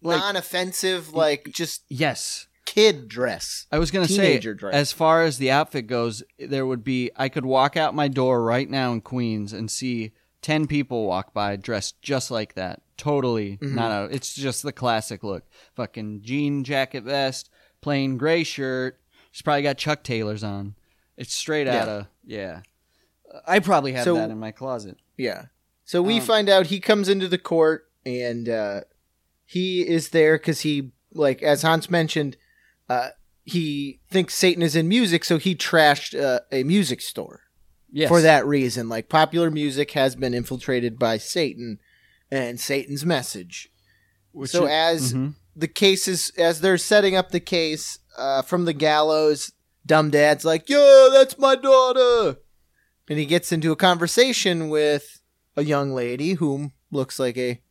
[0.03, 3.67] like- non-offensive, like just yes, kid dress.
[3.71, 4.39] I was gonna say.
[4.39, 4.73] Dress.
[4.73, 7.11] As far as the outfit goes, there would be.
[7.15, 10.11] I could walk out my door right now in Queens and see
[10.41, 12.81] ten people walk by dressed just like that.
[12.97, 13.73] Totally Mhm.
[13.75, 14.11] not out.
[14.13, 15.43] It's just the classic look.
[15.75, 17.49] Fucking jean jacket vest,
[17.81, 18.99] plain gray shirt.
[19.31, 20.75] She's probably got Chuck Taylors on.
[21.17, 21.93] It's straight out Yeah.
[21.93, 22.61] of yeah.
[23.47, 24.97] I probably have So- that in my closet.
[25.17, 25.45] Yeah.
[25.85, 28.81] So we Um, find out he comes into the court and uh,
[29.45, 32.37] he is there because he, like, as Hans mentioned,
[32.93, 33.09] uh,
[33.43, 37.41] he thinks Satan is in music, so he trashed uh, a music store
[37.91, 38.07] Yes.
[38.09, 38.89] for that reason.
[38.89, 41.79] Like, popular music has been infiltrated by Satan
[42.31, 43.69] and Satan's message.
[44.31, 45.35] Which so as Mhm.
[45.55, 49.51] the case is, as they're setting up the case uh, from the gallows,
[49.85, 52.37] dumb dad's like, "Yo, that's my daughter,"
[53.09, 55.21] and he gets into a conversation with
[55.55, 57.61] a young lady whom looks like a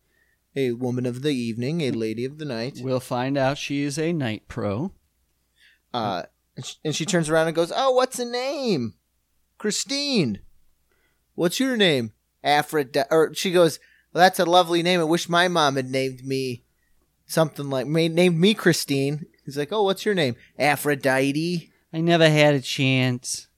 [0.54, 2.74] a woman of the evening, a lady of the night.
[2.82, 4.92] we'll find out she is a night pro.
[5.92, 6.22] Uh,
[6.56, 8.94] and, she, and she turns around and goes, "Oh, what's the name?
[9.58, 10.40] Christine.
[11.34, 12.12] What's your name?
[12.44, 13.78] Aphrodite." Or she goes,
[14.12, 15.00] well, "That's a lovely name.
[15.00, 16.64] I wish my mom had named me
[17.26, 20.36] something like named me Christine." He's like, "Oh, what's your name?
[20.58, 23.48] Aphrodite." I never had a chance.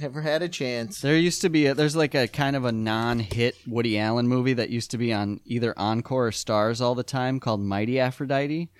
[0.00, 1.00] Never had a chance.
[1.00, 4.54] There used to be a, there's like a kind of a non-hit Woody Allen movie
[4.54, 8.70] that used to be on either Encore or Stars all the time called Mighty Aphrodite,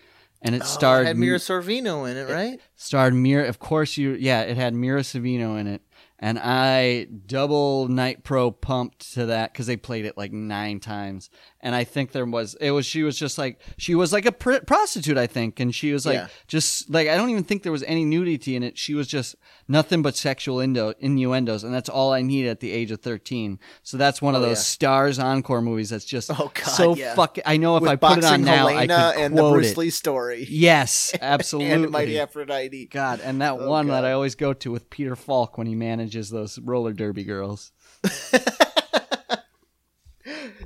[0.43, 2.61] and it Oh, starred it had Mira Sorvino in it, right?
[2.77, 3.49] starred Mira.
[3.49, 5.83] Of course, you yeah, it had Mira Sorvino in it,
[6.19, 11.31] and I double night pro pumped to that because they played it like nine times,
[11.63, 14.33] and I think there was it was she was just like she was like a
[14.33, 16.29] pr- prostitute, I think, and she was like Yeah.
[16.49, 18.77] just like I don't even think there was any nudity in it.
[18.77, 19.37] She was just
[19.69, 23.59] nothing but sexual indo- innuendos, and that's all I needed at the age of thirteen.
[23.83, 24.63] So that's one of Oh, those yeah.
[24.63, 27.15] Stars Encore movies that's just Oh, God, so yeah.
[27.15, 27.45] fucking.
[27.47, 28.91] I know if With I put it on now, I could
[29.21, 29.77] and the Bruce.
[29.77, 31.73] Lee story Yes, absolutely.
[31.73, 32.87] and Mighty Aphrodite.
[32.87, 35.75] God, and that Oh, one that I always go to with Peter Falk when he
[35.75, 37.71] manages those roller derby girls.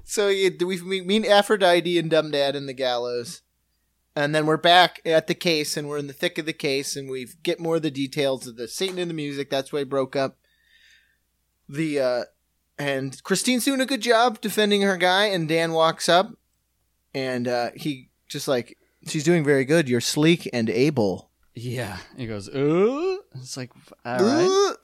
[0.05, 3.43] so yeah, we meet Aphrodite and Dumb Dad in the gallows,
[4.15, 6.97] and then we're back at the case, and we're in the thick of the case,
[6.97, 9.51] and we get more of the details of the Satan and the music.
[9.51, 10.39] That's why it broke up.
[11.69, 12.25] The uh,
[12.79, 16.33] and Christine's doing a good job defending her guy, and Dan walks up,
[17.15, 19.89] and uh, he just like she's doing very good.
[19.89, 21.31] You're sleek and able.
[21.55, 21.97] Yeah.
[22.17, 23.23] He goes, ooh.
[23.35, 23.71] It's like,
[24.05, 24.75] all right.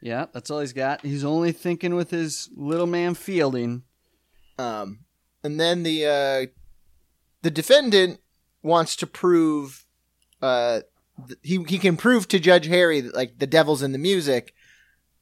[0.00, 1.02] Yeah, that's all he's got.
[1.02, 3.82] He's only thinking with his little man Fielding.
[4.60, 5.00] Um,
[5.42, 6.46] and then the uh,
[7.42, 8.20] the defendant
[8.62, 9.86] wants to prove
[10.42, 10.80] uh,
[11.26, 14.54] th- he he can prove to Judge Harry that like the devil's in the music.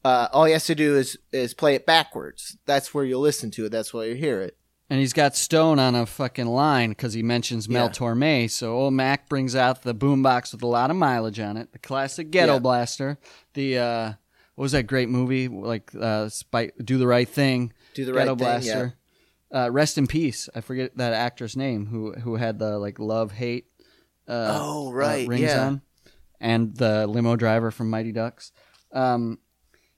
[0.03, 2.57] Uh, all he has to do is is play it backwards.
[2.65, 3.69] That's where you'll listen to it.
[3.69, 4.57] That's where you hear it.
[4.89, 7.91] And he's got Stone on a fucking line because he mentions Mel Yeah.
[7.91, 8.49] Torme.
[8.49, 11.71] So old Mac brings out the boombox with a lot of mileage on it.
[11.73, 12.59] The classic ghetto Yeah.
[12.59, 13.19] blaster.
[13.53, 14.13] The uh,
[14.55, 15.47] what was that great movie?
[15.47, 17.71] Like uh, Spike, Do the Right Thing.
[17.93, 18.37] Do the Ghetto right thing.
[18.37, 18.93] Blaster.
[19.53, 20.47] Uh, rest in peace.
[20.53, 23.65] I forget that actor's name who who had the like love hate.
[24.27, 25.65] Uh, Oh uh, right, rings yeah.
[25.65, 25.81] on,
[26.39, 28.51] and the limo driver from Mighty Ducks.
[28.91, 29.39] Um,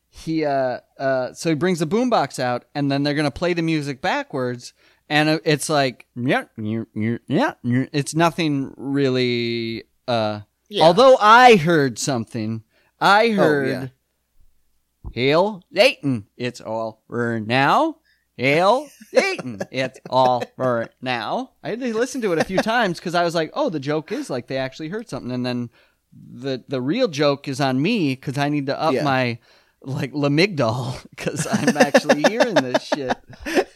[0.09, 3.61] he uh, uh, so he brings the boombox out, and then they're gonna play the
[3.61, 4.73] music backwards,
[5.09, 7.53] and uh, it's like yeah, yeah, yeah.
[7.91, 9.83] It's nothing really.
[10.07, 10.85] Uh, Yeah.
[10.85, 12.63] Although I heard something,
[13.01, 13.67] I Oh, heard.
[13.69, 13.87] yeah.
[15.13, 17.97] Hail Satan, it's all for now.
[18.37, 21.51] Hail Satan, it's all for now.
[21.63, 23.79] I had to listen to it a few times because I was like, oh, the
[23.79, 25.69] joke is like they actually heard something, and then
[26.13, 29.03] the the real joke is on me because I need to up Yeah.
[29.03, 29.39] my
[29.83, 33.17] like lamigdal because I'm actually hearing this shit.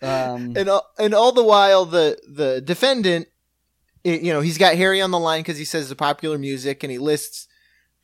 [0.00, 3.26] Um, and all, and all the while the the defendant
[4.04, 6.92] you know he's got harry on the line because he says the popular music and
[6.92, 7.48] he lists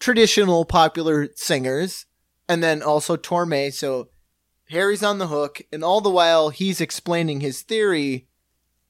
[0.00, 2.06] traditional popular singers
[2.48, 4.08] and then also torme so
[4.74, 8.26] harry's on the hook and all the while he's explaining his theory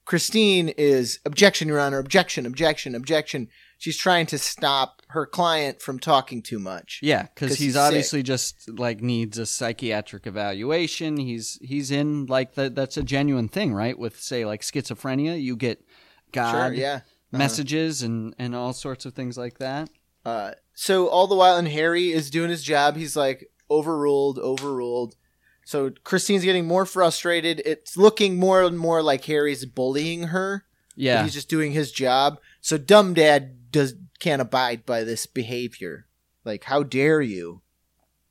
[0.05, 5.99] christine is objection your honor objection objection objection she's trying to stop her client from
[5.99, 11.19] talking too much Yeah, because he's, he's obviously just like needs a psychiatric evaluation.
[11.19, 13.97] He's he's in like the, that's a genuine thing, right?
[13.99, 15.85] With say like schizophrenia, you get
[16.33, 19.91] God sure yeah messages and and all sorts of things like that.
[20.25, 22.97] Uh, so all the while, and Harry is doing his job.
[22.97, 25.17] He's like overruled, overruled.
[25.65, 27.63] So Christine's getting more frustrated.
[27.65, 30.65] It's looking more and more like Harry's bullying her.
[30.97, 32.39] Yeah, he's just doing his job.
[32.61, 36.07] So dumb dad does can't abide by this behavior.
[36.45, 37.63] Like, how dare you?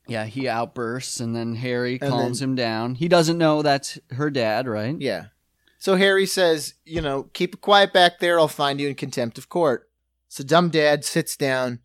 [0.07, 0.25] yeah.
[0.25, 2.95] He outbursts, and then Harry And calms then- him down.
[2.95, 4.95] He doesn't know that's her dad, right?
[4.99, 5.27] Yeah.
[5.79, 8.39] So Harry says, you know, keep it quiet back there.
[8.39, 9.89] I'll find you in contempt of court.
[10.29, 11.79] So dumb dad sits down.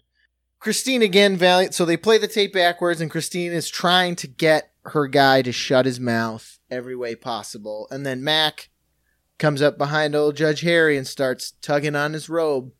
[0.60, 1.74] Christine again, valiant.
[1.74, 5.52] So they play the tape backwards, and Christine is trying to get her guy to
[5.52, 7.88] shut his mouth every way possible.
[7.90, 8.70] And then Mac
[9.38, 12.72] comes up behind old Judge Harry and starts tugging on his robe.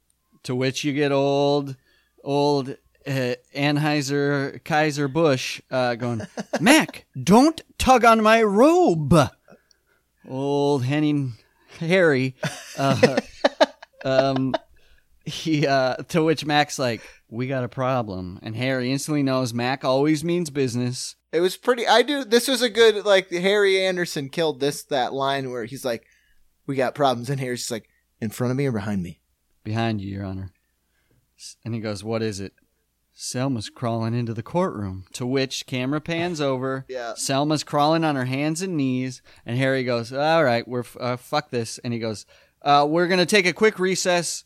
[0.45, 1.77] To which you get old,
[2.23, 6.23] old uh, Anheuser Kaiser Bush uh, going,
[6.61, 9.15] Mac, don't tug on my robe.
[10.27, 11.35] Old Henning
[11.81, 12.37] Harry,
[12.79, 13.21] uh,
[14.05, 14.55] um,
[15.29, 19.85] he uh, to which Mac's like, we got a problem, and Harry instantly knows Mac
[19.85, 21.15] always means business.
[21.33, 21.87] It was pretty.
[21.87, 22.25] I do.
[22.25, 26.07] This was a good like Harry Anderson killed this that line where he's like,
[26.67, 27.89] "We got problems," and Harry's just like,
[28.21, 29.21] "In front of me or behind me?"
[29.65, 30.51] Behind you, Your Honor.
[31.65, 32.55] And he goes, What is it?
[33.13, 35.05] Selma's crawling into the courtroom.
[35.13, 36.87] To which camera pans over.
[36.89, 37.15] Yeah.
[37.17, 39.21] Selma's crawling on her hands and knees.
[39.45, 41.79] And Harry goes, All right, we're f- uh, fuck this.
[41.79, 42.25] And he goes,
[42.63, 44.43] uh, We're going to take a quick recess.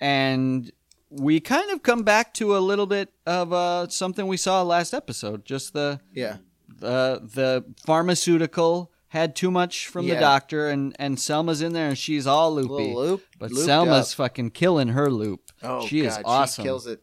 [0.00, 0.70] And
[1.10, 4.92] we kind of come back to a little bit of uh, something we saw last
[4.94, 5.44] episode.
[5.44, 6.38] Just the, Yeah.
[6.68, 10.68] the, the pharmaceutical had too much from the doctor.
[10.68, 12.92] And, and Selma's in there and she's all loopy.
[12.94, 14.16] Loop, But Selma's up.
[14.16, 15.52] fucking killing her loop.
[15.62, 16.62] Oh, she is awesome.
[16.64, 17.00] She kills it.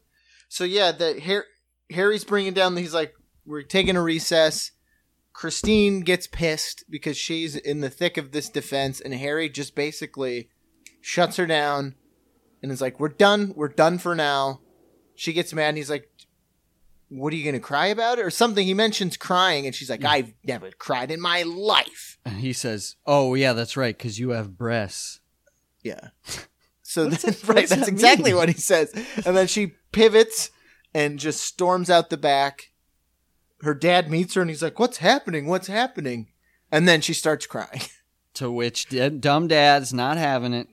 [0.50, 1.46] So yeah, the Har-
[1.90, 2.76] Harry's bringing down.
[2.76, 3.14] He's like,
[3.46, 4.72] we're taking a recess.
[5.34, 10.50] Christine gets pissed because she's in the thick of this defense, and Harry just basically
[11.00, 11.96] shuts her down
[12.62, 13.54] and is like, "We're done.
[13.56, 14.62] We're done for now."
[15.16, 16.10] She gets mad, and he's like,
[17.10, 20.34] "What are you gonna cry about or something?" He mentions crying, and she's like, "I've
[20.44, 24.58] never cried in my life." And he says, "Oh yeah, that's right, because you have
[24.58, 25.20] breasts."
[25.84, 26.10] Yeah.
[26.84, 28.92] So What's then, that- right, does that's that exactly what he says.
[29.26, 30.52] And then she pivots
[30.94, 32.72] and just storms out the back.
[33.62, 35.48] Her dad meets her and he's like, "What's happening?
[35.48, 36.28] What's happening?"
[36.72, 37.82] And then she starts crying.
[38.36, 40.70] To which d- dumb dad's not having it.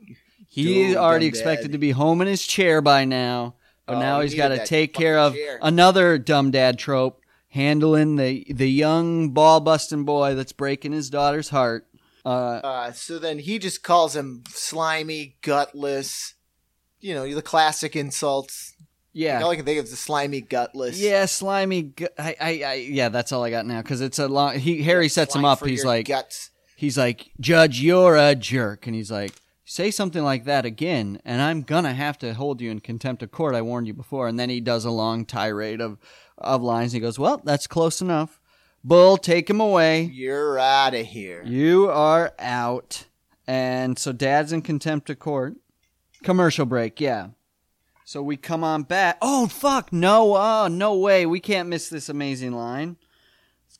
[0.48, 3.54] He already expected to be home in his chair by now,
[3.86, 5.58] but Oh, now he he's got to take care of chair.
[5.62, 7.20] another dumb dad trope.
[7.50, 11.86] handling the the young ball busting boy that's breaking his daughter's heart.
[12.24, 16.34] Uh, Uh, so then he just calls him slimy, gutless.
[17.00, 18.74] You know, the classic insults.
[19.12, 20.98] yeah, All I can think of is the slimy, gutless.
[20.98, 21.82] yeah, slimy.
[21.82, 24.58] gu- I, I, I, yeah, that's all I got now because it's a long.
[24.58, 25.64] He Harry sets him up.
[25.64, 26.50] He's like, guts.
[26.76, 29.32] he's like, Judge, you're a jerk, and he's like,
[29.68, 33.30] say something like that again, and I'm gonna have to hold you in contempt of
[33.30, 33.54] court.
[33.54, 34.26] I warned you before.
[34.26, 35.98] And then he does a long tirade of
[36.38, 36.92] of lines.
[36.92, 38.40] He goes, well, that's close enough.
[38.82, 40.02] Bull, take him away.
[40.02, 41.42] You're out of here.
[41.44, 43.06] You are out.
[43.46, 45.56] And so dad's in contempt of court.
[46.22, 47.28] Commercial break, yeah.
[48.04, 49.18] So we come on back.
[49.20, 51.26] Oh fuck, no, oh no way.
[51.26, 52.96] We can't miss this amazing line.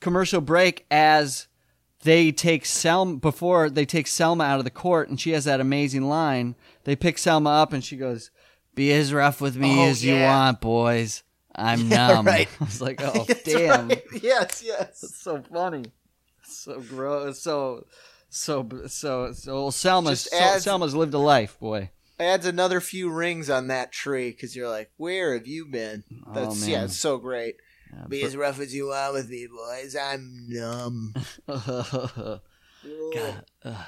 [0.01, 1.49] Commercial break as
[2.03, 5.61] they take Selma before they take Selma out of the court and she has that
[5.61, 6.55] amazing line.
[6.85, 8.31] They pick Selma up and she goes,
[8.75, 11.23] Be as rough with me Oh, as you want, boys.
[11.55, 12.27] I'm Yeah, numb.
[12.27, 12.49] right.
[12.61, 13.89] I was like, Oh damn.
[13.89, 14.03] right.
[14.23, 15.03] Yes, yes.
[15.03, 15.87] It's so funny.
[16.45, 17.43] So gross.
[17.43, 17.85] So
[18.31, 21.91] so so so Selma's adds- Selma's lived a life, boy.
[22.21, 26.03] Adds another few rings on that tree because you're like, where have you been?
[26.27, 27.55] Oh, That's oh yeah, it's so great.
[28.09, 29.97] Be as rough as you are with me, boys.
[29.97, 31.15] I'm numb.
[31.47, 32.41] God.
[33.65, 33.87] ugh.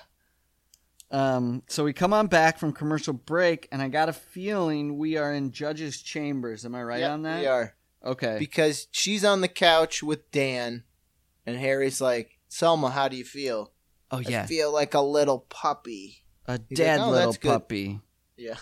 [1.13, 5.17] Um, so we come on back from commercial break, and I got a feeling we
[5.17, 6.65] are in Judge's chambers.
[6.65, 7.41] Am I right Yep, on that?
[7.41, 7.75] We are
[8.05, 8.37] Okay.
[8.39, 10.85] because she's on the couch with Dan,
[11.47, 13.73] and Harry's like, Selma, how do you feel?
[14.13, 16.23] oh I yeah, feel like a little puppy.
[16.47, 18.01] a like, dead "Oh, little that's good." puppy.
[18.37, 18.57] Yeah.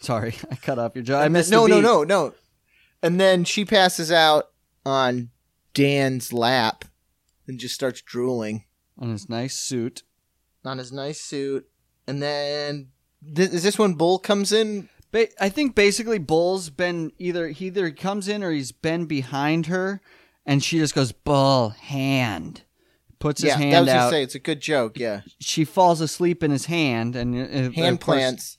[0.00, 1.20] Sorry, I cut off your jaw.
[1.20, 1.82] I And missed no, no, beat.
[1.82, 2.34] no, no.
[3.02, 4.50] And then she passes out
[4.86, 5.30] on
[5.72, 6.84] Dan's lap
[7.46, 8.64] and just starts drooling
[8.98, 10.02] On his nice suit.
[10.64, 11.68] on his nice suit.
[12.06, 12.88] And then
[13.34, 14.88] th- is this when Bull comes in?
[15.10, 19.66] Ba- I think basically Bull's been either he either comes in or he's been behind
[19.66, 20.00] her,
[20.44, 22.62] and she just goes Bull hand,
[23.18, 24.10] puts his yeah, that hand was gonna out.
[24.10, 24.98] say it's a good joke.
[24.98, 28.58] Yeah, she falls asleep in his hand, and uh, hand plants.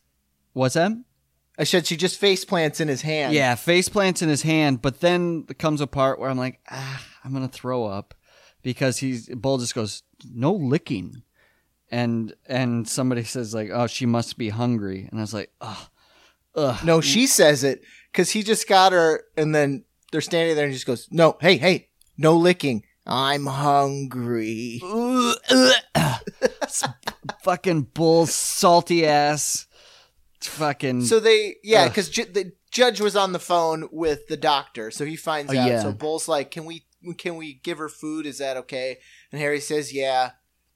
[0.53, 0.91] What's that?
[1.57, 3.33] I said she just face plants in his hand.
[3.33, 7.05] Yeah, face plants in his hand, but then comes a part where I'm like, ah,
[7.23, 8.13] I'm gonna throw up
[8.61, 10.03] because he's Bull just goes
[10.33, 11.23] no licking,
[11.89, 15.87] and and somebody says like, oh, she must be hungry, and I was like, oh,
[16.55, 16.83] ugh.
[16.83, 17.81] No, she says it
[18.11, 21.37] because he just got her, and then they're standing there and he just goes, "No,
[21.41, 22.83] hey, hey, no licking.
[23.05, 24.81] I'm hungry."
[27.43, 29.67] fucking bull salty ass
[30.47, 34.91] fucking So they, yeah, because ju- the judge was on the phone with the doctor,
[34.91, 35.67] so he finds Oh, out.
[35.67, 35.81] yeah.
[35.81, 36.85] So Bull's like, "Can we,
[37.17, 38.25] can we give her food?
[38.25, 38.97] Is that okay?"
[39.31, 40.31] And Harry says, "Yeah."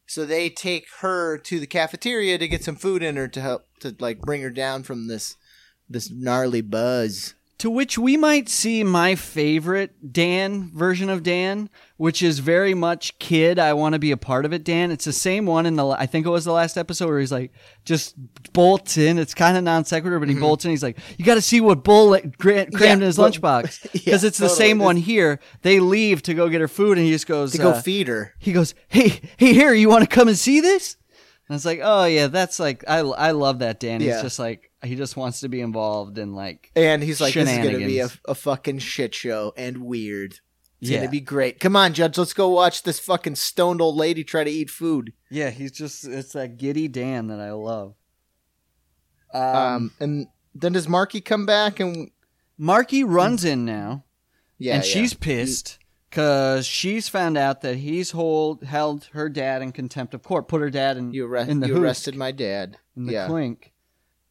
[0.07, 3.67] So they take her to the cafeteria to get some food in her to help
[3.81, 5.35] to like bring her down from this
[5.89, 7.35] this gnarly buzz.
[7.59, 13.17] To which we might see my favorite Dan version of Dan, which is very much
[13.19, 13.59] kid.
[13.59, 14.63] I want to be a part of it.
[14.63, 14.91] Dan.
[14.91, 15.85] It's the same one in the.
[15.87, 17.51] I think it was the last episode where he's like
[17.85, 18.15] just
[18.53, 19.17] bolts in.
[19.19, 20.71] It's kind of non sequitur, but he bolts in.
[20.71, 22.83] He's like, "You got to see what Bull like, gra- crammed Mm-hmm.
[22.83, 24.57] Yeah, in his but- lunchbox." Yeah, Because it's the totally.
[24.67, 25.39] same one here.
[25.61, 28.07] They leave to go get her food, and he just goes To go uh, feed
[28.07, 28.33] her.
[28.39, 30.95] he goes, "Hey, hey, here, you want to come and see this?"
[31.49, 33.99] And it's like, "Oh yeah, that's like I I love that Dan.
[34.01, 34.13] Yeah.
[34.13, 37.49] He's just like he just wants to be involved in like And he's like, "This
[37.49, 40.39] is gonna be a, a fucking shit show and weird.
[40.81, 41.59] It's yeah, gonna be great.
[41.59, 45.13] Come on, Judge, let's go watch this fucking stoned old lady try to eat food."
[45.29, 45.49] yeah.
[45.49, 47.95] He's just it's that giddy Dan that I love.
[49.33, 52.09] Um, Um, and then does Markie come back and
[52.57, 54.05] Markie runs in now,
[54.57, 54.89] yeah, and yeah.
[54.89, 55.77] she's pissed
[56.09, 60.61] because she's found out that he's hold held her dad in contempt of court, put
[60.61, 61.83] her dad in you, arre- in the you hook.
[61.83, 62.77] arrested my dad.
[62.97, 63.27] in the yeah.
[63.27, 63.68] clink,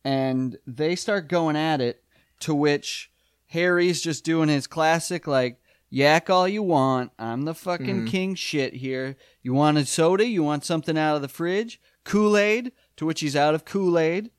[0.09, 2.03] and they start going at it.
[2.41, 3.11] To which
[3.49, 7.11] Harry's just doing his classic, like, yak all you want.
[7.19, 8.09] I'm the fucking Mhm.
[8.09, 9.17] king shit here.
[9.43, 10.25] You want a soda?
[10.27, 11.81] You want something out of the fridge?
[12.05, 12.73] Kool Aid?
[12.97, 14.31] To which he's out of Kool Aid.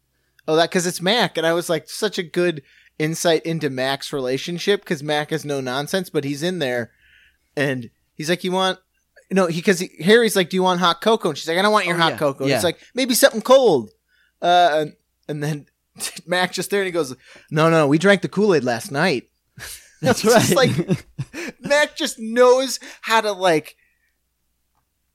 [0.48, 2.62] Oh, that because it's Mac, and I was like, such a good
[2.98, 6.92] insight into Mac's relationship because Mac is no nonsense, but he's in there,
[7.56, 8.80] and he's like, "You want?"
[9.32, 11.72] No, he because Harry's like, "Do you want hot cocoa?" And she's like, "I don't
[11.72, 12.56] want your Oh, hot yeah, cocoa." Yeah.
[12.56, 13.92] It's like maybe something cold,
[14.42, 14.86] uh,
[15.30, 15.68] and, then
[16.26, 17.16] Mac just there and he goes,
[17.52, 19.30] "No, no, we drank the Kool Aid last night."
[20.02, 20.78] That's just right.
[20.78, 21.06] like
[21.62, 23.76] Mac just knows how to like.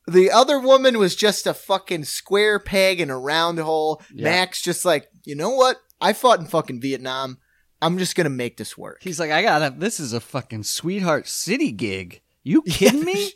[0.06, 4.02] The other woman was just a fucking square peg in a round hole.
[4.12, 4.24] Yeah.
[4.24, 5.78] Mac's just like, you know what?
[5.98, 7.38] I fought in fucking Vietnam.
[7.80, 9.02] I'm just gonna make this work.
[9.02, 9.74] he's like, I gotta.
[9.76, 12.20] This is a fucking sweetheart city gig.
[12.42, 13.30] You kidding me?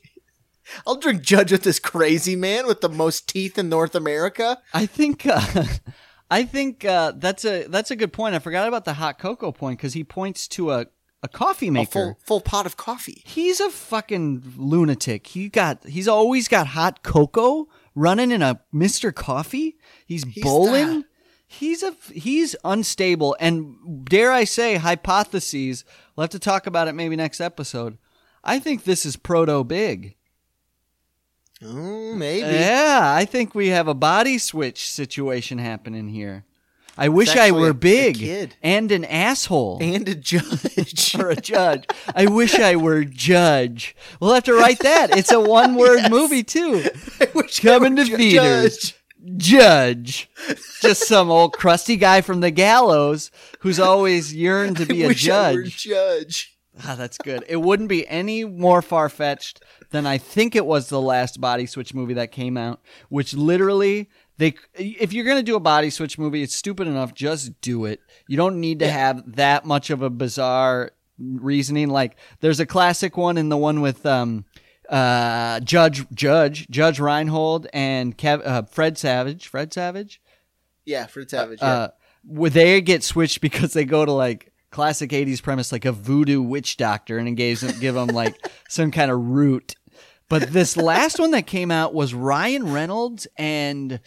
[0.87, 4.59] I'll drink Judge with this crazy man with the most teeth in North America.
[4.75, 5.65] I think uh,
[6.31, 8.35] I think uh, that's a that's a good point.
[8.35, 10.87] I forgot about the hot cocoa point because he points to a
[11.23, 11.91] a coffee A maker.
[11.91, 13.23] full full pot of coffee.
[13.27, 15.27] He's a fucking lunatic.
[15.29, 19.13] He got he's always got hot cocoa running in a Mr.
[19.13, 19.77] Coffee.
[20.07, 20.87] He's, He's bowling.
[21.01, 21.05] the-
[21.51, 25.83] He's a he's unstable and dare I say hypotheses.
[26.15, 27.97] We'll have to talk about it maybe next episode.
[28.45, 30.15] I think this is proto big.
[31.65, 32.47] Oh, maybe.
[32.55, 36.45] Yeah, I think we have a body switch situation happening here.
[36.97, 41.15] I wish I were big and an asshole and a judge.
[41.19, 41.85] or a judge.
[42.15, 43.95] I wish I were judge.
[44.21, 45.17] We'll have to write that.
[45.17, 46.11] It's a one word Yes.
[46.11, 46.85] movie too.
[47.21, 48.79] I wish I Coming were to ju- theaters.
[48.79, 48.95] judge.
[49.37, 50.31] Judge.
[50.81, 53.31] Just some old crusty guy from the gallows
[53.61, 55.83] who's always yearned to be I a wish I were judge.
[55.85, 56.59] judge.
[56.85, 57.45] Ah, that's good.
[57.49, 59.61] It wouldn't be any more far fetched
[59.91, 64.09] than I think it was the last Body Switch movie that came out, which literally
[64.37, 64.55] they.
[64.75, 67.15] If you're gonna do a Body Switch movie, it's stupid enough.
[67.15, 68.01] Just do it.
[68.27, 68.93] You don't need to Yeah.
[68.93, 71.89] have that much of a bizarre reasoning.
[71.89, 74.45] Like there's a classic one in the one with um,
[74.89, 79.49] uh, Judge Judge Judge Reinhold and Kev, uh, Fred Savage.
[79.49, 80.21] Fred Savage
[80.85, 81.59] Yeah, Fred Savage.
[81.61, 81.69] Yeah.
[81.69, 81.89] uh,
[82.25, 86.43] where they get switched because they go to like classic 80s premise like a voodoo
[86.43, 88.35] witch doctor and engage them, give them like
[88.69, 89.75] some kind of root
[90.29, 94.01] but this last one that came out was ryan reynolds and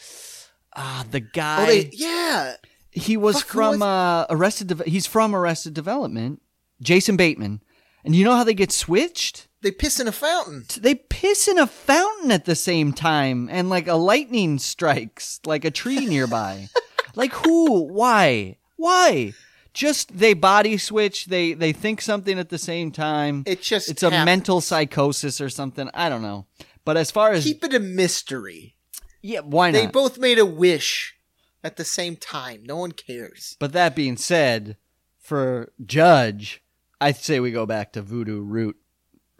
[0.73, 2.55] uh, the guy oh, they, yeah.
[2.91, 6.41] he was fuck, from was- uh, arrested Deve- he's from arrested development
[6.81, 7.61] jason bateman.
[8.03, 9.47] And you know how they get switched?
[9.61, 10.65] They piss in a fountain.
[10.79, 15.63] they piss in a fountain at the same time and like a lightning strikes like
[15.65, 16.67] a tree nearby.
[17.13, 17.81] Like who?
[17.81, 18.57] Why?
[18.77, 19.33] Why
[19.73, 24.03] just they body switch they they think something at the same time It just it's
[24.03, 26.45] a mental psychosis or something i don't know
[26.83, 28.75] but as far as Keep it a mystery.
[29.21, 29.77] yeah why not?
[29.79, 31.15] They both made a wish
[31.63, 32.63] at the same time.
[32.65, 33.55] No one cares.
[33.59, 34.77] but that being said
[35.19, 36.61] for judge
[36.99, 38.75] i'd say we go back to voodoo root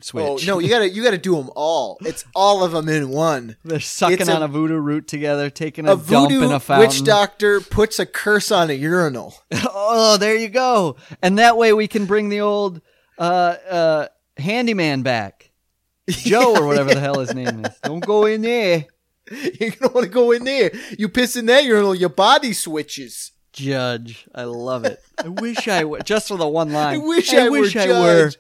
[0.03, 1.97] switch Oh no, you gotta you gotta do them all.
[2.01, 3.57] It's all of them in one.
[3.63, 6.59] they're sucking it's on a voodoo root together taking a, A dump voodoo in a
[6.59, 9.35] fountain witch doctor puts a curse on a urinal.
[9.93, 10.95] Oh, there you go.
[11.21, 12.81] And that way we can bring the old
[13.17, 13.21] uh,
[13.69, 15.51] uh, handyman back.
[16.09, 17.75] Joe or whatever the hell his name is.
[17.83, 18.85] Don't go in there.
[19.31, 20.71] you don't want to go in there.
[20.97, 23.31] You piss in that urinal, your body switches.
[23.53, 24.25] Judge.
[24.33, 25.01] I love it.
[25.23, 26.95] I wish I were just for the one line.
[26.95, 28.31] I wish I were were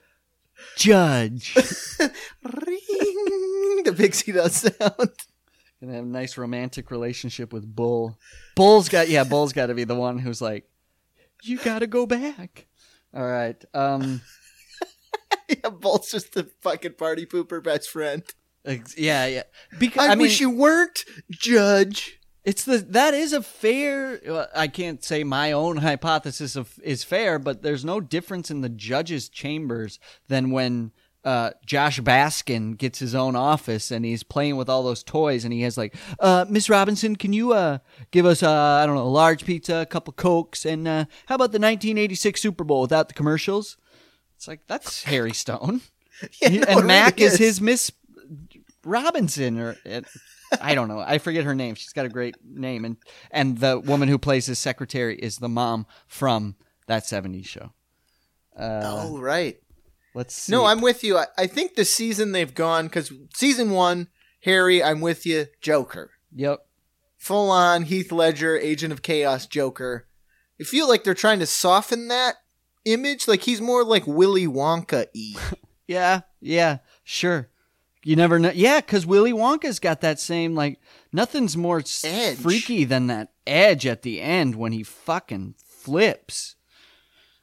[0.77, 1.55] judge.
[2.43, 5.11] Ring, the pixie dust sound.
[5.81, 8.17] Gonna have a nice romantic relationship with Bull.
[8.55, 10.69] Bull's got yeah, Bull's gotta be the one who's like,
[11.41, 12.67] You gotta go back.
[13.15, 13.63] All right.
[13.73, 14.21] Um
[15.49, 18.23] yeah, Bull's just the fucking party pooper best friend.
[18.65, 19.43] ex- yeah, yeah.
[19.79, 22.20] Because I, I, mean, wish you weren't, Judge.
[22.43, 24.47] It's the that is a fair.
[24.55, 28.69] I can't say my own hypothesis of is fair, but there's no difference in the
[28.69, 30.91] judges' chambers than when
[31.23, 35.53] uh, Josh Baskin gets his own office and he's playing with all those toys and
[35.53, 37.77] he has like, uh, Miss Robinson, can you uh,
[38.09, 41.35] give us uh, I don't know a large pizza, a couple cokes, and uh, how
[41.35, 43.77] about the 1986 Super Bowl without the commercials?
[44.35, 45.81] It's like that's Harry Stone,
[46.41, 47.91] Yeah, no, and Mac really is his Miss
[48.83, 49.77] Robinson or.
[49.85, 50.05] It,
[50.59, 50.99] I don't know.
[50.99, 51.75] I forget her name.
[51.75, 52.97] She's got a great name, and
[53.31, 56.55] and the woman who plays his secretary is the mom from
[56.87, 57.71] that '70s show.
[58.57, 59.57] Uh, oh, right.
[60.13, 60.51] let's see.
[60.51, 61.17] No, I'm with you.
[61.17, 64.09] I, I think the season they've gone because season one,
[64.43, 66.59] Harry, I'm with you, Joker, Yep.
[67.17, 70.07] full on Heath Ledger, Agent of Chaos, Joker.
[70.59, 72.35] I feel like they're trying to soften that
[72.85, 73.27] image.
[73.27, 75.39] Like he's more like Willy Wonka y.
[75.87, 76.21] Yeah.
[76.39, 76.77] Yeah.
[77.03, 77.49] Sure.
[78.03, 78.51] You never know.
[78.53, 80.79] Yeah, because Willy Wonka's got that same like
[81.13, 82.37] nothing's more s- Edge.
[82.37, 86.55] freaky than that edge at the end when he fucking flips.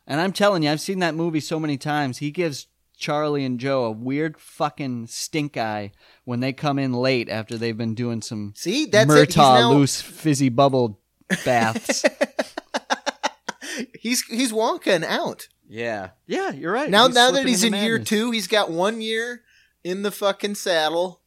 [0.06, 2.18] And I'm telling you, I've seen that movie so many times.
[2.18, 5.92] He gives Charlie and Joe a weird fucking stink eye
[6.24, 9.28] when they come in late after they've been doing some See, that's it.
[9.28, 10.98] Murtaugh now, loose fizzy bubble
[11.44, 12.04] baths.
[14.00, 15.48] he's he's Wonka and out.
[15.68, 16.90] yeah, yeah, you're right.
[16.90, 19.42] Now He's now that he's in into year two, he's got one year
[19.84, 21.20] in the fucking saddle.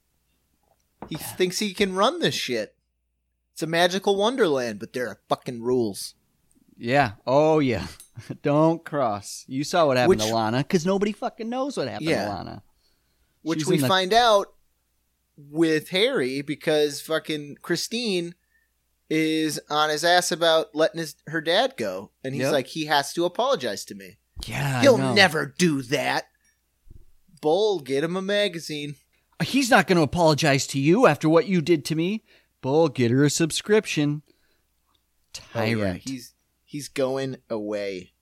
[1.09, 2.75] He thinks he can run this shit.
[3.53, 6.15] It's a magical wonderland, but there are fucking rules.
[6.77, 7.13] Yeah.
[7.27, 7.87] Oh yeah.
[8.43, 9.45] Don't cross.
[9.47, 12.25] You saw what happened Which- to Lana because nobody fucking knows what happened Yeah.
[12.25, 12.63] to Lana.
[13.41, 14.47] Which She's we in the- find out
[15.37, 18.35] with Harry because fucking Christine
[19.09, 22.51] is on his ass about letting his her dad go, and he's Yep.
[22.53, 24.17] like, he has to apologize to me.
[24.45, 24.81] Yeah.
[24.81, 26.27] He'll never do that.
[27.41, 28.95] Bull, get him a magazine.
[29.43, 32.23] He's not going to apologize to you after what you did to me.
[32.61, 34.21] Bull, get her a subscription.
[35.55, 36.01] Oh, yeah, Tyrant.
[36.05, 36.33] he's
[36.63, 38.13] he's going away.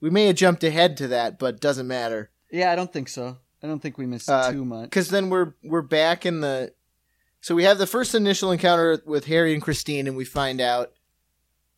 [0.00, 2.30] We may have jumped ahead to that, but doesn't matter.
[2.52, 3.38] Yeah, I don't think so.
[3.62, 4.84] I don't think we missed Uh, too much.
[4.84, 6.72] Because then we're we're back in the.
[7.40, 10.92] So we have the first initial encounter with Harry and Christine, and we find out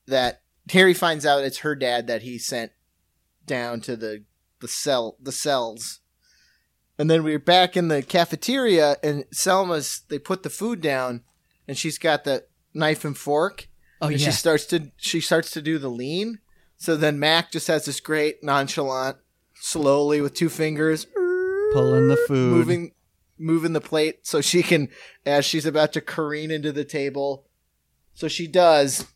[0.06, 2.72] that Harry finds out it's her dad that he sent
[3.46, 4.24] down to the
[4.60, 6.00] the cell the cells.
[7.02, 11.22] And then we're back in the cafeteria, and Selma's they put the food down,
[11.66, 12.44] and she's got the
[12.74, 13.66] knife and fork,
[14.00, 14.26] Oh and yeah.
[14.26, 16.38] she starts to she starts to do the lean.
[16.76, 19.16] So then Mac just has this great nonchalant,
[19.54, 21.08] slowly with two fingers,
[21.72, 22.52] Pulling the food.
[22.52, 22.92] moving
[23.36, 24.88] moving the plate so she can
[25.26, 27.48] as she's about to careen into the table.
[28.14, 29.08] So she does.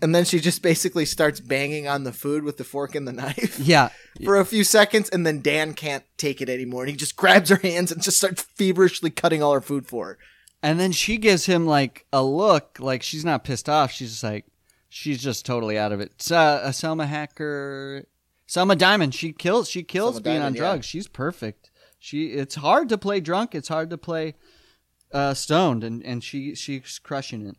[0.00, 3.12] And then she just basically starts banging on the food with the fork and the
[3.22, 3.90] knife Yeah.
[4.24, 6.82] for a few seconds, and then Dan can't take it anymore.
[6.82, 10.06] And he just grabs her hands and just starts feverishly cutting all her food for
[10.06, 10.18] her.
[10.62, 13.90] And then she gives him like a look, like she's not pissed off.
[13.92, 14.46] She's just like,
[14.88, 16.12] she's just totally out of it.
[16.16, 18.04] It's, uh, a Selma Hacker,
[18.46, 19.14] Selma Diamond.
[19.14, 19.68] She kills.
[19.68, 20.60] She kills Selma being Diamond, on yeah.
[20.72, 20.86] drugs.
[20.86, 21.70] She's perfect.
[21.98, 22.26] She.
[22.26, 23.54] It's hard to play drunk.
[23.54, 24.34] It's hard to play
[25.12, 27.56] uh, stoned, and and she she's crushing it.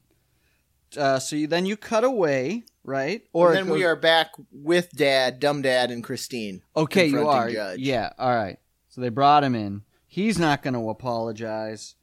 [0.97, 3.23] Uh, so you, then you cut away, right?
[3.33, 6.61] Or and then we are back with Dad, Dumb Dad, and Christine.
[6.75, 7.49] Okay, you are.
[7.49, 7.79] Judge.
[7.79, 8.11] Yeah.
[8.17, 8.57] All right.
[8.89, 9.83] So they brought him in.
[10.07, 11.95] He's not going to apologize.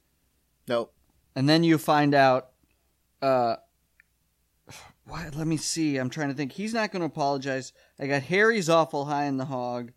[0.67, 0.93] Nope.
[1.35, 2.49] and then you find out
[3.21, 3.55] uh
[5.05, 8.21] what let me see i'm trying to think he's not going to apologize i got
[8.23, 9.91] harry's awful high in the hog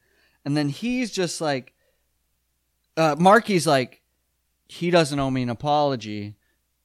[0.44, 1.74] and then he's just like
[2.96, 4.02] uh Markie's like
[4.66, 6.34] he doesn't owe me an apology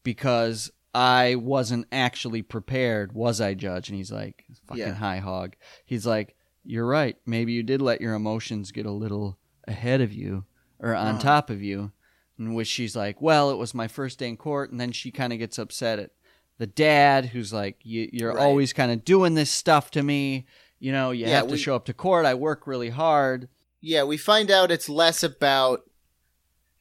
[0.04, 4.94] because i wasn't actually prepared was i judge and he's like fucking Yeah.
[4.94, 9.38] high hog he's like you're right maybe you did let your emotions get a little
[9.68, 10.46] ahead of you
[10.80, 11.20] or on Uh-huh.
[11.22, 11.92] top of you
[12.38, 15.12] in which she's like, "Well, it was my first day in court," and then she
[15.12, 16.12] kind of gets upset at
[16.58, 18.42] the dad, who's like, you, "You're Right.
[18.42, 20.46] always kind of doing this stuff to me.
[20.80, 22.26] You know, you Yeah, have to we- show up to court.
[22.26, 23.50] I work really hard."
[23.82, 25.82] Yeah, we find out it's less about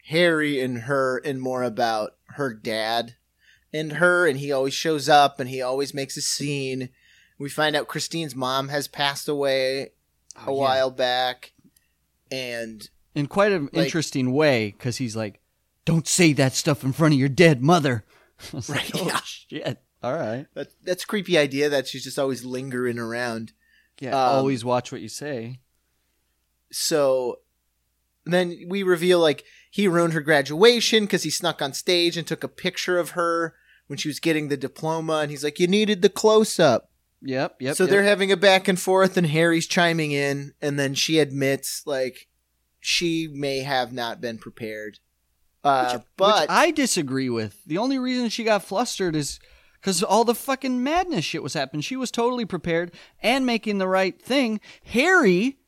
[0.05, 3.17] Harry and her and more about her dad
[3.73, 6.89] and her, and he always shows up and he always makes a scene.
[7.39, 9.89] We find out Christine's mom has passed away a
[10.47, 10.61] Oh, yeah.
[10.61, 11.53] while back,
[12.31, 15.41] and in quite an Like- interesting way, because he's like,
[15.85, 18.05] "Don't say that stuff in front of your dead mother."
[18.53, 19.21] Was like, Right, "Oh, yeah.
[19.25, 19.83] shit.
[20.03, 20.47] All right.
[20.55, 23.53] that, that's a creepy idea that she's just always lingering around.
[24.01, 24.11] Yeah.
[24.11, 25.59] Um, always watch what you say.
[26.71, 27.41] So
[28.25, 32.45] then we reveal like he ruined her graduation because he snuck on stage and took
[32.45, 33.55] a picture of her
[33.89, 37.57] when she was getting the diploma, and he's like, "You needed the close up." Yep.
[37.61, 37.77] Yep.
[37.77, 37.91] so yep.
[37.91, 42.29] they're having a back and forth, and Harry's chiming in, and then she admits like
[42.79, 45.01] she may have not been prepared.
[45.65, 47.65] Uh, Which- but which I disagree with.
[47.67, 49.41] The only reason she got flustered is
[49.81, 51.83] because all the fucking madness shit was happening.
[51.83, 54.61] She was totally prepared and making the right thing.
[54.85, 55.59] Harry,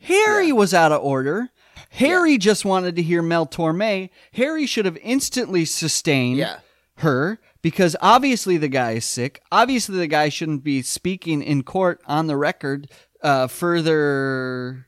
[0.00, 0.54] Harry Yeah.
[0.54, 1.50] was out of order.
[1.90, 4.10] Harry just wanted to hear Mel Torme.
[4.32, 6.58] Harry should have instantly sustained yeah,
[6.96, 9.42] her because obviously the guy is sick.
[9.50, 12.88] Obviously the guy shouldn't be speaking in court on the record.
[13.20, 14.86] Uh, further,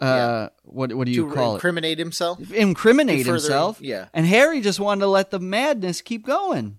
[0.00, 1.54] uh, what what do you to call it?
[1.56, 2.50] incriminate himself.
[2.50, 3.78] Incriminate further- himself.
[3.82, 4.08] yeah.
[4.14, 6.78] And Harry just wanted to let the madness keep going.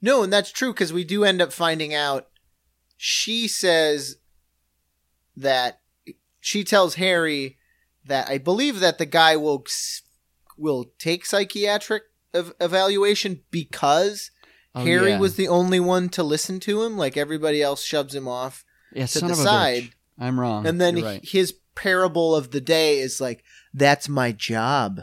[0.00, 2.28] No, and that's true because we do end up finding out.
[2.96, 4.18] She says
[5.36, 5.80] that
[6.38, 7.58] she tells Harry
[8.04, 9.66] that I believe that the guy will
[10.56, 12.04] will take psychiatric
[12.36, 14.30] ev- evaluation because
[14.74, 15.18] Oh, Harry yeah.
[15.18, 16.98] was the only one to listen to him.
[16.98, 18.62] Like everybody else shoves him off,
[18.92, 19.90] yeah, to the side.
[20.18, 20.66] I'm wrong.
[20.66, 21.24] and then right.
[21.24, 23.42] his parable of the day is like,
[23.72, 25.00] "That's my job.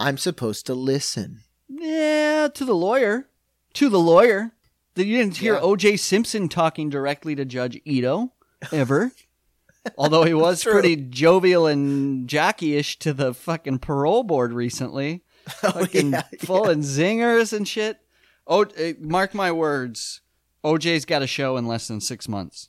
[0.00, 3.28] I'm supposed to listen." yeah, to the lawyer,
[3.74, 4.52] to the lawyer.
[4.94, 5.60] That You didn't hear Yeah.
[5.60, 5.98] O.J.
[5.98, 8.32] Simpson talking directly to Judge Ito
[8.72, 9.12] ever.
[9.98, 15.22] Although he was pretty jovial and jockey-ish to the fucking parole board recently.
[15.62, 17.98] Oh, fucking yeah, full and zingers and shit.
[18.46, 20.20] Oh, eh, mark my words.
[20.64, 22.68] OJ's got a show in less than six months.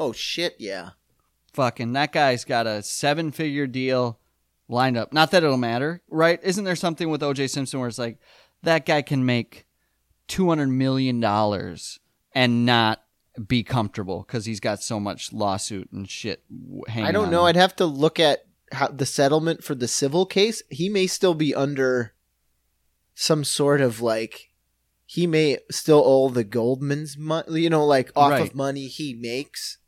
[0.00, 0.56] Oh shit!
[0.58, 0.90] Yeah.
[1.52, 4.18] Fucking that guy's got a seven figure deal
[4.68, 5.12] lined up.
[5.12, 6.40] Not that it'll matter, right?
[6.42, 8.18] Isn't there something with OJ Simpson where it's like
[8.62, 9.66] that guy can make
[10.26, 12.00] two hundred million dollars
[12.34, 13.04] and not
[13.46, 16.42] be comfortable because he's got so much lawsuit and shit.
[16.90, 17.40] I don't on know.
[17.40, 17.46] him.
[17.46, 20.62] I'd have to look at how the settlement for the civil case.
[20.70, 22.12] He may still be under
[23.14, 24.50] some sort of like
[25.06, 28.40] he may still owe the Goldman's money, you know, like off Right.
[28.42, 29.78] of money he makes,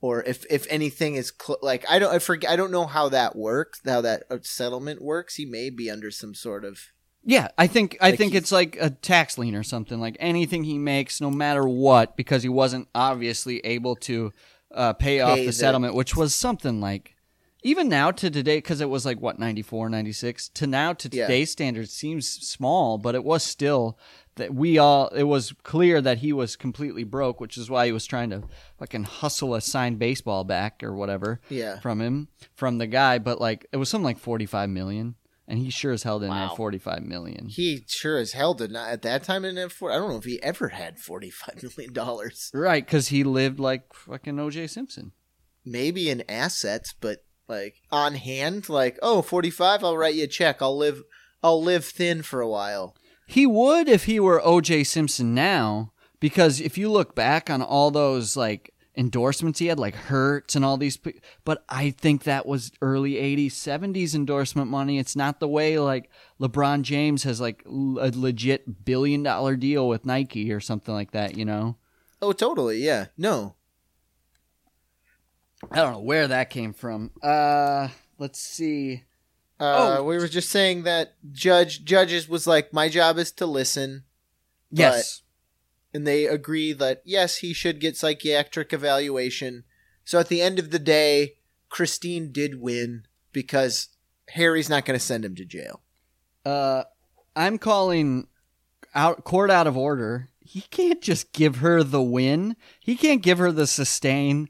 [0.00, 3.08] or if if anything is cl- like I don't I forget I don't know how
[3.10, 5.34] that works, how that uh, settlement works.
[5.36, 6.80] He may be under some sort of
[7.22, 10.00] Yeah, I think I Like think it's like a tax lien or something.
[10.00, 14.32] Like anything he makes, no matter what, because he wasn't obviously able to
[14.74, 17.14] uh, pay off the the- settlement, which was something like
[17.66, 21.26] even now to today because it was like what 94 96 to now to Yeah.
[21.26, 23.98] today's standards seems small but it was still
[24.36, 27.92] that we all it was clear that he was completely broke which is why he
[27.92, 28.42] was trying to
[28.78, 31.80] fucking hustle a signed baseball back or whatever Yeah.
[31.80, 35.14] from him from the guy but like it was something like 45 million
[35.48, 36.48] and he sure as hell didn't Wow.
[36.48, 39.90] have 45 million He sure as hell did not at that time didn't have four.
[39.92, 42.50] I don't know if he ever had forty five million dollars.
[42.54, 45.12] right because he lived like fucking oj simpson
[45.68, 50.60] Maybe in assets, but like on hand, like oh 45 I'll write you a check.
[50.60, 51.02] I'll live.
[51.42, 52.96] I'll live thin for a while.
[53.26, 57.90] He would if he were OJ Simpson now, because if you look back on all
[57.90, 60.98] those like endorsements he had, like Hertz and all these,
[61.44, 64.98] but I think that was early '80s, '70s endorsement money.
[64.98, 66.10] It's not the way like
[66.40, 71.36] LeBron James has like a legit billion dollar deal with Nike or something like that.
[71.36, 71.76] You know,
[72.22, 72.78] Oh, totally.
[72.78, 73.06] Yeah.
[73.16, 73.54] No.
[75.70, 77.10] I don't know where that came from.
[77.22, 77.88] Uh,
[78.18, 79.04] let's see.
[79.58, 80.04] Uh, Oh.
[80.04, 84.04] we were just saying that judge judges was like my job is to listen,
[84.70, 85.22] Yes.
[85.94, 89.64] and they agree that yes he should get psychiatric evaluation.
[90.04, 91.36] So at the end of the day,
[91.70, 93.88] Christine did win because
[94.30, 95.80] Harry's not going to send him to jail.
[96.44, 96.84] Uh,
[97.34, 98.28] I'm calling
[98.94, 100.28] out court out of order.
[100.40, 102.56] He can't just give her the win.
[102.78, 104.48] He can't give her the sustain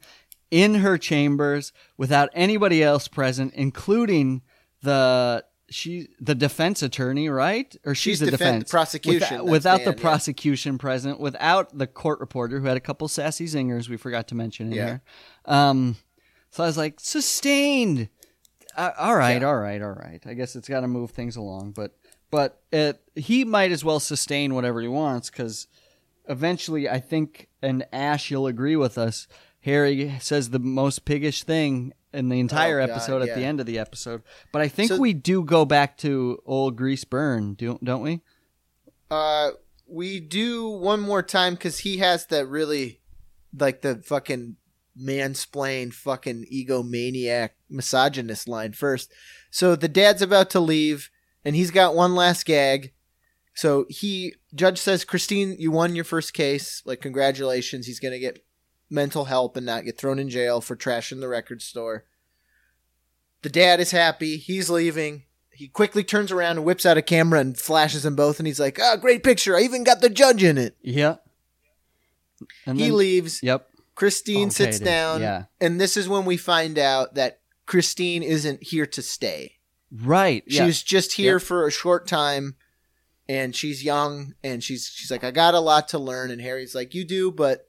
[0.50, 4.42] in her chambers without anybody else present, including
[4.82, 7.74] the she the defense attorney, right?
[7.84, 10.00] Or she's, She's the defen- defense prosecution, Without, the Dan, yeah.
[10.02, 14.36] prosecution present, without the court reporter who had a couple sassy zingers we forgot to
[14.36, 14.84] mention in Yeah.
[14.86, 15.02] here.
[15.44, 15.96] Um,
[16.50, 18.08] so I was like, sustained.
[18.76, 19.48] Uh, all right, Yeah.
[19.48, 20.22] all right, all right.
[20.24, 21.96] I guess it's got to move things along, but
[22.30, 25.66] but it, he might as well sustain whatever he wants because
[26.28, 29.26] eventually, I think, and Ash, you'll agree with us.
[29.66, 33.58] Harry says the most piggish thing in the entire Oh, God, episode at the end
[33.58, 34.22] of the episode.
[34.52, 38.20] But I think So- we do go back to old Grease Burn, don't, don't we?
[39.10, 39.50] Uh,
[39.88, 43.00] we do one more time because he has that really,
[43.58, 44.54] like the fucking
[44.96, 49.12] mansplain, fucking egomaniac, misogynist line first.
[49.50, 51.10] So the dad's about to leave,
[51.44, 52.92] and he's got one last gag.
[53.56, 56.82] So he judge says, Christine, you won your first case.
[56.84, 57.86] Like congratulations.
[57.86, 58.45] He's gonna get
[58.90, 62.04] mental help and not get thrown in jail for trashing the record store.
[63.42, 64.36] The dad is happy.
[64.36, 65.24] He's leaving.
[65.50, 68.60] He quickly turns around and whips out a camera and flashes them both, and he's
[68.60, 69.56] like, "Ah, great picture!
[69.56, 71.16] I even got the judge in it." Yeah.
[72.66, 73.40] And he then- leaves.
[73.42, 73.68] Yep.
[73.94, 75.44] Christine Okay, sits down, Yeah.
[75.58, 79.54] and this is when we find out that Christine isn't here to stay.
[79.90, 80.44] Right.
[80.46, 80.66] She yeah.
[80.66, 81.42] was just here Yep.
[81.42, 82.56] for a short time,
[83.26, 86.74] and she's young, and she's she's like, "I got a lot to learn." And Harry's
[86.74, 87.65] like, "You do, but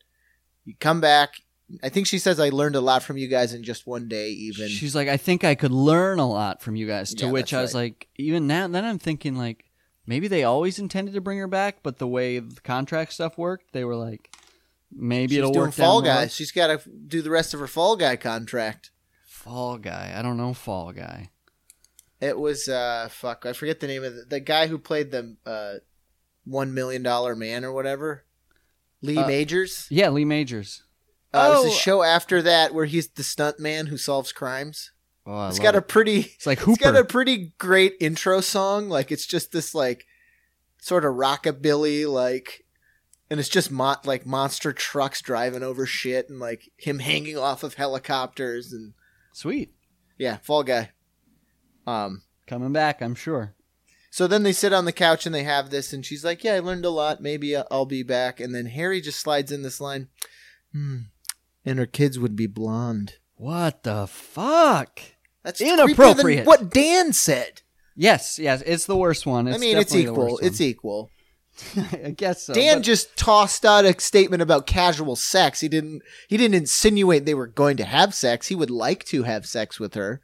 [0.67, 1.41] you come back."
[1.83, 4.29] I think she says, "I learned a lot from you guys in just one day."
[4.29, 7.13] Even She's like, I think I could learn a lot from you guys.
[7.15, 7.81] To Yeah, which I was right.
[7.81, 9.65] like, even now, then I'm thinking like,
[10.05, 13.73] maybe they always intended to bring her back, but the way the contract stuff worked,
[13.73, 14.33] they were like,
[14.95, 15.73] maybe she's it'll doing work.
[15.73, 16.21] Fall Guy.
[16.21, 16.31] road.
[16.31, 18.91] She's got to do the rest of her Fall Guy contract.
[19.25, 20.13] Fall Guy.
[20.15, 21.31] I don't know Fall Guy.
[22.21, 25.35] It was uh fuck, I forget the name of the, the guy who played the
[25.45, 25.75] uh
[26.45, 28.23] one million dollar man or whatever.
[29.01, 29.87] Lee Uh, Majors.
[29.89, 30.83] Yeah, Lee Majors.
[31.33, 31.63] Uh, oh.
[31.63, 34.91] There's a show after that where he's the stunt man who solves crimes.
[35.25, 36.83] Oh, I It's love got a pretty It's like it's Hooper.
[36.83, 38.87] got a pretty great intro song.
[38.89, 40.05] Like it's just this like
[40.81, 42.63] sort of rockabilly like
[43.29, 47.61] and it's just mo- like monster trucks driving over shit and like him hanging off
[47.63, 48.93] of helicopters and
[49.33, 49.73] Sweet.
[50.17, 50.91] yeah, Fall Guy.
[51.85, 53.53] Um Coming back, I'm sure.
[54.17, 56.55] So then they sit on the couch and they have this, and she's like, "Yeah,
[56.55, 57.21] I learned a lot.
[57.21, 60.07] Maybe I'll be back." And then Harry just slides in this line,
[60.73, 61.01] hmm,
[61.63, 65.01] "And her kids would be blonde." What the fuck?
[65.43, 66.47] That's Inappropriate.
[66.47, 67.61] what Dan said.
[67.95, 69.47] Yes, yes, it's the worst one.
[69.47, 70.39] It's I mean, it's equal.
[70.39, 71.11] It's equal.
[71.77, 72.55] I guess so.
[72.55, 75.59] Dan but- just tossed out a statement about casual sex.
[75.59, 76.01] He didn't.
[76.27, 78.47] He didn't insinuate they were going to have sex.
[78.47, 80.21] He would like to have sex with her.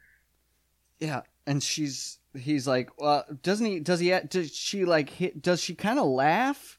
[0.98, 3.80] Yeah, and she's he's like, well, doesn't he?
[3.80, 4.14] Does he?
[4.28, 5.10] Does she like?
[5.10, 6.78] Hit, does she kind of laugh?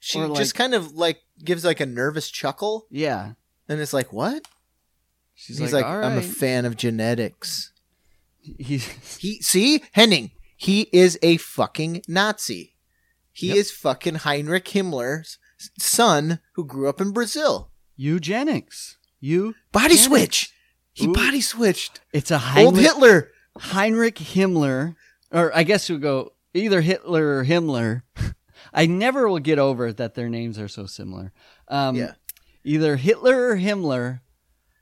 [0.00, 3.32] She like- just kind of like gives like a nervous chuckle, Yeah,
[3.68, 4.46] and it's like, "What?"
[5.34, 7.72] she's He's like, like, "I'm a fan of genetics."
[8.40, 8.86] He's
[9.18, 10.30] He see Henning.
[10.56, 12.74] He is a fucking Nazi.
[13.32, 13.56] He Yep.
[13.56, 15.38] is fucking Heinrich Himmler's
[15.78, 17.70] son who grew up in Brazil.
[17.96, 18.96] eugenics.
[19.20, 20.52] You Body switch.
[20.92, 21.12] He Ooh.
[21.12, 22.00] body switched.
[22.12, 23.30] It's a Old Hitler.
[23.60, 24.96] Heinrich Himmler,
[25.30, 28.02] or I guess we go either Hitler or Himmler.
[28.72, 31.32] I never will get over that their names are so similar.
[31.68, 32.12] Um, Yeah.
[32.64, 34.20] Either Hitler or Himmler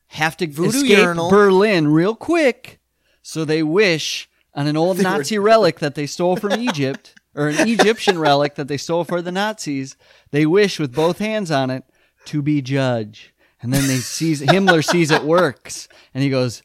[0.09, 1.29] have to Voodoo escape urinal.
[1.31, 2.81] Berlin real quick.
[3.21, 7.69] So they wish on an old Nazi relic that they stole from Egypt, or an
[7.69, 9.97] Egyptian relic that they stole for the Nazis.
[10.31, 11.85] They wish with both hands on it
[12.27, 13.35] to be judge.
[13.61, 16.63] And then they sees Himmler sees it works, and he goes,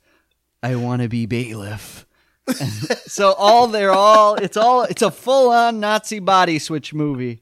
[0.62, 2.06] "I want to be bailiff."
[3.10, 7.42] So all they're all it's all it's a full on Nazi body switch movie.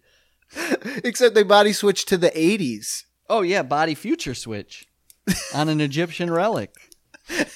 [1.04, 3.04] Except they body switch to the 80s.
[3.30, 4.88] Oh yeah, body future switch
[5.54, 6.74] on an Egyptian relic.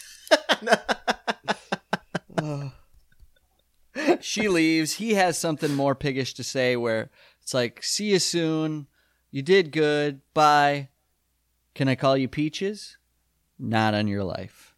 [4.22, 4.94] She leaves.
[4.94, 7.10] He has something more piggish to say where
[7.42, 8.88] it's like, "See you soon.
[9.32, 10.22] You did good.
[10.34, 10.90] Bye.
[11.76, 12.98] Can I call you Peaches?
[13.60, 14.71] Not on your life."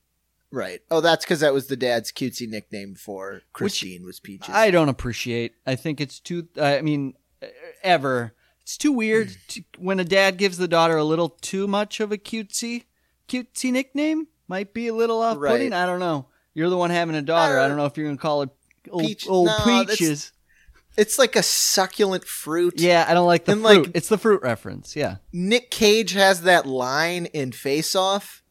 [0.53, 0.81] Right.
[0.91, 4.53] Oh, that's because that was the dad's cutesy nickname for Christine was Peaches.
[4.53, 5.55] I don't appreciate.
[5.65, 6.47] I think it's too.
[6.61, 7.15] I mean,
[7.81, 8.35] ever.
[8.61, 9.47] It's too weird mm.
[9.47, 12.83] to, when a dad gives the daughter a little too much of a cutesy,
[13.27, 14.27] cutesy nickname.
[14.47, 15.71] Might be a little off-putting.
[15.71, 15.73] Right.
[15.73, 16.27] I don't know.
[16.53, 17.57] You're the one having a daughter.
[17.57, 18.49] I don't know if you're gonna call it
[18.91, 19.57] old, Peach- old no,
[19.87, 20.33] peaches.
[20.95, 22.79] it's like a succulent fruit.
[22.79, 23.87] Yeah, I don't like the And, fruit.
[23.87, 24.95] like- it's the fruit reference.
[24.95, 25.15] Yeah.
[25.31, 28.42] Nick Cage has that line in Face Off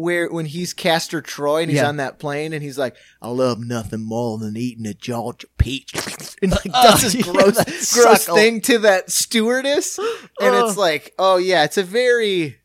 [0.00, 1.88] where when he's Castor Troy and he's Yeah.
[1.88, 5.92] on that plane and he's like, I love nothing more than eating a Georgia peach.
[6.42, 8.36] And like Oh, does this yeah, gross that gross suckle.
[8.36, 9.98] thing to that stewardess.
[9.98, 10.08] And
[10.54, 10.68] Ugh.
[10.68, 12.56] it's like, oh yeah, it's a very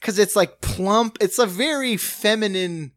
[0.00, 2.92] cause it's like plump, it's a very feminine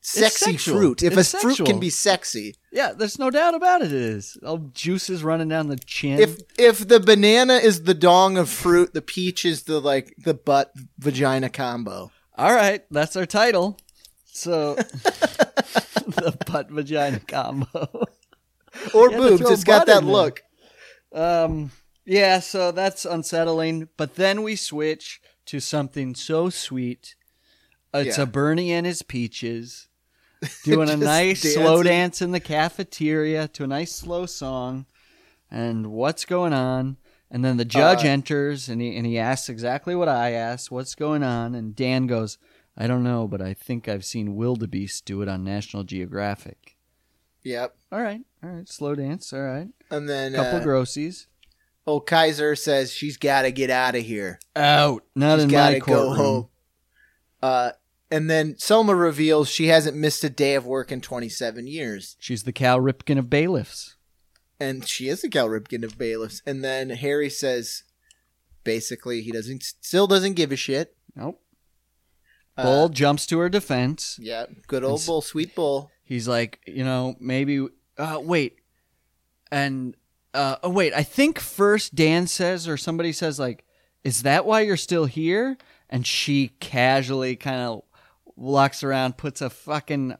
[0.00, 1.02] sexy fruit.
[1.02, 2.56] If It's a fruit can be sexy.
[2.72, 3.86] Yeah, there's no doubt about it.
[3.86, 4.36] It is.
[4.44, 6.18] All juices running down the chin.
[6.18, 10.34] If if the banana is the dong of fruit, the peach is the like the
[10.34, 12.10] butt vagina combo.
[12.36, 13.78] All right, that's our title.
[14.26, 18.06] So the butt vagina combo.
[18.92, 19.50] Or You have boobs.
[19.50, 20.12] It's got that in there.
[20.14, 20.42] look.
[21.12, 21.70] Um
[22.04, 27.14] yeah, so that's unsettling, but then we switch to something so sweet.
[27.94, 28.24] It's Yeah.
[28.24, 29.88] a Bernie and his peaches
[30.64, 34.86] doing a Just nice slow dance in the cafeteria to a nice slow song.
[35.50, 36.96] And what's going on?
[37.30, 40.70] And then the judge Uh, enters and he and he asks exactly what I asked,
[40.70, 41.54] what's going on?
[41.54, 42.38] And Dan goes,
[42.76, 46.76] I don't know, but I think I've seen Wildebeest do it on National Geographic.
[47.42, 47.76] Yep.
[47.92, 49.68] All right, all right, slow dance, all right.
[49.90, 51.26] And then a Couple uh, grossies.
[51.86, 54.38] old Kaiser says she's got to get out of here.
[54.56, 55.04] Out.
[55.14, 55.86] Not She's in my courtroom.
[56.06, 56.48] go home.
[57.42, 57.70] Uh,
[58.10, 62.16] and then Selma reveals she hasn't missed a day of work in 27 years.
[62.18, 63.96] She's the Cal Ripken of bailiffs.
[64.60, 66.42] And she is a Cal Ripken of bailiffs.
[66.46, 67.82] And then Harry says
[68.64, 70.96] basically he doesn't still doesn't give a shit.
[71.14, 71.40] Nope.
[72.56, 74.18] Uh, Bull jumps to her defense.
[74.20, 75.90] Yeah, good old bull, sweet bull.
[76.04, 77.66] He's like, you know, maybe.
[77.96, 78.58] Uh, wait,
[79.50, 79.96] and
[80.32, 83.64] uh, oh wait, I think first Dan says or somebody says like,
[84.04, 85.56] "Is that why you're still here?"
[85.90, 87.82] And she casually kind of
[88.36, 90.16] walks around, puts a fucking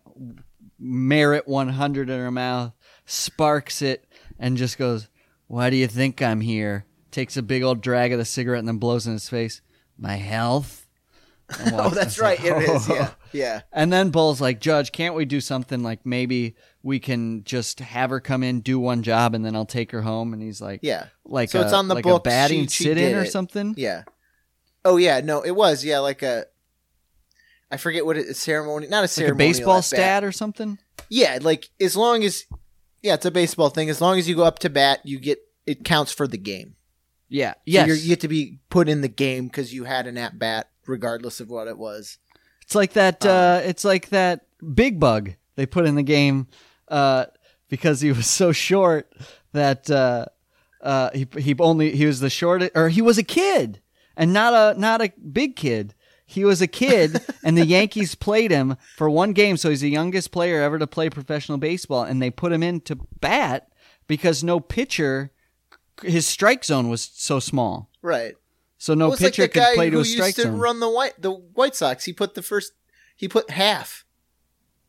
[0.78, 2.72] Merit 100 in her mouth,
[3.06, 4.06] sparks it,
[4.38, 5.08] and just goes,
[5.46, 8.68] "Why do you think I'm here?" Takes a big old drag of the cigarette and
[8.68, 9.60] then blows in his face.
[9.98, 10.80] My health.
[11.74, 12.38] Oh, that's right.
[12.42, 12.88] like, It is.
[12.88, 13.10] Yeah.
[13.32, 13.60] Yeah.
[13.72, 16.54] and then Bull's like, Judge, can't we do something like maybe
[16.84, 20.00] we can just have her come in, do one job, and then I'll take her
[20.02, 20.32] home?
[20.32, 21.06] And he's like, Yeah.
[21.24, 23.22] like So a, it's on the like books, a batting she- she sit in or
[23.24, 23.30] it.
[23.32, 23.74] something.
[23.76, 24.04] Yeah.
[24.84, 26.46] Oh yeah, no, it was yeah, like a.
[27.70, 29.38] I forget what a Ceremony, not a Like a ceremony.
[29.48, 30.78] baseball stat or something.
[31.10, 32.44] Yeah, like as long as,
[33.04, 33.90] yeah, it's a baseball thing.
[33.90, 36.74] As long as you go up to bat, you get it counts for the game.
[37.28, 37.52] Yeah.
[37.52, 37.86] So Yes.
[37.86, 40.70] you're, you get to be put in the game because you had an at bat,
[40.86, 42.18] regardless of what it was.
[42.62, 43.24] It's like that.
[43.26, 46.46] Um, Uh, it's like that big bug they put in the game
[46.88, 47.26] uh,
[47.68, 49.12] because he was so short
[49.52, 50.24] that uh,
[50.80, 53.80] uh, he he only he was the shortest, or he was a kid
[54.16, 55.94] and not a not a big kid.
[56.26, 59.90] He was a kid, and the Yankees played him for one game, so he's the
[59.90, 63.68] youngest player ever to play professional baseball, and they put him in to bat
[64.06, 65.32] because no pitcher,
[66.02, 68.34] his strike zone was so small, Right.
[68.78, 70.80] so no Well, like pitcher the could play to who a strike used to run
[70.80, 72.04] the white the White Sox.
[72.04, 72.72] He put the first.
[73.16, 74.04] He put half.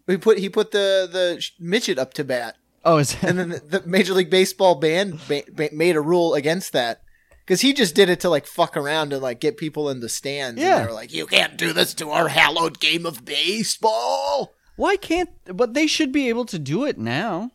[0.07, 2.55] He put he put the the midget up to bat.
[2.83, 6.01] oh, is that, and then the, the Major League Baseball ban, ba- ba- made a
[6.01, 7.01] rule against that
[7.45, 10.09] because he just did it to like fuck around and like get people in the
[10.09, 10.59] stands.
[10.59, 10.77] Yeah.
[10.77, 14.97] and they were like, "You can't do this to our hallowed game of baseball." Why
[14.97, 15.29] can't?
[15.45, 17.51] But they should be able to do it now,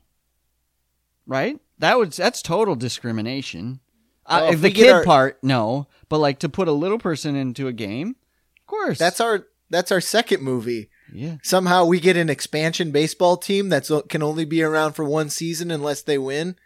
[1.26, 1.58] right?
[1.78, 3.80] That would that's total discrimination.
[4.28, 6.98] Well, uh, if if the kid our- part, no, but like to put a little
[6.98, 8.16] person into a game,
[8.58, 8.98] of course.
[8.98, 10.90] That's our that's our second movie.
[11.12, 11.36] yeah.
[11.42, 15.70] Somehow we get an expansion baseball team that can only be around for one season
[15.70, 16.56] unless they win.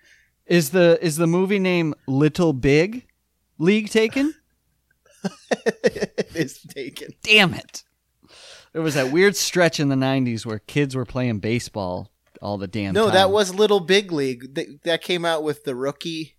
[0.46, 3.06] Is the is the movie name Little Big
[3.58, 4.34] League taken?
[5.50, 7.12] it is taken.
[7.22, 7.84] Damn it!
[8.72, 12.10] There was that weird stretch in the '90s where kids were playing baseball
[12.42, 12.94] all the damn time.
[12.94, 13.14] No, time.
[13.14, 14.54] that was Little Big League.
[14.54, 16.36] That, that came out with the rookie.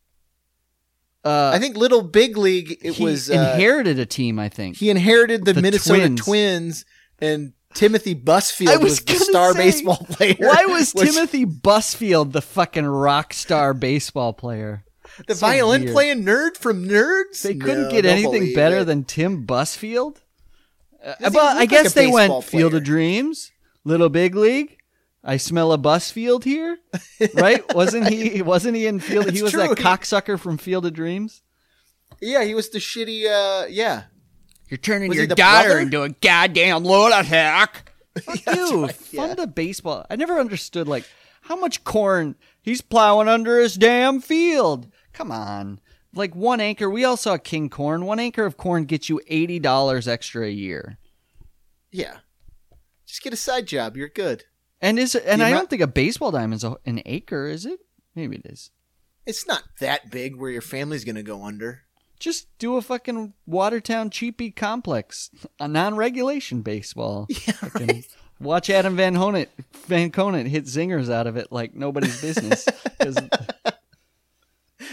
[1.24, 2.78] Uh, I think Little Big League.
[2.84, 4.38] It was uh, inherited a team.
[4.38, 4.78] I think.
[4.78, 6.22] he inherited the, The Minnesota Twins.
[6.22, 6.86] Twins.
[7.20, 10.36] and Timothy I Busfield was was, the star say, baseball player.
[10.38, 14.86] Why was which- Timothy Busfield the fucking rock star baseball player?
[15.28, 15.94] The so violin weird.
[15.94, 17.42] playing nerd from Nerds?
[17.42, 18.86] They couldn't No, get anything better it.
[18.86, 20.18] than Tim Busfield.
[21.04, 23.52] Uh, but I look like guess they went baseball Field of Dreams,
[23.84, 24.78] Little Big League.
[25.24, 26.78] I smell a Busfield here,
[27.34, 27.64] right?
[27.76, 28.42] wasn't he?
[28.42, 29.30] Wasn't he in Field?
[29.32, 29.62] he was true.
[29.68, 31.42] that cocksucker from Field of Dreams.
[32.22, 33.26] Yeah, he was the shitty.
[33.26, 34.04] Uh, yeah,
[34.70, 35.80] You're turning Was your daughter brother?
[35.80, 37.92] into a goddamn lunatic.
[38.22, 38.84] Fuck That's you.
[38.86, 39.36] right, Fun yeah.
[39.36, 40.06] to baseball.
[40.10, 41.06] I never understood like
[41.42, 44.88] how much corn he's plowing under his damn field.
[45.16, 45.80] Come on.
[46.14, 48.06] Like one acre, we all saw King Corn.
[48.06, 50.98] One acre of corn gets you eighty dollars extra a year.
[51.92, 52.18] yeah.
[53.08, 53.96] Just get a side job.
[53.98, 54.44] You're good.
[54.82, 57.80] And is and I don't think a baseball diamond's a, an acre, is it?
[58.16, 58.72] Maybe it is.
[59.26, 61.82] It's not that big where your family's gonna go under.
[62.20, 65.30] Just do a fucking Watertown cheapy complex,
[65.60, 67.28] a non-regulation baseball.
[67.48, 68.08] Yeah, Fucking right.
[68.40, 69.48] Watch Adam Van Honet,
[69.88, 72.68] Van Conant hit zingers out of it like nobody's business.
[73.00, 73.18] 'Cause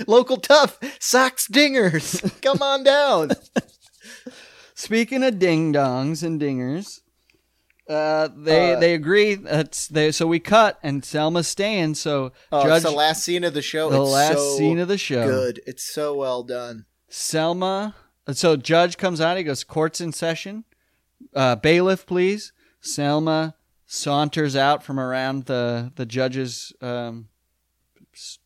[0.06, 2.20] Local tough Sox dingers.
[2.42, 3.30] Come on down.
[4.74, 7.00] speaking of ding dongs and dingers,
[7.88, 9.34] uh, they Uh, they agree.
[9.34, 10.12] That's they.
[10.12, 11.94] So we cut, and Selma's staying.
[11.94, 13.90] So Oh, Judge, it's the last scene of the show.
[13.90, 15.26] the it's last so scene of the show.
[15.26, 15.60] good.
[15.66, 16.86] It's so well done.
[17.08, 17.94] Selma.
[18.32, 19.36] So Judge comes out.
[19.36, 20.64] He goes, "Court's in session.
[21.34, 23.54] Uh, bailiff, please." Selma
[23.86, 27.28] saunters out from around the the judge's um,
[28.14, 28.38] s-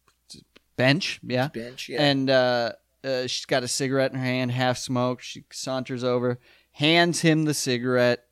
[0.77, 1.21] bench.
[1.23, 1.89] Yeah, Bench.
[1.89, 2.03] Yeah.
[2.03, 2.73] and uh,
[3.05, 5.25] uh, she's got a cigarette in her hand, half smoked.
[5.25, 6.39] She saunters over,
[6.73, 8.25] hands him the cigarette.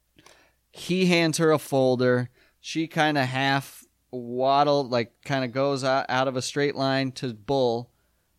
[0.73, 2.31] He hands her a folder.
[2.61, 7.13] She kind of half waddled, like kind of goes out, out of a straight line
[7.13, 7.91] to Bull,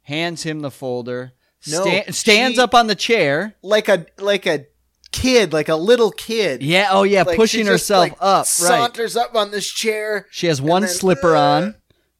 [0.03, 1.33] hands him the folder,
[1.67, 3.55] No, sta- stands she- up on the chair.
[3.61, 4.65] like a like a
[5.11, 6.61] kid, like a little kid.
[6.63, 8.39] Yeah, oh yeah, Like, pushing herself like, up.
[8.39, 8.45] Right.
[8.47, 10.27] Saunters up on this chair.
[10.31, 11.75] She has one then, slipper uh, on,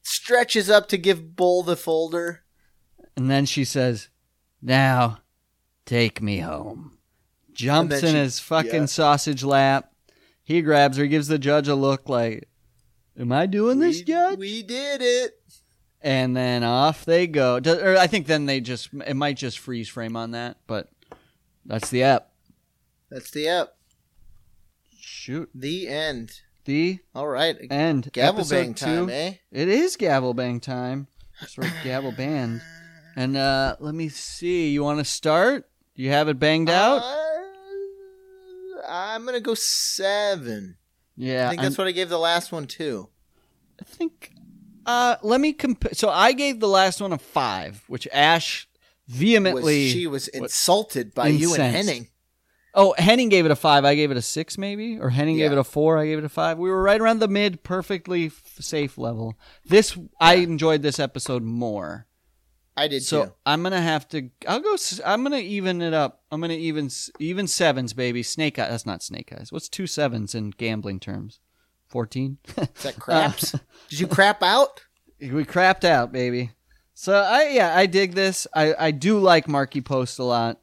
[0.08, 2.44] Stretches up to give Bull the folder.
[3.18, 4.10] and then she says,
[4.62, 5.22] "Now,
[5.86, 7.00] take me home."
[7.54, 8.86] Jumps in she- his fucking yeah.
[8.86, 9.92] sausage lap.
[10.44, 12.48] He grabs her, gives the judge a look like,
[13.18, 15.40] "Am I doing this, we, judge?" we did it.
[16.02, 17.60] and then off they go.
[17.66, 20.92] Or I think then they just it might just freeze frame on that, but
[21.66, 22.32] that's the app.
[23.10, 23.70] That's the app.
[25.00, 26.42] Shoot, The end.
[26.66, 27.56] The All right.
[27.72, 29.14] and Gavel bang time, two.
[29.14, 29.34] eh?
[29.52, 31.08] It is gavel bang time.
[31.40, 32.62] That's right, gavel band.
[33.16, 34.70] And uh let me see.
[34.72, 35.70] You want to start?
[35.96, 37.02] You have it banged out?
[37.02, 40.78] Uh, I'm gonna go seven.
[41.16, 43.10] yeah, I think that's what I gave the last one too.
[43.80, 44.32] I think.
[44.86, 45.94] Uh, let me compare.
[45.94, 48.68] So I gave the last one a five, which Ash
[49.08, 49.90] Was, vehemently.
[49.90, 52.10] she was insulted by you and Henning.
[52.78, 53.86] Oh, Henning gave it a five.
[53.86, 55.98] I gave it a six, maybe, or Henning gave it a four.
[55.98, 56.58] I gave it a five.
[56.58, 59.40] We were right around the mid, perfectly f- safe level.
[59.66, 62.06] This I enjoyed this episode more.
[62.78, 63.34] I did So too.
[63.46, 64.30] I'm gonna have to.
[64.48, 64.76] I'll go.
[65.06, 66.24] I'm gonna even it up.
[66.32, 66.90] I'm gonna even
[67.20, 68.22] even sevens, baby.
[68.22, 68.70] Snake eyes.
[68.70, 69.52] That's not snake eyes.
[69.52, 71.40] What's two sevens in gambling terms?
[71.88, 72.40] Fourteen.
[72.58, 73.56] Is that craps?
[73.56, 74.84] Uh, did you crap out?
[75.22, 76.52] we crapped out, baby.
[76.94, 78.48] So I yeah I dig this.
[78.54, 80.60] I I do like Markie Post a lot.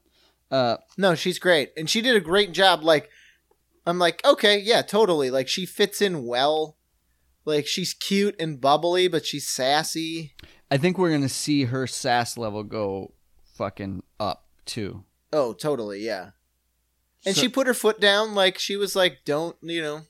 [0.52, 2.84] Uh, No, she's great, and she did a great job.
[2.84, 3.08] Like,
[3.86, 5.30] I'm like, okay, yeah, totally.
[5.30, 6.76] Like, she fits in well.
[7.44, 10.34] Like, she's cute and bubbly, but she's sassy.
[10.70, 13.14] I think we're gonna see her sass level go
[13.54, 15.04] fucking up too.
[15.32, 16.30] Oh, totally, yeah.
[17.26, 18.34] And So- she put her foot down.
[18.34, 20.02] Like, she was like, don't, you know,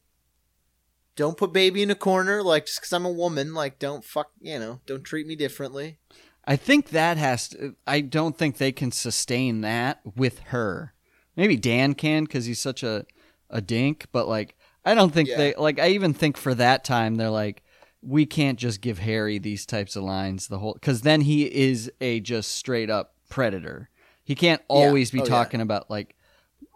[1.17, 2.43] don't put baby in a corner.
[2.43, 5.99] Like, just because I'm a woman, like, don't fuck, you know, don't treat me differently.
[6.45, 7.77] I think that has to.
[7.87, 10.93] I don't think they can sustain that with her.
[11.37, 13.07] Maybe Dan can because he's such a
[13.49, 15.37] a dink, but like I don't think Yeah.
[15.37, 15.79] they like.
[15.79, 17.63] I even think for that time they're like,
[18.03, 21.91] we can't just give Harry these types of lines the whole because then he is
[22.01, 23.89] a just straight up predator.
[24.25, 25.29] He can't always be Oh, yeah.
[25.31, 26.17] talking about like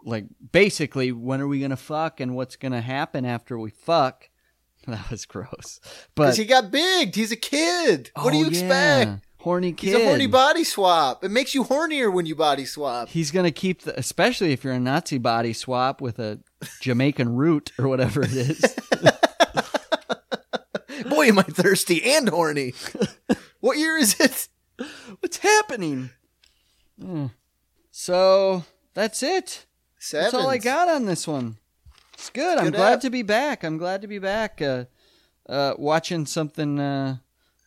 [0.05, 4.29] like basically when are we gonna fuck and what's gonna happen after we fuck.
[4.87, 5.81] That was gross,
[6.15, 7.13] but he got big.
[7.13, 8.09] He's a kid.
[8.15, 9.26] What do Oh, you expect?
[9.47, 9.95] Horny kid.
[9.95, 11.23] He's a horny body swap.
[11.23, 13.07] It makes you hornier when you body swap.
[13.07, 16.41] He's gonna keep the, especially if you're a Nazi body swap with a
[16.81, 18.59] Jamaican root or whatever it is.
[21.09, 22.73] Boy, am I thirsty and horny.
[23.61, 24.49] what year is it?
[25.21, 26.09] What's happening?
[27.01, 27.27] Hmm.
[27.89, 28.65] So
[28.95, 29.65] that's it.
[29.97, 30.23] Seven.
[30.23, 31.55] That's all I got on this one.
[32.15, 32.57] It's good.
[32.57, 32.99] I'm glad app.
[32.99, 33.63] to be back.
[33.63, 34.61] I'm glad to be back.
[34.61, 34.85] Uh,
[35.47, 37.19] uh, watching something uh,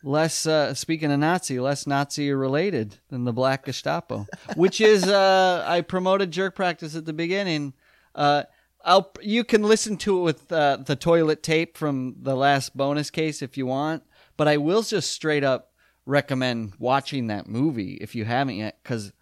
[0.03, 0.45] less.
[0.45, 5.81] Uh, speaking of Nazi, less Nazi related than the Black Gestapo, which is uh, I
[5.81, 7.73] promoted jerk practice at the beginning.
[8.15, 8.43] Uh,
[8.83, 13.09] I'll you can listen to it with uh, the toilet tape from the last bonus
[13.09, 14.03] case if you want,
[14.37, 15.71] but I will just straight up
[16.05, 19.13] recommend watching that movie if you haven't yet because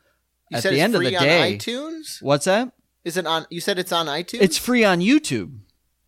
[0.54, 2.22] at the end of the on day, iTunes.
[2.22, 2.72] what's that?
[3.04, 3.46] Is it on?
[3.50, 4.42] You said it's on iTunes.
[4.42, 5.60] It's free on YouTube.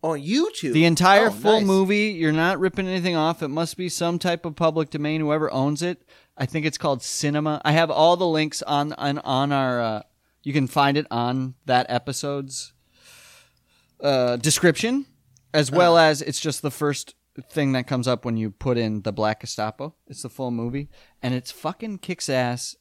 [0.02, 0.72] On YouTube.
[0.72, 1.66] The entire Oh, full nice.
[1.66, 3.42] movie, you're not ripping anything off.
[3.42, 5.20] It must be some type of public domain.
[5.20, 6.02] Whoever owns it,
[6.36, 7.60] I think it's called Cinema.
[7.64, 9.80] I have all the links on on, on our.
[9.80, 10.02] Uh,
[10.42, 12.72] you can find it on that episode's
[14.00, 15.06] uh, description,
[15.54, 16.06] as well Uh-huh.
[16.06, 17.14] as it's just the first
[17.50, 19.94] thing that comes up when you put in the Black Gestapo.
[20.08, 20.88] It's the full movie,
[21.22, 22.76] and it's fucking kicks ass.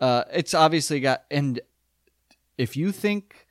[0.00, 1.60] Uh, it's obviously got and
[2.58, 3.46] if you think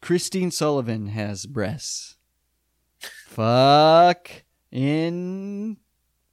[0.00, 2.16] Christine Sullivan has breasts.
[3.34, 4.30] Fuck
[4.70, 5.78] in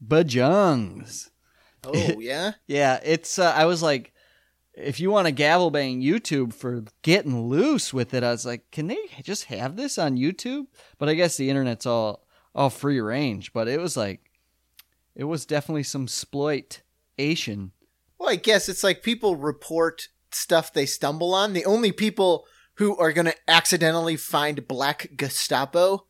[0.06, 1.30] bajungs.
[1.84, 2.54] Oh yeah.
[2.68, 3.40] Yeah, it's.
[3.40, 4.14] Uh, I was like,
[4.74, 8.70] if you want to gavel bang YouTube for getting loose with it, I was like,
[8.72, 10.68] can they just have this on YouTube?
[10.98, 13.54] But I guess the internet's all all free range.
[13.54, 14.32] But it was like,
[15.16, 17.72] it was definitely some exploitation.
[18.18, 21.54] Well, I guess it's like people report stuff they stumble on.
[21.54, 22.46] The only people
[22.76, 26.06] who are going to accidentally find Black Gestapo,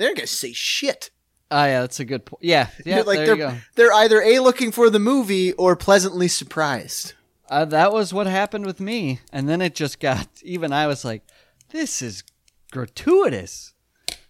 [0.00, 1.10] they're going to say shit.
[1.50, 2.42] Oh yeah, that's a good point.
[2.42, 3.02] Yeah, yeah.
[3.02, 3.56] like there they're you go.
[3.74, 7.14] they're either a looking for the movie or pleasantly surprised.
[7.50, 9.18] Uh, that was what happened with me.
[9.32, 11.22] And then it just got, even I was like,
[11.70, 12.22] this is
[12.70, 13.74] gratuitous.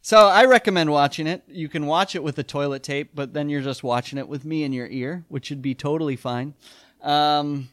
[0.01, 1.45] So I recommend watching it.
[1.47, 4.47] You can watch it with the toilet tape, but then you're just watching it with
[4.47, 6.55] me in your ear, which would be totally fine.
[7.03, 7.69] Um,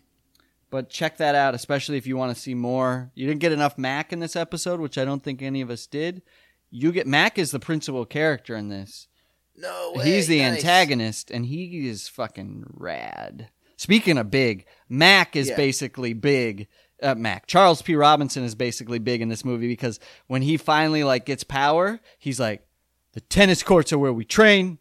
[0.69, 3.09] but check that out, especially if you want to see more.
[3.15, 5.87] You didn't get enough Mac in this episode, which I don't think any of us
[5.87, 6.21] did.
[6.69, 9.07] You get Mac is the principal character in this.
[9.55, 10.05] No way.
[10.05, 10.57] He's the nice.
[10.57, 13.49] antagonist, and he is fucking rad.
[13.77, 15.55] Speaking of big, Mac is Yeah.
[15.55, 16.67] basically big.
[17.01, 17.95] Uh, Mac Charles P.
[17.95, 22.39] Robinson is basically big in this movie because when he finally like gets power, he's
[22.39, 22.65] like,
[23.13, 24.79] the tennis courts are where we train,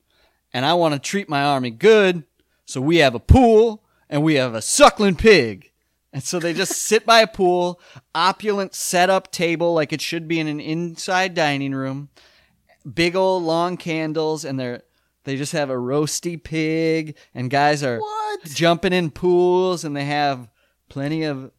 [0.52, 2.24] and I want to treat my army good,
[2.64, 5.70] so we have a pool and we have a suckling pig.
[6.16, 7.78] And so they just sit by a pool,
[8.14, 12.09] opulent setup table like it should be in an inside dining room
[12.94, 14.82] big old long candles and they're
[15.24, 18.44] they just have a roasty pig and guys are What?
[18.44, 20.48] jumping in pools and they have
[20.88, 21.51] plenty of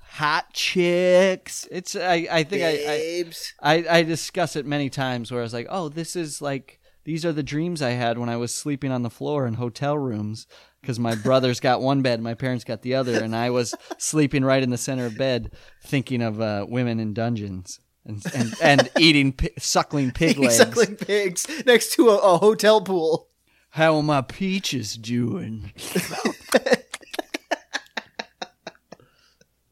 [0.00, 3.54] hot chicks it's i i think Babes.
[3.60, 6.80] I i i discuss it many times where i was like oh this is like
[7.04, 9.96] these are the dreams i had when i was sleeping on the floor in hotel
[9.96, 10.46] rooms
[10.80, 14.44] because my brothers got one bed my parents got the other and i was sleeping
[14.44, 15.50] right in the center of bed
[15.84, 20.96] thinking of uh, women in dungeons and and, and eating pi- suckling pig legs Suckling
[20.96, 23.28] pigs next to a, a hotel pool.
[23.70, 25.72] How are my peaches doing?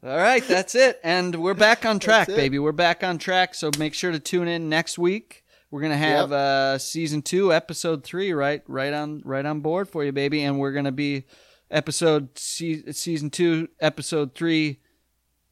[0.03, 0.99] All right, that's it.
[1.03, 2.41] And we're back on track, That's it.
[2.41, 2.59] baby.
[2.59, 3.55] We're back on track.
[3.55, 5.43] So make sure to tune in next week.
[5.69, 10.03] We're gonna have uh, season two, episode three, right, right on, right on board for
[10.03, 10.43] you, baby.
[10.43, 11.25] And we're gonna be
[11.69, 14.79] episode se- season two, episode three,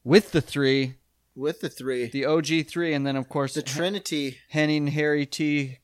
[0.05, 0.95] with the three,
[1.35, 2.07] With the three.
[2.07, 4.37] the OG three, and then of course The Trinity.
[4.49, 5.79] Henning Harry T.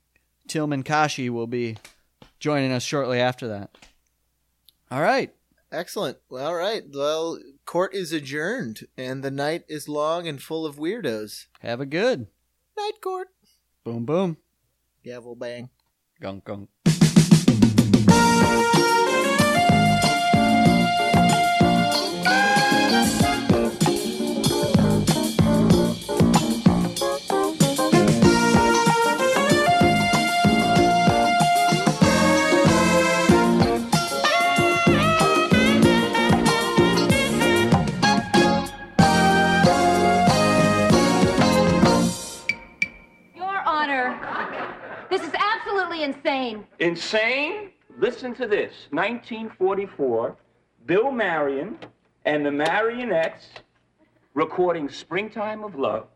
[0.47, 1.77] Tillman Kashi will be
[2.39, 3.77] joining us shortly after that.
[4.89, 5.33] All right.
[5.73, 6.17] Excellent.
[6.29, 6.83] Well, all right.
[6.93, 11.45] Well, court is adjourned, and the night is long and full of weirdos.
[11.61, 12.27] Have a good.
[12.77, 13.27] Night court.
[13.83, 14.37] Boom, boom.
[15.03, 15.69] Gavel bang.
[16.19, 16.69] Gunk, gunk.
[46.01, 46.67] Absolutely insane.
[46.79, 47.69] Insane?
[47.97, 48.87] Listen to this.
[48.91, 50.35] 1944,
[50.85, 51.77] Bill Marion
[52.25, 53.47] and the Marionettes
[54.33, 56.07] recording Springtime of Love.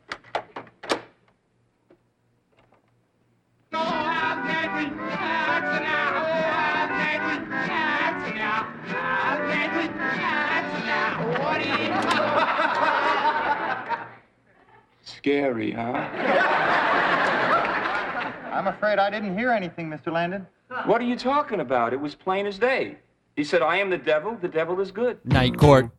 [15.03, 16.81] Scary, huh?
[18.55, 20.13] I'm afraid I didn't hear anything, Mr.
[20.13, 20.47] Landon.
[20.85, 21.91] What are you talking about?
[21.91, 22.95] It was plain as day.
[23.35, 25.19] He said, I am the devil, the devil is good.
[25.25, 25.89] Night court.